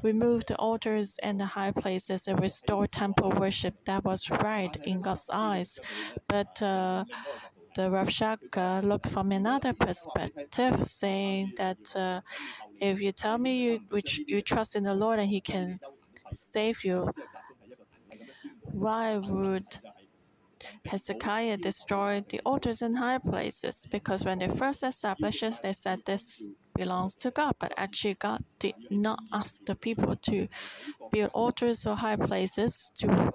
removed 0.01 0.47
the 0.47 0.55
altars 0.55 1.19
and 1.21 1.39
the 1.39 1.45
high 1.45 1.71
places 1.71 2.27
and 2.27 2.39
restored 2.39 2.91
temple 2.91 3.31
worship. 3.31 3.75
That 3.85 4.03
was 4.03 4.29
right 4.29 4.75
in 4.83 4.99
God's 5.01 5.29
eyes. 5.31 5.79
But 6.27 6.61
uh, 6.61 7.05
the 7.75 7.83
Rabshakeh 7.89 8.83
looked 8.83 9.09
from 9.09 9.31
another 9.31 9.73
perspective, 9.73 10.87
saying 10.87 11.53
that 11.57 11.95
uh, 11.95 12.21
if 12.79 13.01
you 13.01 13.11
tell 13.11 13.37
me 13.37 13.63
you 13.63 13.79
which 13.89 14.21
you 14.27 14.41
trust 14.41 14.75
in 14.75 14.83
the 14.83 14.93
Lord 14.93 15.19
and 15.19 15.29
He 15.29 15.41
can 15.41 15.79
save 16.31 16.83
you, 16.83 17.09
why 18.71 19.17
would 19.17 19.79
Hezekiah 20.85 21.57
destroy 21.57 22.23
the 22.27 22.39
altars 22.45 22.81
in 22.81 22.93
high 22.95 23.17
places? 23.19 23.87
Because 23.89 24.23
when 24.23 24.39
they 24.39 24.47
first 24.47 24.83
established 24.83 25.41
this, 25.41 25.59
they 25.59 25.73
said 25.73 25.99
this 26.05 26.47
belongs 26.75 27.15
to 27.17 27.31
God, 27.31 27.55
but 27.59 27.73
actually 27.77 28.15
God 28.15 28.43
did 28.59 28.75
not 28.89 29.19
ask 29.31 29.65
the 29.65 29.75
people 29.75 30.15
to 30.15 30.47
build 31.11 31.31
altars 31.33 31.85
or 31.85 31.95
high 31.95 32.15
places 32.15 32.91
to 32.95 33.33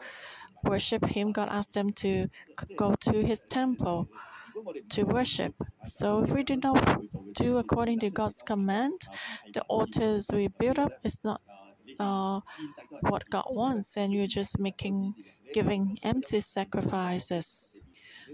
worship 0.65 1.05
Him. 1.07 1.33
God 1.33 1.49
asked 1.51 1.75
them 1.75 1.91
to 1.95 2.29
go 2.77 2.95
to 3.01 3.25
His 3.25 3.45
temple 3.45 4.09
to 4.91 5.03
worship. 5.05 5.55
So 5.85 6.23
if 6.25 6.31
we 6.31 6.43
do 6.43 6.57
not 6.57 7.01
do 7.35 7.59
according 7.59 8.01
to 8.01 8.11
God's 8.11 8.43
command, 8.43 9.01
the 9.53 9.63
altars 9.63 10.31
we 10.33 10.49
build 10.49 10.79
up 10.79 10.93
is 11.05 11.21
not 11.25 11.41
uh, 11.99 12.41
what 13.01 13.29
God 13.31 13.47
wants, 13.51 13.97
and 13.97 14.13
you're 14.13 14.27
just 14.27 14.59
making 14.59 15.15
giving 15.53 15.99
empty 16.03 16.41
sacrifices. 16.41 17.81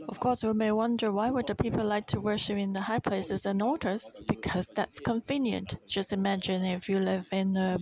Of 0.09 0.19
course, 0.19 0.43
we 0.43 0.53
may 0.53 0.73
wonder 0.73 1.13
why 1.13 1.31
would 1.31 1.47
the 1.47 1.55
people 1.55 1.85
like 1.85 2.07
to 2.09 2.21
worship 2.21 2.59
in 2.59 2.73
the 2.73 2.81
high 2.81 2.99
places 2.99 3.47
and 3.47 3.63
altars? 3.63 4.21
Because 4.27 4.73
that's 4.75 4.99
convenient. 4.99 5.77
Just 5.87 6.13
imagine 6.13 6.65
if 6.65 6.89
you 6.89 6.99
live 6.99 7.27
in 7.31 7.57
uh, 7.57 7.79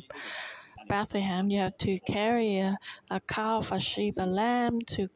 Bethlehem, 0.88 1.50
you 1.50 1.60
have 1.60 1.78
to 1.78 1.98
carry 2.00 2.58
a, 2.58 2.76
a 3.10 3.20
calf, 3.20 3.72
a 3.72 3.80
sheep, 3.80 4.16
a 4.18 4.26
lamb 4.26 4.80
to 4.88 5.08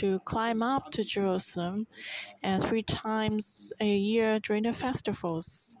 to 0.00 0.20
climb 0.20 0.62
up 0.62 0.90
to 0.92 1.04
Jerusalem 1.04 1.86
and 2.42 2.62
three 2.62 2.82
times 2.82 3.72
a 3.80 3.96
year 3.96 4.40
during 4.40 4.64
the 4.64 4.72
festivals. 4.72 5.76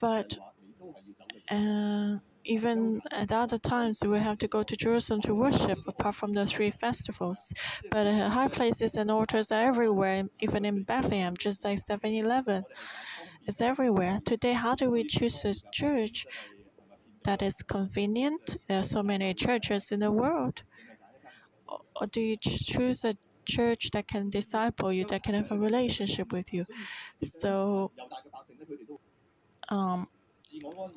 But 0.00 0.38
uh, 1.50 2.16
even 2.44 3.02
at 3.10 3.32
other 3.32 3.58
times, 3.58 4.02
we 4.04 4.18
have 4.18 4.38
to 4.38 4.48
go 4.48 4.62
to 4.62 4.76
Jerusalem 4.76 5.20
to 5.22 5.34
worship, 5.34 5.78
apart 5.86 6.14
from 6.14 6.32
the 6.32 6.46
three 6.46 6.70
festivals. 6.70 7.52
But 7.90 8.06
uh, 8.06 8.30
high 8.30 8.48
places 8.48 8.94
and 8.94 9.10
altars 9.10 9.52
are 9.52 9.66
everywhere, 9.66 10.24
even 10.40 10.64
in 10.64 10.82
Bethlehem, 10.84 11.34
just 11.38 11.64
like 11.64 11.78
7 11.78 12.12
Eleven. 12.14 12.64
It's 13.46 13.60
everywhere. 13.60 14.20
Today, 14.24 14.54
how 14.54 14.74
do 14.74 14.90
we 14.90 15.04
choose 15.04 15.44
a 15.44 15.54
church 15.72 16.26
that 17.24 17.42
is 17.42 17.62
convenient? 17.62 18.56
There 18.68 18.80
are 18.80 18.82
so 18.82 19.02
many 19.02 19.32
churches 19.34 19.92
in 19.92 20.00
the 20.00 20.12
world 20.12 20.62
or 22.00 22.06
do 22.06 22.20
you 22.20 22.36
choose 22.36 23.04
a 23.04 23.14
church 23.44 23.90
that 23.92 24.06
can 24.08 24.30
disciple 24.30 24.92
you, 24.92 25.04
that 25.06 25.22
can 25.22 25.34
have 25.34 25.50
a 25.52 25.58
relationship 25.58 26.32
with 26.32 26.52
you? 26.52 26.66
So, 27.22 27.92
um, 29.68 30.08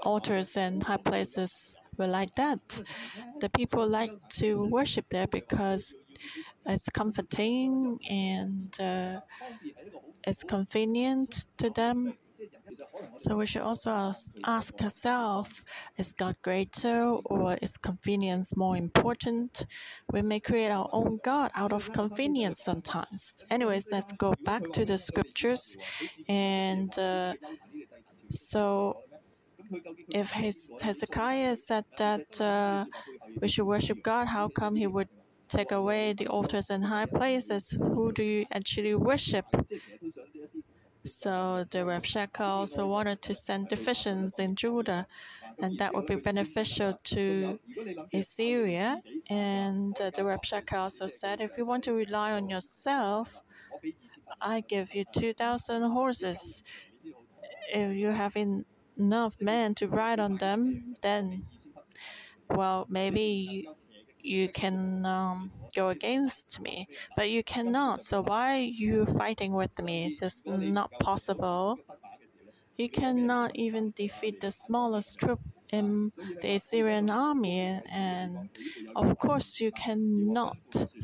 altars 0.02 0.58
and 0.58 0.84
high 0.84 0.98
places 0.98 1.76
were 1.98 2.08
like 2.08 2.36
that. 2.36 2.82
The 3.40 3.50
people 3.50 3.88
like 3.88 4.14
to 4.40 4.66
worship 4.66 5.06
there 5.10 5.28
because 5.28 5.98
it's 6.66 6.90
comforting 6.90 8.00
and 8.10 8.80
uh, 8.80 9.22
it's 10.26 10.44
convenient 10.44 11.46
to 11.58 11.70
them 11.70 12.14
so 13.18 13.38
we 13.38 13.46
should 13.46 13.62
also 13.62 13.92
ask, 14.46 14.82
ourselves 14.82 15.62
is 15.98 16.14
God 16.14 16.36
greater 16.42 17.04
or 17.26 17.58
is 17.62 17.78
convenience 17.78 18.56
more 18.56 18.78
important? 18.78 19.66
We 20.12 20.22
may 20.22 20.40
create 20.40 20.72
our 20.72 20.90
own 20.92 21.20
God 21.24 21.52
out 21.56 21.74
of 21.74 21.92
convenience 21.94 22.60
sometimes. 22.60 23.44
Anyways, 23.50 23.92
let's 23.92 24.12
go 24.14 24.34
back 24.44 24.64
to 24.72 24.86
the 24.86 24.98
scriptures. 24.98 25.78
And 26.28 26.98
uh, 26.98 27.34
so 28.30 28.98
if 30.10 30.32
Hezekiah 30.32 31.56
said 31.56 31.86
that 31.98 32.42
uh, 32.42 32.86
we 33.42 33.48
should 33.48 33.66
worship 33.66 34.04
God, 34.04 34.28
how 34.28 34.48
come 34.48 34.76
he 34.76 34.88
would 34.88 35.10
take 35.48 35.72
away 35.72 36.14
the 36.14 36.28
altars 36.28 36.70
and 36.70 36.84
high 36.84 37.06
places? 37.06 37.78
Who 37.80 38.12
do 38.12 38.24
you 38.24 38.46
actually 38.52 38.96
worship? 38.96 39.46
So 41.06 41.66
the 41.70 41.80
Rabshakeh 41.80 42.40
also 42.40 42.88
wanted 42.88 43.22
to 43.24 43.36
send 43.36 43.68
divisions 43.70 44.40
in 44.40 44.56
Judah, 44.56 45.08
and 45.62 45.78
that 45.78 45.94
would 45.94 46.06
be 46.08 46.16
beneficial 46.16 46.94
to 47.06 47.60
Assyria. 48.14 49.02
And 49.30 50.00
uh, 50.00 50.12
the 50.12 50.22
Rabshakeh 50.22 50.78
also 50.78 51.08
said, 51.08 51.42
if 51.42 51.58
you 51.58 51.66
want 51.66 51.84
to 51.86 51.94
rely 51.94 52.32
on 52.32 52.50
yourself, 52.50 53.42
I 54.42 54.62
give 54.62 54.94
you 54.94 55.06
2,000 55.14 55.84
horses. 55.92 56.64
If 57.74 57.96
you 57.96 58.08
have 58.10 58.36
enough 58.38 59.42
men 59.42 59.76
to 59.76 59.88
ride 59.88 60.20
on 60.20 60.38
them, 60.38 60.96
then, 61.02 61.46
well, 62.50 62.86
maybe 62.90 63.68
you 64.24 64.50
can 64.50 65.06
um, 65.06 65.52
go 65.76 65.90
against 65.90 66.60
me, 66.62 66.88
but 67.16 67.30
you 67.30 67.44
cannot. 67.44 68.02
So 68.02 68.22
why 68.22 68.58
are 68.58 68.62
you 68.62 69.06
fighting 69.06 69.54
with 69.54 69.82
me? 69.82 70.18
That's 70.20 70.44
not 70.46 70.92
possible. 71.00 71.80
You 72.78 72.90
cannot 72.90 73.52
even 73.56 73.94
defeat 73.96 74.42
the 74.42 74.52
smallest 74.52 75.20
troop 75.20 75.40
in 75.72 76.12
the 76.42 76.56
Assyrian 76.56 77.10
army, 77.10 77.82
and 77.92 78.50
of 78.96 79.18
course 79.20 79.60
you 79.60 79.72
cannot 79.72 80.58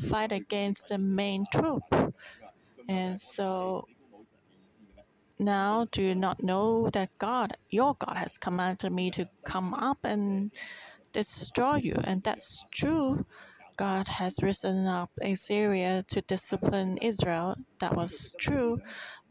fight 0.08 0.32
against 0.32 0.88
the 0.88 0.98
main 0.98 1.44
troop. 1.52 1.82
And 2.88 3.20
so 3.20 3.86
now 5.38 5.86
do 5.90 6.02
you 6.02 6.14
not 6.14 6.42
know 6.42 6.90
that 6.90 7.10
God, 7.18 7.56
your 7.70 7.94
God, 7.94 8.16
has 8.16 8.36
commanded 8.36 8.92
me 8.92 9.10
to 9.12 9.28
come 9.44 9.74
up 9.74 9.98
and 10.04 10.50
destroy 11.12 11.76
you. 11.76 11.96
And 12.04 12.22
that's 12.22 12.64
true. 12.72 13.26
God 13.76 14.08
has 14.08 14.42
risen 14.42 14.86
up 14.86 15.10
Assyria 15.22 16.04
to 16.08 16.20
discipline 16.22 16.98
Israel. 16.98 17.56
That 17.80 17.96
was 17.96 18.34
true. 18.38 18.80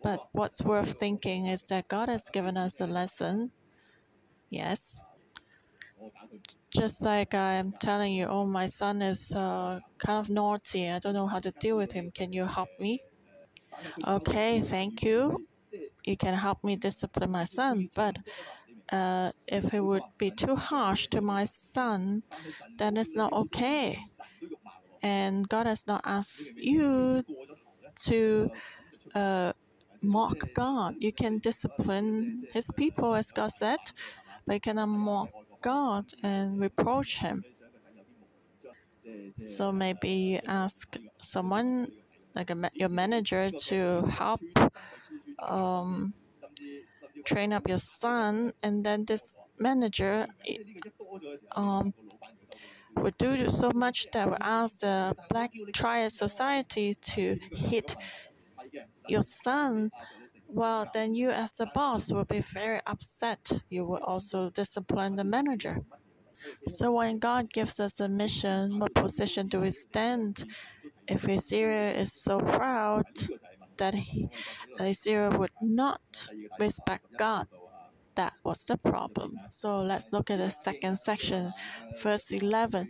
But 0.03 0.21
what's 0.32 0.61
worth 0.61 0.93
thinking 0.99 1.45
is 1.47 1.65
that 1.65 1.88
God 1.88 2.09
has 2.09 2.30
given 2.30 2.57
us 2.57 2.80
a 2.82 2.88
lesson. 2.88 3.51
Yes. 4.49 5.01
just 6.71 7.01
like 7.01 7.34
I'm 7.34 7.71
telling 7.73 8.13
you, 8.13 8.25
oh, 8.25 8.45
my 8.45 8.67
son 8.67 9.01
is 9.01 9.34
uh, 9.36 9.80
kind 9.97 10.19
of 10.19 10.30
naughty. 10.30 10.89
I 10.89 10.99
don't 10.99 11.13
know 11.13 11.27
how 11.27 11.39
to 11.39 11.51
deal 11.51 11.77
with 11.77 11.91
him. 11.93 12.11
Can 12.11 12.34
you 12.34 12.45
help 12.45 12.69
me? 12.80 13.01
Okay, 14.07 14.61
thank 14.61 15.03
you. 15.03 15.47
You 16.05 16.17
can 16.17 16.34
help 16.36 16.63
me 16.63 16.75
discipline 16.75 17.32
my 17.32 17.43
son, 17.45 17.89
but 17.95 18.17
uh, 18.92 19.32
if 19.48 19.74
it 19.74 19.82
would 19.82 20.04
be 20.18 20.32
too 20.32 20.56
harsh 20.56 21.08
to 21.08 21.22
my 21.22 21.46
son, 21.46 22.24
then 22.78 22.98
it's 22.98 23.16
not 23.16 23.34
okay. 23.34 24.00
And 25.02 25.48
God 25.48 25.66
has 25.66 25.88
not 25.88 26.02
asked 26.06 26.58
you 26.58 27.24
to 28.08 28.52
uh, 29.16 29.54
mock 30.02 30.44
God. 30.54 30.96
You 31.00 31.12
can 31.12 31.40
discipline 31.40 32.48
His 32.54 32.72
people, 32.72 33.16
as 33.16 33.32
God 33.32 33.52
said, 33.52 33.80
but 34.46 34.54
you 34.56 34.60
cannot 34.60 34.88
mock 34.88 35.30
God 35.62 36.06
and 36.24 36.60
reproach 36.60 37.20
Him. 37.20 37.44
So 39.44 39.72
maybe 39.72 40.10
you 40.10 40.40
ask 40.48 40.98
someone, 41.22 41.92
like 42.36 42.50
a, 42.50 42.70
your 42.74 42.90
manager, 42.90 43.52
to 43.52 44.02
help 44.08 44.42
um, 45.40 46.14
train 47.26 47.53
up 47.53 47.67
your 47.67 47.78
son, 47.78 48.53
and 48.63 48.84
then 48.84 49.05
this 49.05 49.38
manager 49.57 50.28
um, 51.55 51.93
would 52.97 53.17
do 53.17 53.49
so 53.49 53.72
much 53.74 54.07
that 54.13 54.30
would 54.30 54.41
ask 54.41 54.80
the 54.80 55.15
Black 55.30 55.51
Triad 55.74 56.11
Society 56.11 56.95
to 56.95 57.39
hit 57.51 57.95
your 59.07 59.24
son. 59.24 59.91
Well, 60.47 60.88
then 60.93 61.13
you, 61.13 61.30
as 61.30 61.53
the 61.53 61.67
boss, 61.67 62.11
will 62.11 62.26
be 62.26 62.41
very 62.41 62.82
upset. 62.88 63.51
You 63.70 63.86
will 63.86 64.03
also 64.03 64.49
discipline 64.49 65.15
the 65.15 65.24
manager. 65.24 65.84
So 66.67 66.93
when 66.93 67.20
God 67.20 67.51
gives 67.51 67.80
us 67.80 67.99
a 67.99 68.09
mission, 68.09 68.80
what 68.80 68.93
position 68.95 69.47
do 69.47 69.59
we 69.61 69.70
stand? 69.70 70.45
If 71.07 71.28
Assyria 71.28 71.93
is 71.93 72.13
so 72.13 72.39
proud 72.39 73.05
that 73.80 73.95
he, 73.95 74.30
Assyria 74.80 75.32
would 75.32 75.51
not 75.61 76.27
respect 76.59 77.05
God, 77.17 77.47
that 78.20 78.34
was 78.43 78.65
the 78.65 78.76
problem. 78.76 79.39
So 79.49 79.82
let's 79.82 80.11
look 80.11 80.30
at 80.30 80.39
the 80.39 80.49
second 80.49 80.97
section, 80.99 81.53
verse 82.03 82.32
11. 82.32 82.89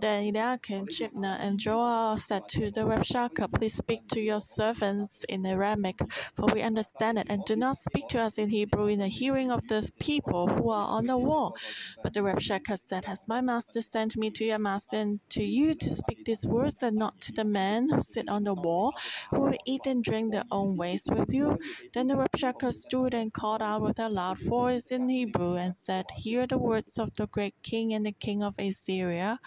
Then 0.00 0.24
Eliakim, 0.24 0.86
Shebna, 0.86 1.36
and 1.38 1.58
Joel 1.58 2.16
said 2.16 2.48
to 2.54 2.70
the 2.70 2.80
Rabshakeh, 2.80 3.52
Please 3.52 3.74
speak 3.74 4.08
to 4.08 4.20
your 4.20 4.40
servants 4.40 5.22
in 5.28 5.44
Aramaic, 5.44 6.00
for 6.34 6.46
we 6.46 6.62
understand 6.62 7.18
it, 7.18 7.26
and 7.28 7.44
do 7.44 7.56
not 7.56 7.76
speak 7.76 8.08
to 8.08 8.20
us 8.20 8.38
in 8.38 8.48
Hebrew 8.48 8.86
in 8.86 9.00
the 9.00 9.08
hearing 9.08 9.50
of 9.50 9.68
the 9.68 9.86
people 10.00 10.48
who 10.48 10.70
are 10.70 10.88
on 10.96 11.04
the 11.04 11.18
wall. 11.18 11.54
But 12.02 12.14
the 12.14 12.20
Rabshakeh 12.20 12.78
said, 12.78 13.04
Has 13.04 13.28
my 13.28 13.42
master 13.42 13.82
sent 13.82 14.16
me 14.16 14.30
to 14.30 14.44
your 14.46 14.58
master 14.58 14.96
and 14.96 15.20
to 15.36 15.44
you 15.44 15.74
to 15.74 15.90
speak 15.90 16.24
these 16.24 16.46
words, 16.46 16.82
and 16.82 16.96
not 16.96 17.20
to 17.20 17.32
the 17.32 17.44
men 17.44 17.90
who 17.90 18.00
sit 18.00 18.30
on 18.30 18.44
the 18.44 18.54
wall, 18.54 18.94
who 19.30 19.40
will 19.40 19.58
eat 19.66 19.86
and 19.86 20.02
drink 20.02 20.32
their 20.32 20.48
own 20.50 20.78
ways 20.78 21.06
with 21.12 21.34
you? 21.34 21.58
Then 21.92 22.06
the 22.06 22.14
Rabshakeh 22.14 22.72
stood 22.72 23.12
and 23.12 23.30
called 23.30 23.60
out 23.60 23.82
with 23.82 23.98
a 23.98 24.08
loud 24.08 24.38
voice 24.38 24.69
voice 24.70 24.92
in 24.92 25.08
Hebrew 25.08 25.56
and 25.56 25.74
said, 25.74 26.06
Hear 26.16 26.46
the 26.46 26.58
words 26.58 26.96
of 26.98 27.14
the 27.16 27.26
great 27.26 27.54
king 27.62 27.92
and 27.92 28.06
the 28.06 28.12
king 28.12 28.42
of 28.42 28.54
Assyria. 28.58 29.40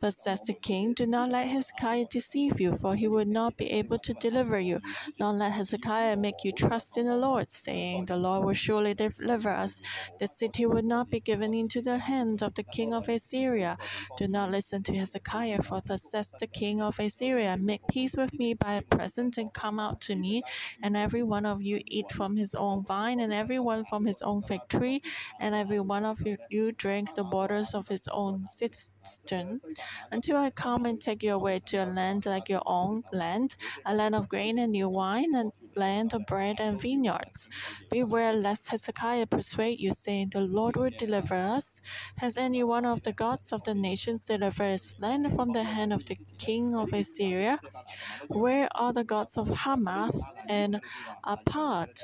Thus 0.00 0.18
says 0.18 0.42
the 0.42 0.54
king, 0.54 0.94
Do 0.94 1.06
not 1.06 1.30
let 1.30 1.48
Hezekiah 1.48 2.06
deceive 2.10 2.60
you, 2.60 2.74
for 2.76 2.94
he 2.94 3.08
will 3.08 3.24
not 3.24 3.56
be 3.56 3.70
able 3.70 3.98
to 3.98 4.14
deliver 4.14 4.58
you. 4.60 4.80
Don't 5.18 5.38
let 5.38 5.52
Hezekiah 5.52 6.16
make 6.16 6.44
you 6.44 6.52
trust 6.52 6.96
in 6.96 7.06
the 7.06 7.16
Lord, 7.16 7.50
saying, 7.50 8.06
The 8.06 8.16
Lord 8.16 8.44
will 8.44 8.54
surely 8.54 8.94
deliver 8.94 9.50
us. 9.50 9.80
The 10.18 10.28
city 10.28 10.64
will 10.66 10.82
not 10.82 11.10
be 11.10 11.20
given 11.20 11.54
into 11.54 11.80
the 11.82 11.98
hand 11.98 12.42
of 12.42 12.54
the 12.54 12.64
king 12.64 12.92
of 12.94 13.08
Assyria. 13.08 13.76
Do 14.18 14.28
not 14.28 14.50
listen 14.50 14.82
to 14.84 14.94
Hezekiah, 14.94 15.62
for 15.62 15.80
thus 15.84 16.02
says 16.10 16.34
the 16.38 16.46
king 16.46 16.80
of 16.80 16.98
Assyria, 16.98 17.56
Make 17.56 17.82
peace 17.88 18.16
with 18.16 18.32
me 18.38 18.54
by 18.54 18.74
a 18.74 18.82
present 18.82 19.38
and 19.38 19.52
come 19.52 19.78
out 19.80 20.00
to 20.02 20.16
me, 20.16 20.42
and 20.82 20.96
every 20.96 21.22
one 21.22 21.46
of 21.46 21.62
you 21.62 21.80
eat 21.86 22.10
from 22.12 22.36
his 22.36 22.54
own 22.54 22.84
vine, 22.84 23.20
and 23.20 23.32
every 23.32 23.58
one 23.58 23.84
from 23.84 24.06
his 24.06 24.22
own 24.22 24.42
and 25.40 25.54
every 25.54 25.80
one 25.80 26.04
of 26.04 26.22
you, 26.50 26.72
drink 26.72 27.14
the 27.14 27.24
waters 27.24 27.74
of 27.74 27.88
his 27.88 28.08
own 28.08 28.46
cistern, 28.46 29.60
until 30.10 30.36
I 30.36 30.50
come 30.50 30.86
and 30.86 31.00
take 31.00 31.22
you 31.22 31.34
away 31.34 31.60
to 31.66 31.78
a 31.78 31.86
land 31.86 32.26
like 32.26 32.48
your 32.48 32.62
own 32.66 33.02
land, 33.12 33.56
a 33.84 33.94
land 33.94 34.14
of 34.14 34.28
grain 34.28 34.58
and 34.58 34.72
new 34.72 34.88
wine, 34.88 35.34
and 35.34 35.52
land 35.74 36.12
of 36.14 36.26
bread 36.26 36.60
and 36.60 36.80
vineyards. 36.80 37.48
Beware 37.90 38.32
lest 38.34 38.68
Hezekiah 38.68 39.26
persuade 39.26 39.80
you, 39.80 39.92
saying, 39.92 40.30
The 40.30 40.40
Lord 40.40 40.76
will 40.76 40.90
deliver 40.90 41.34
us. 41.34 41.80
Has 42.18 42.36
any 42.36 42.62
one 42.62 42.84
of 42.84 43.02
the 43.02 43.12
gods 43.12 43.52
of 43.52 43.62
the 43.64 43.74
nations 43.74 44.26
delivered 44.26 44.72
his 44.72 44.94
land 44.98 45.32
from 45.34 45.52
the 45.52 45.64
hand 45.64 45.92
of 45.92 46.04
the 46.06 46.18
king 46.38 46.74
of 46.74 46.92
Assyria? 46.92 47.58
Where 48.28 48.68
are 48.74 48.92
the 48.92 49.04
gods 49.04 49.36
of 49.36 49.48
Hamath 49.48 50.20
and 50.48 50.80
Arpad? 51.24 52.02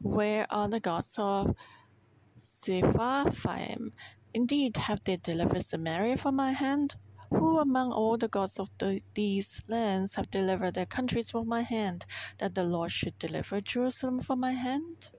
Where 0.00 0.46
are 0.50 0.68
the 0.68 0.80
gods 0.80 1.16
of 1.18 1.54
Sepharvaim? 2.38 3.92
Indeed, 4.32 4.76
have 4.76 5.02
they 5.02 5.16
delivered 5.16 5.64
Samaria 5.64 6.16
from 6.16 6.36
my 6.36 6.52
hand? 6.52 6.96
Who 7.30 7.58
among 7.58 7.92
all 7.92 8.16
the 8.16 8.28
gods 8.28 8.58
of 8.58 8.70
the, 8.78 9.02
these 9.14 9.60
lands 9.68 10.14
have 10.14 10.30
delivered 10.30 10.74
their 10.74 10.86
countries 10.86 11.30
from 11.30 11.48
my 11.48 11.62
hand, 11.62 12.06
that 12.38 12.54
the 12.54 12.62
Lord 12.62 12.90
should 12.90 13.18
deliver 13.18 13.60
Jerusalem 13.60 14.20
from 14.20 14.40
my 14.40 14.52
hand? 14.52 15.10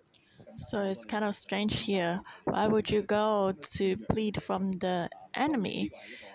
So 0.55 0.83
it's 0.83 1.05
kind 1.05 1.23
of 1.23 1.35
strange 1.35 1.81
here. 1.81 2.21
Why 2.45 2.67
would 2.67 2.89
you 2.89 3.01
go 3.01 3.53
to 3.75 3.97
plead 4.09 4.41
from 4.41 4.71
the 4.73 5.09
enemy 5.35 5.91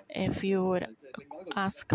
if 0.08 0.44
you 0.44 0.64
would 0.64 0.86
ask 1.56 1.92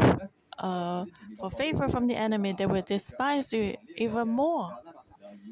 uh, 0.58 1.06
for 1.40 1.50
favor 1.50 1.88
from 1.90 2.08
the 2.08 2.16
enemy? 2.16 2.54
They 2.54 2.66
would 2.66 2.86
despise 2.86 3.54
you 3.54 3.76
even 3.98 4.28
more. 4.28 4.78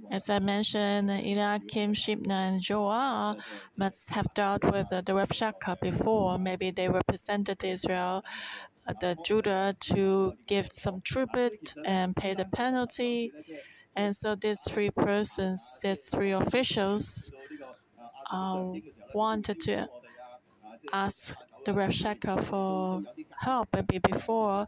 As 0.10 0.30
I 0.30 0.40
mentioned, 0.40 1.10
Eliakim, 1.10 1.94
Shebna, 1.94 2.50
and 2.50 2.62
Joah 2.62 3.38
must 3.76 4.10
have 4.12 4.34
dealt 4.34 4.64
with 4.64 4.90
the 4.90 5.02
Rabshakeh 5.04 5.80
before. 5.82 6.38
Maybe 6.38 6.72
they 6.72 6.88
represented 6.90 7.64
Israel, 7.64 8.24
uh, 8.88 8.94
the 9.02 9.18
Judah, 9.26 9.76
to 9.92 10.34
give 10.48 10.70
some 10.74 11.02
tribute 11.02 11.74
and 11.86 12.16
pay 12.16 12.34
the 12.34 12.46
penalty. 12.46 13.32
And 13.96 14.16
so 14.16 14.36
these 14.36 14.62
three 14.62 14.92
persons, 14.92 15.80
these 15.84 16.10
three 16.10 16.32
officials, 16.32 17.32
uh, 18.32 18.74
wanted 19.14 19.60
to 19.62 19.88
ask 20.94 21.34
the 21.68 21.74
Rabshakeh 21.74 22.44
for 22.50 23.04
help. 23.48 23.70
Maybe 23.76 24.00
before 24.00 24.68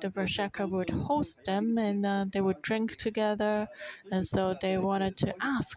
the 0.00 0.10
Rabshakeh 0.10 0.68
would 0.70 0.90
host 0.90 1.44
them 1.44 1.78
and 1.78 2.04
uh, 2.06 2.26
they 2.32 2.40
would 2.40 2.62
drink 2.62 2.96
together, 2.96 3.68
and 4.12 4.26
so 4.26 4.56
they 4.60 4.78
wanted 4.78 5.16
to 5.18 5.34
ask 5.42 5.76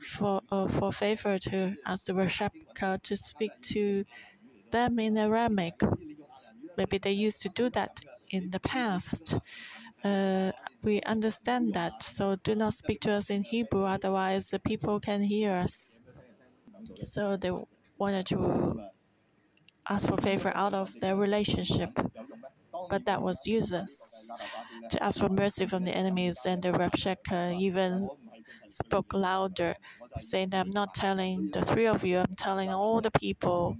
for 0.00 0.42
uh, 0.50 0.66
for 0.68 0.92
favor 0.92 1.38
to 1.50 1.74
ask 1.86 2.06
the 2.06 2.14
Rabshakeh 2.14 3.02
to 3.02 3.16
speak 3.16 3.52
to 3.74 4.04
them 4.72 4.98
in 4.98 5.16
Aramaic. 5.16 5.80
Maybe 6.76 6.98
they 6.98 7.12
used 7.12 7.42
to 7.42 7.48
do 7.50 7.70
that 7.70 8.00
in 8.30 8.50
the 8.50 8.60
past. 8.60 9.38
Uh, 10.04 10.52
we 10.82 11.00
understand 11.02 11.74
that, 11.74 12.02
so 12.02 12.36
do 12.36 12.54
not 12.54 12.74
speak 12.74 13.00
to 13.02 13.12
us 13.12 13.30
in 13.30 13.42
Hebrew, 13.44 13.84
otherwise 13.84 14.50
the 14.50 14.60
people 14.60 15.00
can 15.00 15.22
hear 15.22 15.52
us. 15.54 16.02
So 17.00 17.36
they 17.36 17.52
wanted 17.98 18.26
to 18.26 18.88
ask 19.88 20.08
for 20.08 20.16
favor 20.16 20.52
out 20.54 20.74
of 20.74 20.98
their 21.00 21.16
relationship. 21.16 21.90
But 22.90 23.04
that 23.06 23.22
was 23.22 23.46
useless. 23.46 24.30
To 24.90 25.02
ask 25.02 25.20
for 25.20 25.28
mercy 25.28 25.66
from 25.66 25.84
the 25.84 25.92
enemies, 25.92 26.38
and 26.46 26.62
the 26.62 26.70
Rabshakeh 26.70 27.60
even 27.60 28.08
spoke 28.68 29.12
louder, 29.12 29.74
saying 30.18 30.54
I'm 30.54 30.70
not 30.70 30.94
telling 30.94 31.50
the 31.52 31.64
three 31.64 31.86
of 31.86 32.04
you, 32.04 32.18
I'm 32.18 32.36
telling 32.36 32.70
all 32.70 33.00
the 33.00 33.10
people. 33.10 33.76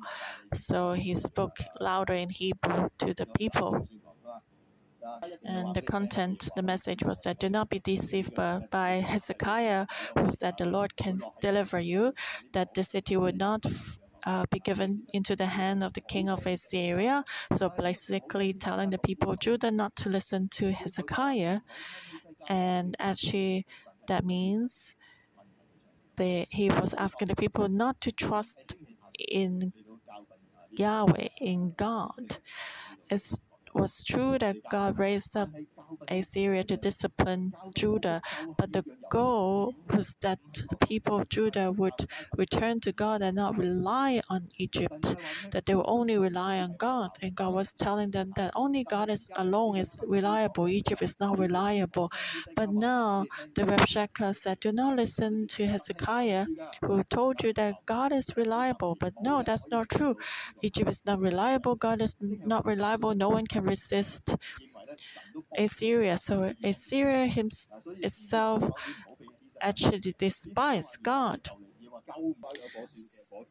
So 0.54 0.92
he 0.92 1.14
spoke 1.14 1.58
louder 1.80 2.14
in 2.14 2.30
Hebrew 2.30 2.88
to 2.98 3.14
the 3.14 3.26
people. 3.26 3.88
And 5.44 5.74
the 5.74 5.82
content, 5.82 6.50
the 6.56 6.62
message 6.62 7.02
was 7.02 7.22
that 7.22 7.38
do 7.38 7.48
not 7.48 7.70
be 7.70 7.78
deceived 7.78 8.34
by 8.34 8.90
Hezekiah, 9.06 9.86
who 10.18 10.30
said 10.30 10.54
the 10.58 10.66
Lord 10.66 10.96
can 10.96 11.18
deliver 11.40 11.80
you, 11.80 12.12
that 12.52 12.74
the 12.74 12.82
city 12.82 13.16
would 13.16 13.38
not 13.38 13.64
uh, 14.24 14.44
be 14.50 14.58
given 14.58 15.04
into 15.12 15.36
the 15.36 15.46
hand 15.46 15.82
of 15.82 15.92
the 15.92 16.00
king 16.00 16.28
of 16.28 16.46
Assyria. 16.46 17.24
So 17.54 17.68
basically, 17.70 18.52
telling 18.52 18.90
the 18.90 18.98
people 18.98 19.30
of 19.30 19.38
Judah 19.38 19.70
not 19.70 19.96
to 19.96 20.08
listen 20.08 20.48
to 20.50 20.72
Hezekiah. 20.72 21.60
And 22.48 22.96
actually, 22.98 23.66
that 24.06 24.24
means 24.24 24.96
they, 26.16 26.46
he 26.50 26.70
was 26.70 26.94
asking 26.94 27.28
the 27.28 27.36
people 27.36 27.68
not 27.68 28.00
to 28.02 28.12
trust 28.12 28.76
in 29.18 29.72
Yahweh, 30.72 31.28
in 31.40 31.68
God. 31.76 32.38
It's 33.08 33.38
was 33.78 34.04
true 34.04 34.38
that 34.38 34.56
God 34.70 34.98
raised 34.98 35.36
up 35.36 35.50
Assyria 36.08 36.64
to 36.64 36.76
discipline 36.76 37.52
Judah, 37.74 38.20
but 38.56 38.72
the 38.72 38.84
goal 39.10 39.74
was 39.90 40.16
that 40.20 40.38
the 40.70 40.76
people 40.76 41.20
of 41.20 41.28
Judah 41.28 41.70
would 41.72 41.94
return 42.36 42.80
to 42.80 42.92
God 42.92 43.22
and 43.22 43.36
not 43.36 43.56
rely 43.56 44.20
on 44.28 44.48
Egypt, 44.56 45.16
that 45.52 45.66
they 45.66 45.74
will 45.74 45.88
only 45.88 46.18
rely 46.18 46.58
on 46.58 46.76
God. 46.76 47.10
And 47.22 47.34
God 47.34 47.54
was 47.54 47.74
telling 47.74 48.10
them 48.10 48.32
that 48.36 48.52
only 48.54 48.84
God 48.84 49.10
is 49.10 49.28
alone 49.36 49.76
is 49.76 49.98
reliable, 50.06 50.68
Egypt 50.68 51.02
is 51.02 51.16
not 51.20 51.38
reliable. 51.38 52.10
But 52.56 52.70
now 52.70 53.26
the 53.54 53.62
Rabshakeh 53.62 54.34
said, 54.34 54.60
Do 54.60 54.72
not 54.72 54.96
listen 54.96 55.46
to 55.48 55.66
Hezekiah, 55.66 56.46
who 56.82 57.02
told 57.04 57.42
you 57.42 57.52
that 57.54 57.74
God 57.86 58.12
is 58.12 58.36
reliable. 58.36 58.96
But 58.98 59.14
no, 59.22 59.42
that's 59.42 59.66
not 59.70 59.88
true. 59.88 60.16
Egypt 60.62 60.88
is 60.90 61.04
not 61.06 61.20
reliable, 61.20 61.74
God 61.76 62.02
is 62.02 62.16
not 62.20 62.64
reliable, 62.64 63.14
no 63.14 63.28
one 63.28 63.46
can 63.46 63.64
resist 63.68 64.36
Assyria. 65.56 66.16
So 66.16 66.52
Assyria 66.62 67.28
itself 68.02 68.70
actually 69.60 70.14
despised 70.18 71.02
God. 71.02 71.48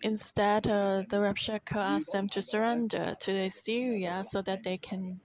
Instead, 0.01 0.68
uh, 0.68 1.03
the 1.09 1.18
Rabshakeh 1.18 1.76
asked 1.76 2.11
them 2.11 2.28
to 2.30 2.41
surrender 2.41 3.15
to 3.20 3.32
Assyria 3.32 4.24
so 4.28 4.41
that 4.43 4.63
they 4.63 4.78
can 4.78 5.20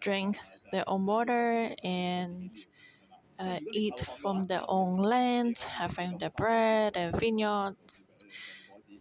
drink 0.00 0.38
their 0.72 0.84
own 0.88 1.06
water 1.06 1.70
and 1.84 2.52
uh, 3.38 3.58
eat 3.72 4.00
from 4.00 4.46
their 4.46 4.62
own 4.68 4.98
land, 5.02 5.58
having 5.58 6.18
their 6.18 6.30
bread 6.30 6.96
and 6.96 7.16
vineyards, 7.18 8.06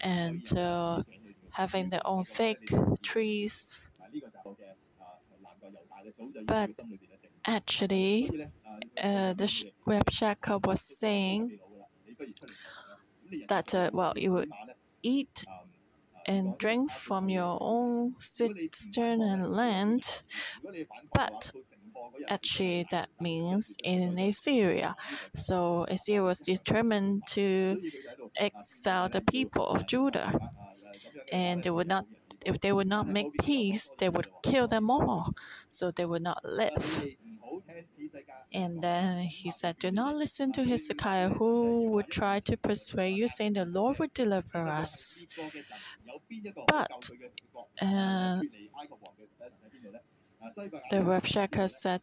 and 0.01 0.57
uh, 0.57 1.03
having 1.51 1.89
their 1.89 2.05
own 2.05 2.23
fig 2.25 2.57
trees. 3.01 3.89
But 6.45 6.71
actually, 7.45 8.29
uh, 9.01 9.33
the 9.33 9.47
Rabshakeh 9.87 10.65
was 10.65 10.81
saying 10.81 11.59
that, 13.47 13.73
uh, 13.73 13.89
well, 13.93 14.13
you 14.15 14.31
would 14.31 14.51
eat 15.01 15.43
and 16.27 16.57
drink 16.57 16.91
from 16.91 17.29
your 17.29 17.57
own 17.61 18.15
cistern 18.19 19.21
and 19.21 19.51
land, 19.51 20.21
but 21.13 21.51
actually 22.29 22.85
that 22.91 23.09
means 23.19 23.75
in 23.83 24.17
Assyria. 24.17 24.95
So 25.35 25.85
Assyria 25.89 26.23
was 26.23 26.39
determined 26.39 27.23
to 27.29 27.81
exile 28.37 29.09
the 29.09 29.21
people 29.21 29.67
of 29.67 29.87
Judah, 29.87 30.31
and 31.31 31.63
they 31.63 31.69
would 31.69 31.87
not. 31.87 32.05
If 32.45 32.59
they 32.59 32.71
would 32.71 32.87
not 32.87 33.07
make 33.07 33.33
peace, 33.39 33.91
they 33.97 34.09
would 34.09 34.27
kill 34.43 34.67
them 34.67 34.89
all, 34.89 35.33
so 35.69 35.91
they 35.91 36.05
would 36.05 36.21
not 36.21 36.43
live. 36.43 37.05
And 38.53 38.81
then 38.81 39.23
he 39.25 39.51
said, 39.51 39.79
Do 39.79 39.91
not 39.91 40.15
listen 40.15 40.51
to 40.53 40.63
Hezekiah, 40.63 41.29
who 41.29 41.89
would 41.91 42.09
try 42.09 42.39
to 42.41 42.55
persuade 42.57 43.17
you, 43.17 43.27
saying, 43.27 43.53
The 43.53 43.65
Lord 43.65 43.99
would 43.99 44.13
deliver 44.13 44.67
us. 44.67 45.25
But 46.67 47.09
uh, 47.81 48.41
the 50.89 50.97
Rabshakeh 50.97 51.69
said, 51.69 52.01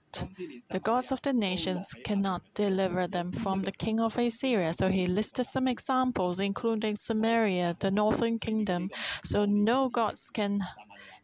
The 0.70 0.80
gods 0.80 1.12
of 1.12 1.22
the 1.22 1.32
nations 1.32 1.94
cannot 2.04 2.42
deliver 2.54 3.06
them 3.06 3.32
from 3.32 3.62
the 3.62 3.72
king 3.72 4.00
of 4.00 4.18
Assyria. 4.18 4.72
So 4.72 4.88
he 4.88 5.06
listed 5.06 5.46
some 5.46 5.68
examples, 5.68 6.38
including 6.40 6.96
Samaria, 6.96 7.76
the 7.78 7.90
northern 7.90 8.38
kingdom. 8.38 8.90
So 9.24 9.44
no 9.44 9.88
gods 9.88 10.30
can 10.30 10.60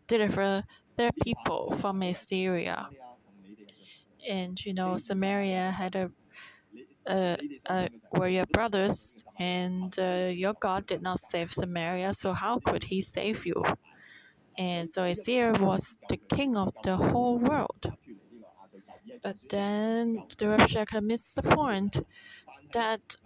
deliver 0.07 0.65
their 0.97 1.13
people 1.25 1.71
from 1.79 2.03
Assyria. 2.03 2.89
And 4.29 4.63
you 4.65 4.75
know, 4.75 4.97
Samaria 4.97 5.71
had 5.71 5.95
a 5.97 6.11
uh, 7.07 7.37
uh, 7.67 7.89
were 8.13 8.29
your 8.29 8.47
brothers, 8.47 9.25
and 9.39 9.97
uh, 9.99 10.31
your 10.33 10.55
God 10.55 10.87
did 10.87 11.03
not 11.03 11.21
save 11.21 11.53
Samaria, 11.53 12.15
so 12.15 12.33
how 12.33 12.59
could 12.59 12.85
he 12.85 13.01
save 13.01 13.47
you? 13.47 13.63
And 14.59 14.89
so 14.89 15.05
Assyria 15.05 15.53
was 15.61 15.99
the 16.09 16.17
king 16.17 16.57
of 16.57 16.73
the 16.83 16.97
whole 16.97 17.39
world. 17.39 17.93
But 19.23 19.37
then 19.51 20.25
the 20.39 20.47
Rabshakeh 20.47 21.03
missed 21.03 21.37
the 21.37 21.43
point 21.43 21.99
that 22.73 23.17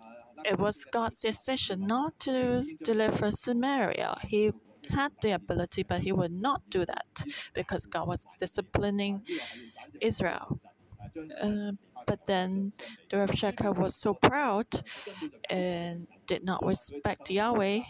it 0.44 0.58
was 0.58 0.84
God's 0.84 1.20
decision 1.20 1.86
not 1.86 2.18
to 2.20 2.64
deliver 2.82 3.30
Samaria. 3.30 4.16
He 4.26 4.52
had 4.90 5.12
the 5.22 5.32
ability, 5.32 5.82
but 5.84 6.00
he 6.00 6.12
would 6.12 6.32
not 6.32 6.62
do 6.70 6.84
that 6.84 7.24
because 7.54 7.86
God 7.86 8.08
was 8.08 8.26
disciplining 8.38 9.22
Israel. 10.00 10.60
Uh, 11.40 11.72
but 12.06 12.24
then 12.26 12.72
the 13.08 13.18
Rabshakeh 13.18 13.76
was 13.76 13.94
so 13.94 14.14
proud 14.14 14.66
and 15.48 16.06
did 16.26 16.44
not 16.44 16.64
respect 16.64 17.30
Yahweh, 17.30 17.80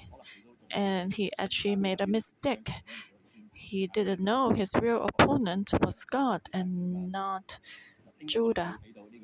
and 0.71 1.13
he 1.15 1.31
actually 1.39 1.77
made 1.77 2.01
a 2.01 2.07
mistake. 2.07 2.71
He 3.71 3.87
didn't 3.87 4.21
know 4.21 4.51
his 4.53 4.75
real 4.83 5.05
opponent 5.07 5.71
was 5.83 6.05
God 6.05 6.43
and 6.53 7.13
not 7.13 7.61
Judah. 8.27 8.79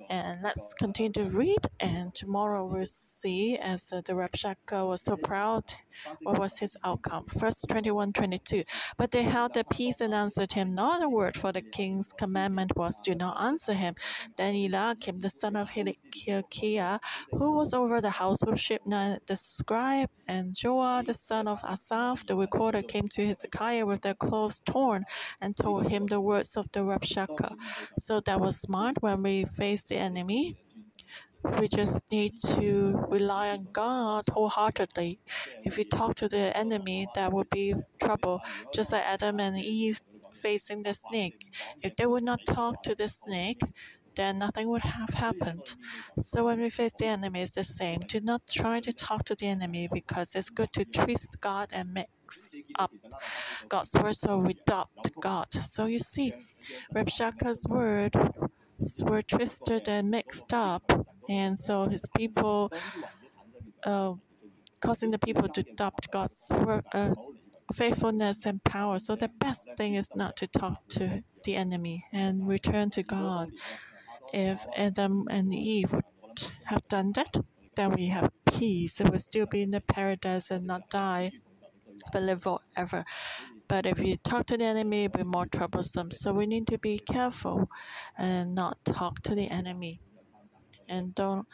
And 0.09 0.41
let's 0.43 0.73
continue 0.75 1.11
to 1.15 1.25
read, 1.25 1.67
and 1.81 2.15
tomorrow 2.15 2.65
we'll 2.65 2.87
see 2.87 3.57
as 3.59 3.93
uh, 3.93 4.03
the 4.05 4.13
Rabshakeh 4.13 4.87
was 4.87 5.03
so 5.03 5.17
proud, 5.17 5.65
what 6.23 6.39
was 6.39 6.59
his 6.59 6.77
outcome. 6.85 7.25
Verse 7.35 7.65
21 7.69 8.13
22. 8.13 8.63
But 8.97 9.11
they 9.11 9.25
held 9.25 9.55
their 9.55 9.65
peace 9.65 10.01
and 10.01 10.15
answered 10.15 10.53
him 10.53 10.75
not 10.75 11.03
a 11.03 11.09
word, 11.09 11.37
for 11.37 11.51
the 11.51 11.63
king's 11.63 12.13
commandment 12.13 12.77
was, 12.77 13.01
Do 13.01 13.17
not 13.17 13.41
answer 13.41 13.75
him. 13.75 13.95
Then 14.37 14.55
Eliakim, 14.55 15.19
the 15.21 15.31
son 15.31 15.57
of 15.57 15.71
Hilkiah, 15.71 17.01
who 17.33 17.53
was 17.53 17.75
over 17.75 18.01
the 18.01 18.11
house 18.11 18.43
of 18.43 18.55
Shebna, 18.55 19.19
the 19.27 19.37
scribe, 19.37 20.11
and 20.29 20.55
Joah, 20.55 21.05
the 21.05 21.15
son 21.15 21.49
of 21.49 21.61
Asaph, 21.65 22.27
the 22.27 22.37
recorder, 22.37 22.83
came 22.83 23.09
to 23.09 23.27
Hezekiah 23.27 23.87
with 23.87 24.03
their 24.03 24.15
clothes 24.15 24.61
torn 24.61 25.05
and 25.41 25.57
told 25.57 25.89
him 25.89 26.07
the 26.07 26.21
words 26.21 26.57
of 26.57 26.67
the 26.73 26.81
Rabshakeh. 26.81 27.57
So 27.99 28.21
that 28.21 28.41
was 28.41 28.61
when 29.01 29.23
we 29.23 29.45
face 29.45 29.85
the 29.85 29.97
enemy. 29.97 30.57
We 31.61 31.69
just 31.69 32.03
need 32.11 32.33
to 32.57 33.05
rely 33.09 33.51
on 33.51 33.69
God 33.73 34.25
wholeheartedly. 34.31 35.21
If 35.65 35.77
we 35.77 35.85
talk 35.85 36.15
to 36.17 36.29
the 36.29 36.57
enemy, 36.57 37.07
that 37.15 37.33
would 37.33 37.49
be 37.51 37.75
trouble, 38.03 38.41
just 38.75 38.93
like 38.93 39.05
Adam 39.05 39.39
and 39.41 39.57
Eve 39.57 40.01
facing 40.33 40.83
the 40.83 40.95
snake. 40.95 41.47
If 41.83 41.95
they 41.97 42.07
would 42.07 42.25
not 42.25 42.45
talk 42.45 42.83
to 42.83 42.95
the 42.95 43.09
snake, 43.09 43.61
then 44.17 44.39
nothing 44.39 44.69
would 44.69 44.83
have 44.83 45.11
happened. 45.11 45.77
So 46.19 46.45
when 46.47 46.61
we 46.61 46.71
face 46.71 46.95
the 46.95 47.07
enemy, 47.07 47.43
it's 47.43 47.55
the 47.55 47.65
same. 47.65 48.01
Do 48.09 48.21
not 48.21 48.43
try 48.51 48.81
to 48.81 48.93
talk 48.93 49.25
to 49.27 49.35
the 49.35 49.47
enemy 49.47 49.89
because 49.93 50.35
it's 50.35 50.51
good 50.51 50.73
to 50.73 50.85
twist 50.85 51.41
God 51.41 51.69
and 51.73 51.93
mix 51.95 52.57
up 52.79 52.93
God's 53.69 53.95
word 53.95 54.17
so 54.17 54.39
we 54.39 54.53
adopt 54.67 55.11
God. 55.21 55.53
So 55.53 55.87
you 55.87 55.99
see, 55.99 56.33
Rabshakeh's 56.95 57.67
word 57.69 58.15
were 59.05 59.23
twisted 59.23 59.89
and 59.89 60.11
mixed 60.11 60.53
up, 60.53 61.07
and 61.29 61.59
so 61.59 61.89
his 61.89 62.07
people, 62.17 62.73
uh, 63.85 64.15
causing 64.81 65.11
the 65.11 65.19
people 65.19 65.49
to 65.49 65.63
doubt 65.63 66.11
God's 66.11 66.53
word, 66.55 66.85
uh, 66.93 67.15
faithfulness 67.75 68.47
and 68.47 68.63
power. 68.65 68.99
So 68.99 69.17
the 69.17 69.29
best 69.29 69.71
thing 69.77 69.95
is 69.95 70.15
not 70.15 70.37
to 70.37 70.47
talk 70.47 70.87
to 70.89 71.23
the 71.45 71.57
enemy 71.57 72.05
and 72.13 72.47
return 72.47 72.91
to 72.91 73.03
God. 73.03 73.51
If 74.33 74.67
Adam 74.77 75.27
and 75.31 75.53
Eve 75.53 75.93
would 75.93 76.51
have 76.65 76.83
done 76.89 77.13
that, 77.13 77.37
then 77.77 77.93
we 77.93 78.07
have 78.07 78.31
peace. 78.47 79.01
It 79.01 79.11
will 79.11 79.19
still 79.19 79.47
be 79.47 79.63
in 79.63 79.71
the 79.71 79.81
paradise 79.81 80.51
and 80.51 80.67
not 80.67 80.91
die, 80.91 81.33
but 82.13 82.23
live 82.23 82.43
forever. 82.43 83.05
But 83.69 83.87
if 83.87 83.99
you 83.99 84.17
talk 84.17 84.47
to 84.47 84.57
the 84.57 84.65
enemy, 84.65 85.05
it'll 85.05 85.19
be 85.19 85.25
more 85.25 85.47
troublesome. 85.47 86.11
So 86.11 86.33
we 86.33 86.47
need 86.47 86.67
to 86.69 86.79
be 86.79 86.99
careful 86.99 87.69
and 88.17 88.55
not 88.55 88.85
talk 88.85 89.23
to 89.23 89.35
the 89.35 89.49
enemy. 89.49 90.01
And 90.89 91.15
don't 91.15 91.47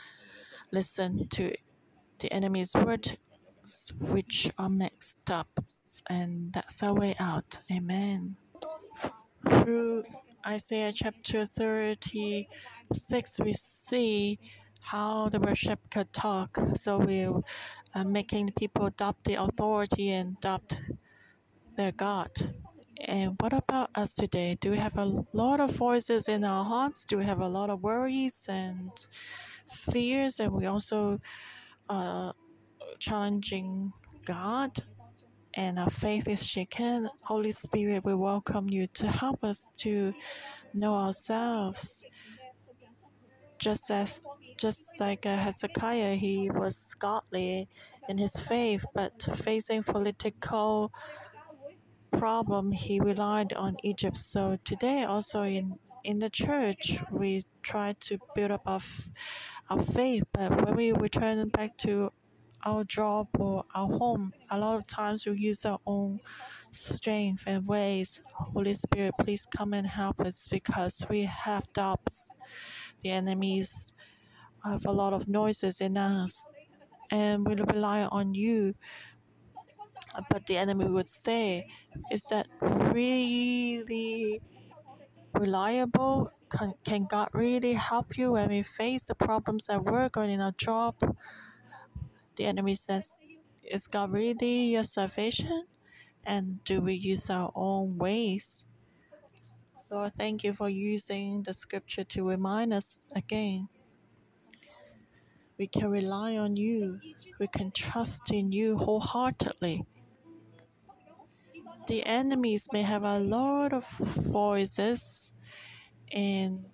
listen 0.70 1.26
to 1.28 1.52
the 2.18 2.32
enemy's 2.32 2.74
words, 2.74 3.16
which 3.98 4.50
are 4.58 4.68
mixed 4.68 5.30
up. 5.30 5.48
And 6.08 6.52
that's 6.52 6.82
our 6.82 6.94
way 6.94 7.14
out. 7.18 7.60
Amen. 7.70 8.36
Through 9.48 10.04
Isaiah 10.46 10.92
chapter 10.92 11.46
36, 11.46 13.40
we 13.40 13.54
see 13.54 14.38
how 14.82 15.28
the 15.28 15.40
worship 15.40 15.80
could 15.90 16.12
talk. 16.12 16.58
So 16.74 16.98
we're 16.98 17.40
uh, 17.94 18.04
making 18.04 18.50
people 18.58 18.86
adopt 18.86 19.24
the 19.24 19.34
authority 19.34 20.10
and 20.10 20.36
adopt 20.38 20.78
their 21.76 21.92
God. 21.92 22.30
And 23.06 23.36
what 23.40 23.52
about 23.52 23.90
us 23.94 24.14
today? 24.14 24.56
Do 24.60 24.70
we 24.70 24.78
have 24.78 24.96
a 24.96 25.24
lot 25.32 25.60
of 25.60 25.72
voices 25.72 26.28
in 26.28 26.44
our 26.44 26.64
hearts? 26.64 27.04
Do 27.04 27.18
we 27.18 27.24
have 27.24 27.40
a 27.40 27.48
lot 27.48 27.70
of 27.70 27.82
worries 27.82 28.46
and 28.48 28.90
fears? 29.68 30.38
And 30.38 30.52
we 30.52 30.66
also 30.66 31.18
uh, 31.88 32.32
challenging 32.98 33.92
God? 34.24 34.82
and 35.54 35.78
our 35.78 35.90
faith 35.90 36.28
is 36.28 36.44
shaken, 36.46 37.08
Holy 37.22 37.52
Spirit, 37.52 38.04
we 38.04 38.14
welcome 38.14 38.70
you 38.70 38.86
to 38.94 39.06
help 39.06 39.44
us 39.44 39.68
to 39.78 40.14
know 40.72 40.94
ourselves. 40.94 42.04
Just 43.58 43.90
as, 43.90 44.20
just 44.56 44.98
like 44.98 45.26
uh, 45.26 45.36
Hezekiah, 45.36 46.14
he 46.14 46.50
was 46.50 46.94
godly 46.98 47.68
in 48.08 48.18
his 48.18 48.34
faith, 48.40 48.84
but 48.94 49.12
facing 49.36 49.82
political 49.82 50.90
problem, 52.12 52.72
he 52.72 53.00
relied 53.00 53.52
on 53.52 53.76
Egypt. 53.82 54.16
So 54.16 54.58
today, 54.64 55.04
also 55.04 55.42
in 55.42 55.78
in 56.04 56.18
the 56.18 56.30
church, 56.30 56.98
we 57.10 57.44
try 57.62 57.94
to 58.00 58.18
build 58.34 58.50
up 58.50 58.62
our, 58.66 58.80
our 59.70 59.80
faith, 59.80 60.24
but 60.32 60.64
when 60.64 60.74
we 60.74 60.92
return 60.92 61.48
back 61.48 61.76
to 61.78 62.10
our 62.64 62.84
job 62.84 63.28
or 63.38 63.64
our 63.74 63.86
home, 63.86 64.32
a 64.50 64.58
lot 64.58 64.76
of 64.76 64.86
times 64.86 65.26
we 65.26 65.36
use 65.38 65.64
our 65.64 65.78
own 65.86 66.20
strength 66.70 67.44
and 67.46 67.66
ways. 67.66 68.20
Holy 68.34 68.74
Spirit, 68.74 69.14
please 69.18 69.46
come 69.46 69.72
and 69.74 69.86
help 69.86 70.20
us 70.20 70.48
because 70.48 71.04
we 71.08 71.22
have 71.22 71.72
doubts. 71.72 72.34
The 73.02 73.10
enemies 73.10 73.92
have 74.64 74.86
a 74.86 74.92
lot 74.92 75.12
of 75.12 75.28
noises 75.28 75.80
in 75.80 75.96
us, 75.96 76.48
and 77.10 77.46
we 77.46 77.54
rely 77.54 78.02
on 78.04 78.34
you. 78.34 78.74
But 80.28 80.46
the 80.46 80.56
enemy 80.56 80.86
would 80.86 81.08
say, 81.08 81.68
Is 82.10 82.24
that 82.24 82.48
really 82.60 84.40
reliable? 85.34 86.30
Can, 86.50 86.74
can 86.84 87.06
God 87.06 87.28
really 87.32 87.72
help 87.72 88.18
you 88.18 88.32
when 88.32 88.50
we 88.50 88.62
face 88.62 89.04
the 89.04 89.14
problems 89.14 89.68
at 89.70 89.84
work 89.84 90.16
or 90.16 90.24
in 90.24 90.40
our 90.40 90.52
job? 90.52 90.94
The 92.36 92.44
enemy 92.44 92.74
says, 92.74 93.18
Is 93.64 93.86
God 93.86 94.12
really 94.12 94.72
your 94.72 94.84
salvation? 94.84 95.64
And 96.24 96.62
do 96.64 96.80
we 96.80 96.94
use 96.94 97.28
our 97.30 97.50
own 97.54 97.98
ways? 97.98 98.66
Lord, 99.90 100.14
thank 100.14 100.44
you 100.44 100.54
for 100.54 100.68
using 100.68 101.42
the 101.42 101.52
scripture 101.52 102.04
to 102.04 102.26
remind 102.26 102.72
us 102.72 102.98
again. 103.14 103.68
We 105.58 105.66
can 105.66 105.90
rely 105.90 106.36
on 106.36 106.56
you, 106.56 106.98
we 107.38 107.46
can 107.46 107.72
trust 107.72 108.32
in 108.32 108.52
you 108.52 108.78
wholeheartedly. 108.78 109.84
The 111.88 112.04
enemies 112.04 112.68
may 112.72 112.82
have 112.82 113.02
a 113.02 113.18
lot 113.18 113.72
of 113.72 113.88
voices 113.88 115.32
and 116.12 116.64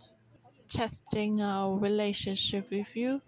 testing 0.69 1.41
our 1.41 1.77
relationship 1.77 2.71
with 2.71 2.95
you 2.95 3.23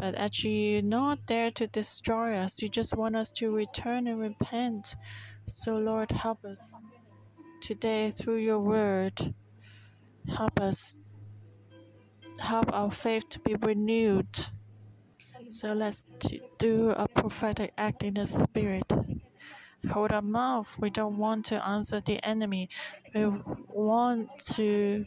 but 0.00 0.14
actually 0.14 0.72
you're 0.72 0.82
not 0.82 1.26
there 1.26 1.50
to 1.50 1.66
destroy 1.66 2.34
us. 2.36 2.62
You 2.62 2.68
just 2.68 2.96
want 2.96 3.16
us 3.16 3.30
to 3.32 3.50
return 3.50 4.06
and 4.06 4.18
repent. 4.18 4.96
So, 5.46 5.74
Lord, 5.74 6.10
help 6.10 6.44
us 6.44 6.74
today 7.60 8.10
through 8.10 8.38
your 8.38 8.60
word. 8.60 9.34
Help 10.28 10.58
us, 10.58 10.96
help 12.38 12.72
our 12.72 12.90
faith 12.90 13.28
to 13.30 13.40
be 13.40 13.56
renewed. 13.56 14.46
So, 15.50 15.74
let's 15.74 16.06
do 16.58 16.90
a 16.90 17.06
prophetic 17.06 17.72
act 17.76 18.02
in 18.02 18.14
the 18.14 18.26
spirit. 18.26 18.84
Hold 19.88 20.12
our 20.12 20.22
mouth. 20.22 20.76
We 20.78 20.90
don't 20.90 21.16
want 21.16 21.46
to 21.46 21.66
answer 21.66 22.00
the 22.00 22.24
enemy. 22.24 22.68
We 23.14 23.26
want 23.68 24.28
to 24.54 25.06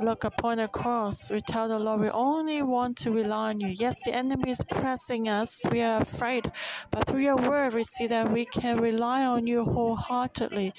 look 0.00 0.22
upon 0.24 0.58
the 0.58 0.68
cross, 0.68 1.30
we 1.30 1.40
tell 1.40 1.68
the 1.68 1.78
Lord 1.78 2.00
we 2.00 2.10
only 2.10 2.62
want 2.62 2.96
to 2.98 3.10
rely 3.10 3.50
on 3.50 3.60
you. 3.60 3.68
Yes, 3.68 3.96
the 4.04 4.14
enemy 4.14 4.50
is 4.50 4.62
pressing 4.70 5.28
us, 5.28 5.60
we 5.72 5.82
are 5.82 6.00
afraid, 6.02 6.52
but 6.90 7.06
through 7.06 7.22
your 7.22 7.36
word, 7.36 7.74
we 7.74 7.84
see 7.84 8.06
that 8.06 8.30
we 8.30 8.44
can 8.44 8.80
rely 8.80 9.24
on 9.24 9.46
you 9.46 9.64
wholeheartedly 9.64 10.72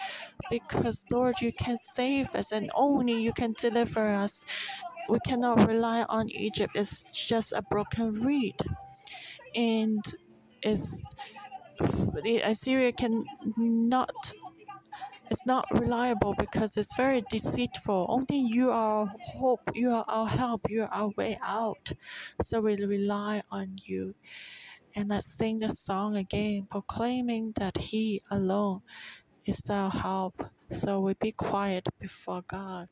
because, 0.49 1.05
Lord, 1.11 1.41
you 1.41 1.51
can 1.51 1.77
save 1.77 2.33
us 2.33 2.51
and 2.51 2.71
only 2.73 3.21
you 3.21 3.33
can 3.33 3.53
deliver 3.59 4.07
us. 4.07 4.45
We 5.09 5.19
cannot 5.25 5.67
rely 5.67 6.05
on 6.07 6.29
Egypt, 6.29 6.73
it's 6.75 7.03
just 7.13 7.51
a 7.51 7.61
broken 7.61 8.21
reed. 8.21 8.55
And 9.55 10.03
it's 10.61 11.03
Assyria 12.43 12.91
can 12.91 13.25
not 13.57 14.33
it's 15.31 15.45
not 15.45 15.65
reliable 15.71 16.33
because 16.39 16.75
it's 16.75 16.95
very 16.95 17.23
deceitful. 17.29 18.07
Only 18.09 18.41
you 18.41 18.71
are 18.71 19.13
hope, 19.19 19.61
you 19.75 19.91
are 19.91 20.05
our 20.07 20.27
help, 20.27 20.69
you 20.69 20.83
are 20.83 20.91
our 20.91 21.09
way 21.15 21.37
out. 21.43 21.91
So 22.41 22.61
we 22.61 22.75
rely 22.77 23.43
on 23.51 23.77
you. 23.83 24.15
And 24.95 25.09
let's 25.09 25.27
sing 25.27 25.59
the 25.59 25.69
song 25.69 26.15
again, 26.15 26.67
proclaiming 26.69 27.53
that 27.57 27.77
He 27.77 28.23
alone 28.31 28.81
is 29.45 29.69
our 29.69 29.91
help. 29.91 30.49
So 30.71 30.99
we 30.99 31.13
be 31.13 31.31
quiet 31.31 31.89
before 31.99 32.43
God. 32.47 32.89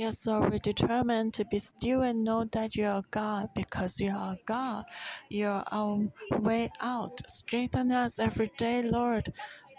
Yes, 0.00 0.26
Lord, 0.26 0.50
we're 0.50 0.58
determined 0.58 1.34
to 1.34 1.44
be 1.44 1.58
still 1.58 2.00
and 2.00 2.24
know 2.24 2.46
that 2.52 2.74
you 2.74 2.86
are 2.86 3.02
God 3.10 3.50
because 3.54 4.00
you 4.00 4.10
are 4.10 4.34
God. 4.46 4.86
You 5.28 5.48
are 5.48 5.64
our 5.70 6.08
way 6.38 6.70
out. 6.80 7.20
Strengthen 7.28 7.92
us 7.92 8.18
every 8.18 8.50
day, 8.56 8.80
Lord. 8.80 9.30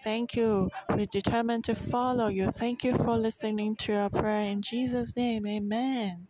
Thank 0.03 0.35
you. 0.35 0.69
We're 0.91 1.07
determined 1.07 1.63
to 1.63 1.73
follow 1.73 2.27
you. 2.27 2.51
Thank 2.51 2.83
you 2.83 2.95
for 2.97 3.17
listening 3.17 3.75
to 3.77 3.95
our 3.95 4.09
prayer. 4.11 4.51
In 4.51 4.61
Jesus' 4.61 5.15
name, 5.15 5.47
amen. 5.47 6.27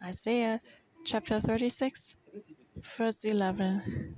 Isaiah 0.00 0.60
chapter 1.04 1.40
36, 1.40 2.14
verse 2.76 3.24
11. 3.24 4.14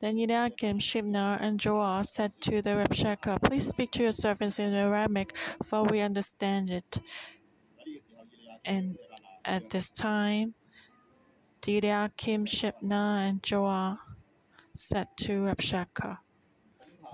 Then 0.00 0.18
Eliakim, 0.18 0.78
Shebna, 0.78 1.38
and 1.40 1.58
Joah 1.58 2.06
said 2.06 2.32
to 2.42 2.62
the 2.62 2.70
Rabshakeh, 2.70 3.42
Please 3.42 3.66
speak 3.66 3.90
to 3.92 4.02
your 4.02 4.12
servants 4.12 4.60
in 4.60 4.72
Aramaic, 4.72 5.36
for 5.64 5.82
we 5.82 6.00
understand 6.00 6.70
it. 6.70 7.00
And 8.64 8.96
at 9.44 9.70
this 9.70 9.92
time, 9.92 10.54
Eliakim, 11.66 12.44
Shebna, 12.46 13.28
and 13.28 13.42
Joah 13.42 13.98
said 14.74 15.08
to 15.18 15.44
Rabshakeh, 15.44 16.18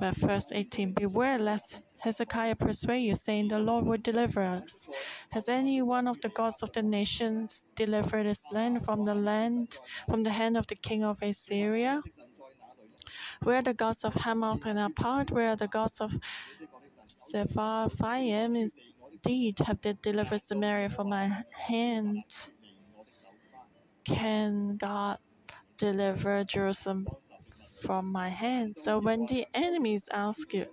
but 0.00 0.16
verse 0.16 0.50
18 0.52 0.92
Beware 0.92 1.38
lest 1.38 1.78
Hezekiah 1.98 2.56
persuade 2.56 3.00
you, 3.00 3.14
saying, 3.14 3.48
The 3.48 3.58
Lord 3.58 3.84
will 3.84 3.98
deliver 3.98 4.42
us. 4.42 4.88
Has 5.30 5.48
any 5.48 5.82
one 5.82 6.08
of 6.08 6.20
the 6.22 6.30
gods 6.30 6.62
of 6.62 6.72
the 6.72 6.82
nations 6.82 7.66
delivered 7.76 8.26
his 8.26 8.44
land 8.50 8.84
from 8.84 9.04
the 9.04 9.14
land, 9.14 9.78
from 10.08 10.22
the 10.22 10.30
hand 10.30 10.56
of 10.56 10.66
the 10.66 10.76
king 10.76 11.04
of 11.04 11.22
Assyria? 11.22 12.02
Where 13.42 13.56
are 13.56 13.62
the 13.62 13.74
gods 13.74 14.02
of 14.04 14.14
Hamath 14.14 14.64
and 14.64 14.78
Arpad? 14.78 15.30
Where 15.30 15.50
are 15.50 15.56
the 15.56 15.68
gods 15.68 16.00
of 16.00 16.18
Sepharvaim? 17.06 18.70
Indeed, 19.24 19.58
have 19.60 19.80
they 19.82 19.94
delivered 20.02 20.40
Samaria 20.40 20.90
from 20.90 21.10
my 21.10 21.44
hand? 21.52 22.24
Can 24.04 24.76
God 24.76 25.18
deliver 25.76 26.44
Jerusalem 26.44 27.06
from 27.80 28.12
my 28.12 28.28
hand. 28.28 28.76
So 28.76 28.98
when 28.98 29.26
the 29.26 29.46
enemies 29.54 30.08
ask 30.12 30.52
you, 30.52 30.66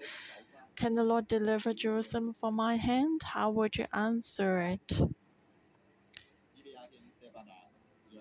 Can 0.76 0.94
the 0.94 1.04
Lord 1.04 1.28
deliver 1.28 1.74
Jerusalem 1.74 2.34
from 2.34 2.56
my 2.56 2.76
hand? 2.76 3.24
How 3.24 3.50
would 3.50 3.78
you 3.78 3.86
answer 3.94 4.60
it? 4.60 5.02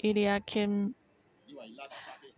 Eliakim, 0.05 0.95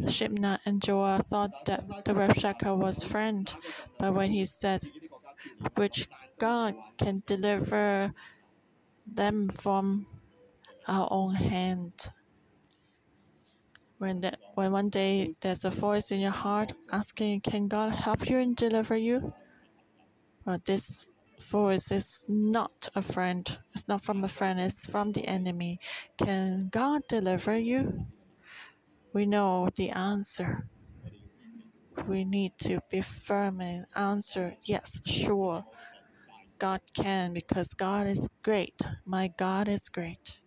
Shebna, 0.02 0.58
and 0.64 0.80
Joah 0.80 1.24
thought 1.24 1.66
that 1.66 2.04
the 2.04 2.14
Rabshakeh 2.14 2.76
was 2.76 3.04
friend, 3.04 3.52
but 3.98 4.14
when 4.14 4.30
he 4.30 4.46
said, 4.46 4.88
Which 5.74 6.08
God 6.38 6.74
can 6.98 7.22
deliver 7.26 8.12
them 9.06 9.48
from 9.48 10.06
our 10.86 11.08
own 11.10 11.34
hand? 11.34 12.10
when 13.98 14.20
that 14.20 14.38
when 14.54 14.72
one 14.72 14.88
day 14.88 15.34
there's 15.40 15.64
a 15.64 15.70
voice 15.70 16.10
in 16.10 16.20
your 16.20 16.30
heart 16.32 16.72
asking, 16.90 17.40
"Can 17.40 17.68
God 17.68 17.90
help 17.90 18.28
you 18.30 18.38
and 18.38 18.56
deliver 18.56 18.96
you?" 18.96 19.34
Well, 20.44 20.60
this 20.64 21.08
voice 21.40 21.92
is 21.92 22.24
not 22.28 22.88
a 22.94 23.02
friend. 23.02 23.44
It's 23.74 23.88
not 23.88 24.00
from 24.00 24.24
a 24.24 24.28
friend. 24.28 24.58
It's 24.60 24.88
from 24.88 25.12
the 25.12 25.26
enemy. 25.26 25.78
Can 26.16 26.68
God 26.70 27.02
deliver 27.08 27.56
you? 27.56 28.06
We 29.12 29.26
know 29.26 29.68
the 29.74 29.90
answer. 29.90 30.68
We 32.06 32.24
need 32.24 32.52
to 32.58 32.80
be 32.90 33.02
firm 33.02 33.60
and 33.60 33.86
answer 33.96 34.56
yes, 34.62 35.00
sure. 35.04 35.64
God 36.58 36.80
can 36.94 37.32
because 37.32 37.74
God 37.74 38.06
is 38.06 38.28
great. 38.42 38.80
My 39.06 39.30
God 39.38 39.68
is 39.68 39.88
great 39.88 40.40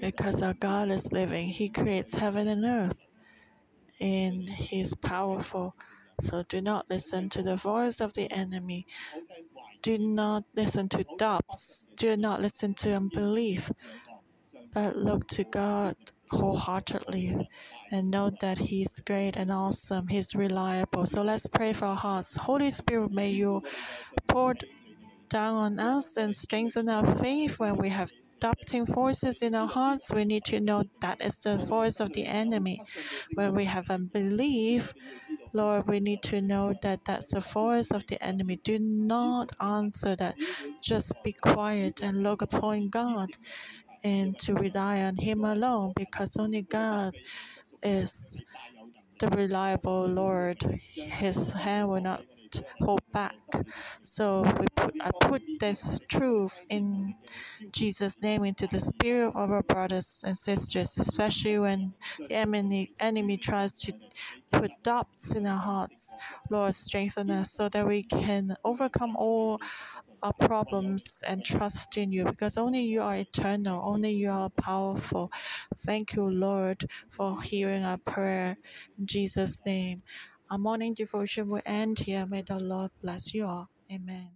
because 0.00 0.42
our 0.42 0.54
God 0.54 0.90
is 0.90 1.12
living. 1.12 1.48
He 1.48 1.68
creates 1.68 2.14
heaven 2.14 2.48
and 2.48 2.64
earth, 2.64 2.96
and 4.00 4.48
He 4.48 4.80
is 4.80 4.94
powerful. 4.94 5.76
So 6.20 6.42
do 6.48 6.60
not 6.60 6.86
listen 6.88 7.28
to 7.30 7.42
the 7.42 7.56
voice 7.56 8.00
of 8.00 8.14
the 8.14 8.30
enemy. 8.32 8.86
Do 9.82 9.98
not 9.98 10.44
listen 10.54 10.88
to 10.90 11.04
doubts. 11.18 11.86
Do 11.96 12.16
not 12.16 12.40
listen 12.40 12.74
to 12.74 12.92
unbelief. 12.94 13.70
But 14.72 14.96
look 14.96 15.26
to 15.28 15.44
God 15.44 15.96
wholeheartedly 16.30 17.48
and 17.92 18.10
know 18.10 18.30
that 18.40 18.58
He's 18.58 19.00
great 19.00 19.36
and 19.36 19.52
awesome. 19.52 20.08
He's 20.08 20.34
reliable. 20.34 21.06
So 21.06 21.22
let's 21.22 21.46
pray 21.46 21.72
for 21.72 21.86
our 21.86 21.96
hearts. 21.96 22.36
Holy 22.36 22.70
Spirit, 22.70 23.12
may 23.12 23.30
you 23.30 23.62
pour 24.28 24.54
down 25.28 25.54
on 25.56 25.80
us 25.80 26.16
and 26.16 26.34
strengthen 26.34 26.88
our 26.88 27.04
faith 27.16 27.58
when 27.58 27.76
we 27.76 27.88
have 27.90 28.10
doubting 28.40 28.86
forces 28.86 29.42
in 29.42 29.54
our 29.54 29.66
hearts. 29.66 30.12
We 30.12 30.24
need 30.24 30.44
to 30.46 30.60
know 30.60 30.84
that 31.00 31.20
is 31.20 31.38
the 31.38 31.58
voice 31.58 32.00
of 32.00 32.12
the 32.12 32.24
enemy. 32.24 32.82
When 33.34 33.54
we 33.54 33.64
have 33.64 33.90
unbelief, 33.90 34.92
Lord, 35.52 35.88
we 35.88 36.00
need 36.00 36.22
to 36.24 36.40
know 36.40 36.74
that 36.82 37.04
that's 37.04 37.32
the 37.32 37.40
voice 37.40 37.90
of 37.90 38.06
the 38.06 38.22
enemy. 38.22 38.58
Do 38.62 38.78
not 38.78 39.52
answer 39.60 40.16
that. 40.16 40.36
Just 40.82 41.12
be 41.24 41.32
quiet 41.32 42.02
and 42.02 42.22
look 42.22 42.42
upon 42.42 42.88
God 42.88 43.30
and 44.04 44.38
to 44.40 44.54
rely 44.54 45.00
on 45.02 45.16
Him 45.16 45.44
alone 45.44 45.92
because 45.96 46.36
only 46.36 46.62
God 46.62 47.14
is 47.82 48.40
the 49.18 49.28
reliable 49.28 50.06
Lord. 50.06 50.62
His 50.94 51.50
hand 51.50 51.88
will 51.88 52.00
not 52.54 52.64
hold 52.80 53.00
back. 53.12 53.34
So 54.02 54.42
we 54.60 54.66
put 54.74 54.94
I 55.00 55.10
put 55.20 55.42
this 55.58 56.00
truth 56.08 56.62
in 56.68 57.14
Jesus' 57.72 58.20
name 58.22 58.44
into 58.44 58.66
the 58.66 58.80
spirit 58.80 59.30
of 59.34 59.50
our 59.50 59.62
brothers 59.62 60.22
and 60.26 60.36
sisters, 60.36 60.96
especially 60.98 61.58
when 61.58 61.94
the 62.28 62.34
enemy 62.34 62.92
enemy 63.00 63.36
tries 63.38 63.78
to 63.80 63.92
put 64.50 64.72
doubts 64.82 65.34
in 65.34 65.46
our 65.46 65.58
hearts. 65.58 66.16
Lord, 66.50 66.74
strengthen 66.74 67.30
us 67.30 67.52
so 67.52 67.68
that 67.70 67.86
we 67.86 68.02
can 68.02 68.56
overcome 68.64 69.16
all 69.16 69.60
our 70.22 70.32
problems 70.32 71.22
and 71.26 71.44
trust 71.44 71.96
in 71.96 72.10
you 72.12 72.24
because 72.24 72.56
only 72.56 72.82
you 72.82 73.02
are 73.02 73.16
eternal, 73.16 73.80
only 73.84 74.12
you 74.12 74.30
are 74.30 74.50
powerful. 74.50 75.30
Thank 75.78 76.14
you, 76.14 76.24
Lord, 76.24 76.88
for 77.10 77.42
hearing 77.42 77.84
our 77.84 77.98
prayer. 77.98 78.56
In 78.98 79.06
Jesus' 79.06 79.60
name. 79.64 80.02
Our 80.50 80.58
morning 80.58 80.94
devotion 80.94 81.48
will 81.48 81.62
end 81.66 82.00
here. 82.00 82.26
May 82.26 82.42
the 82.42 82.58
Lord 82.60 82.92
bless 83.02 83.34
you 83.34 83.46
all. 83.46 83.70
Amen. 83.92 84.35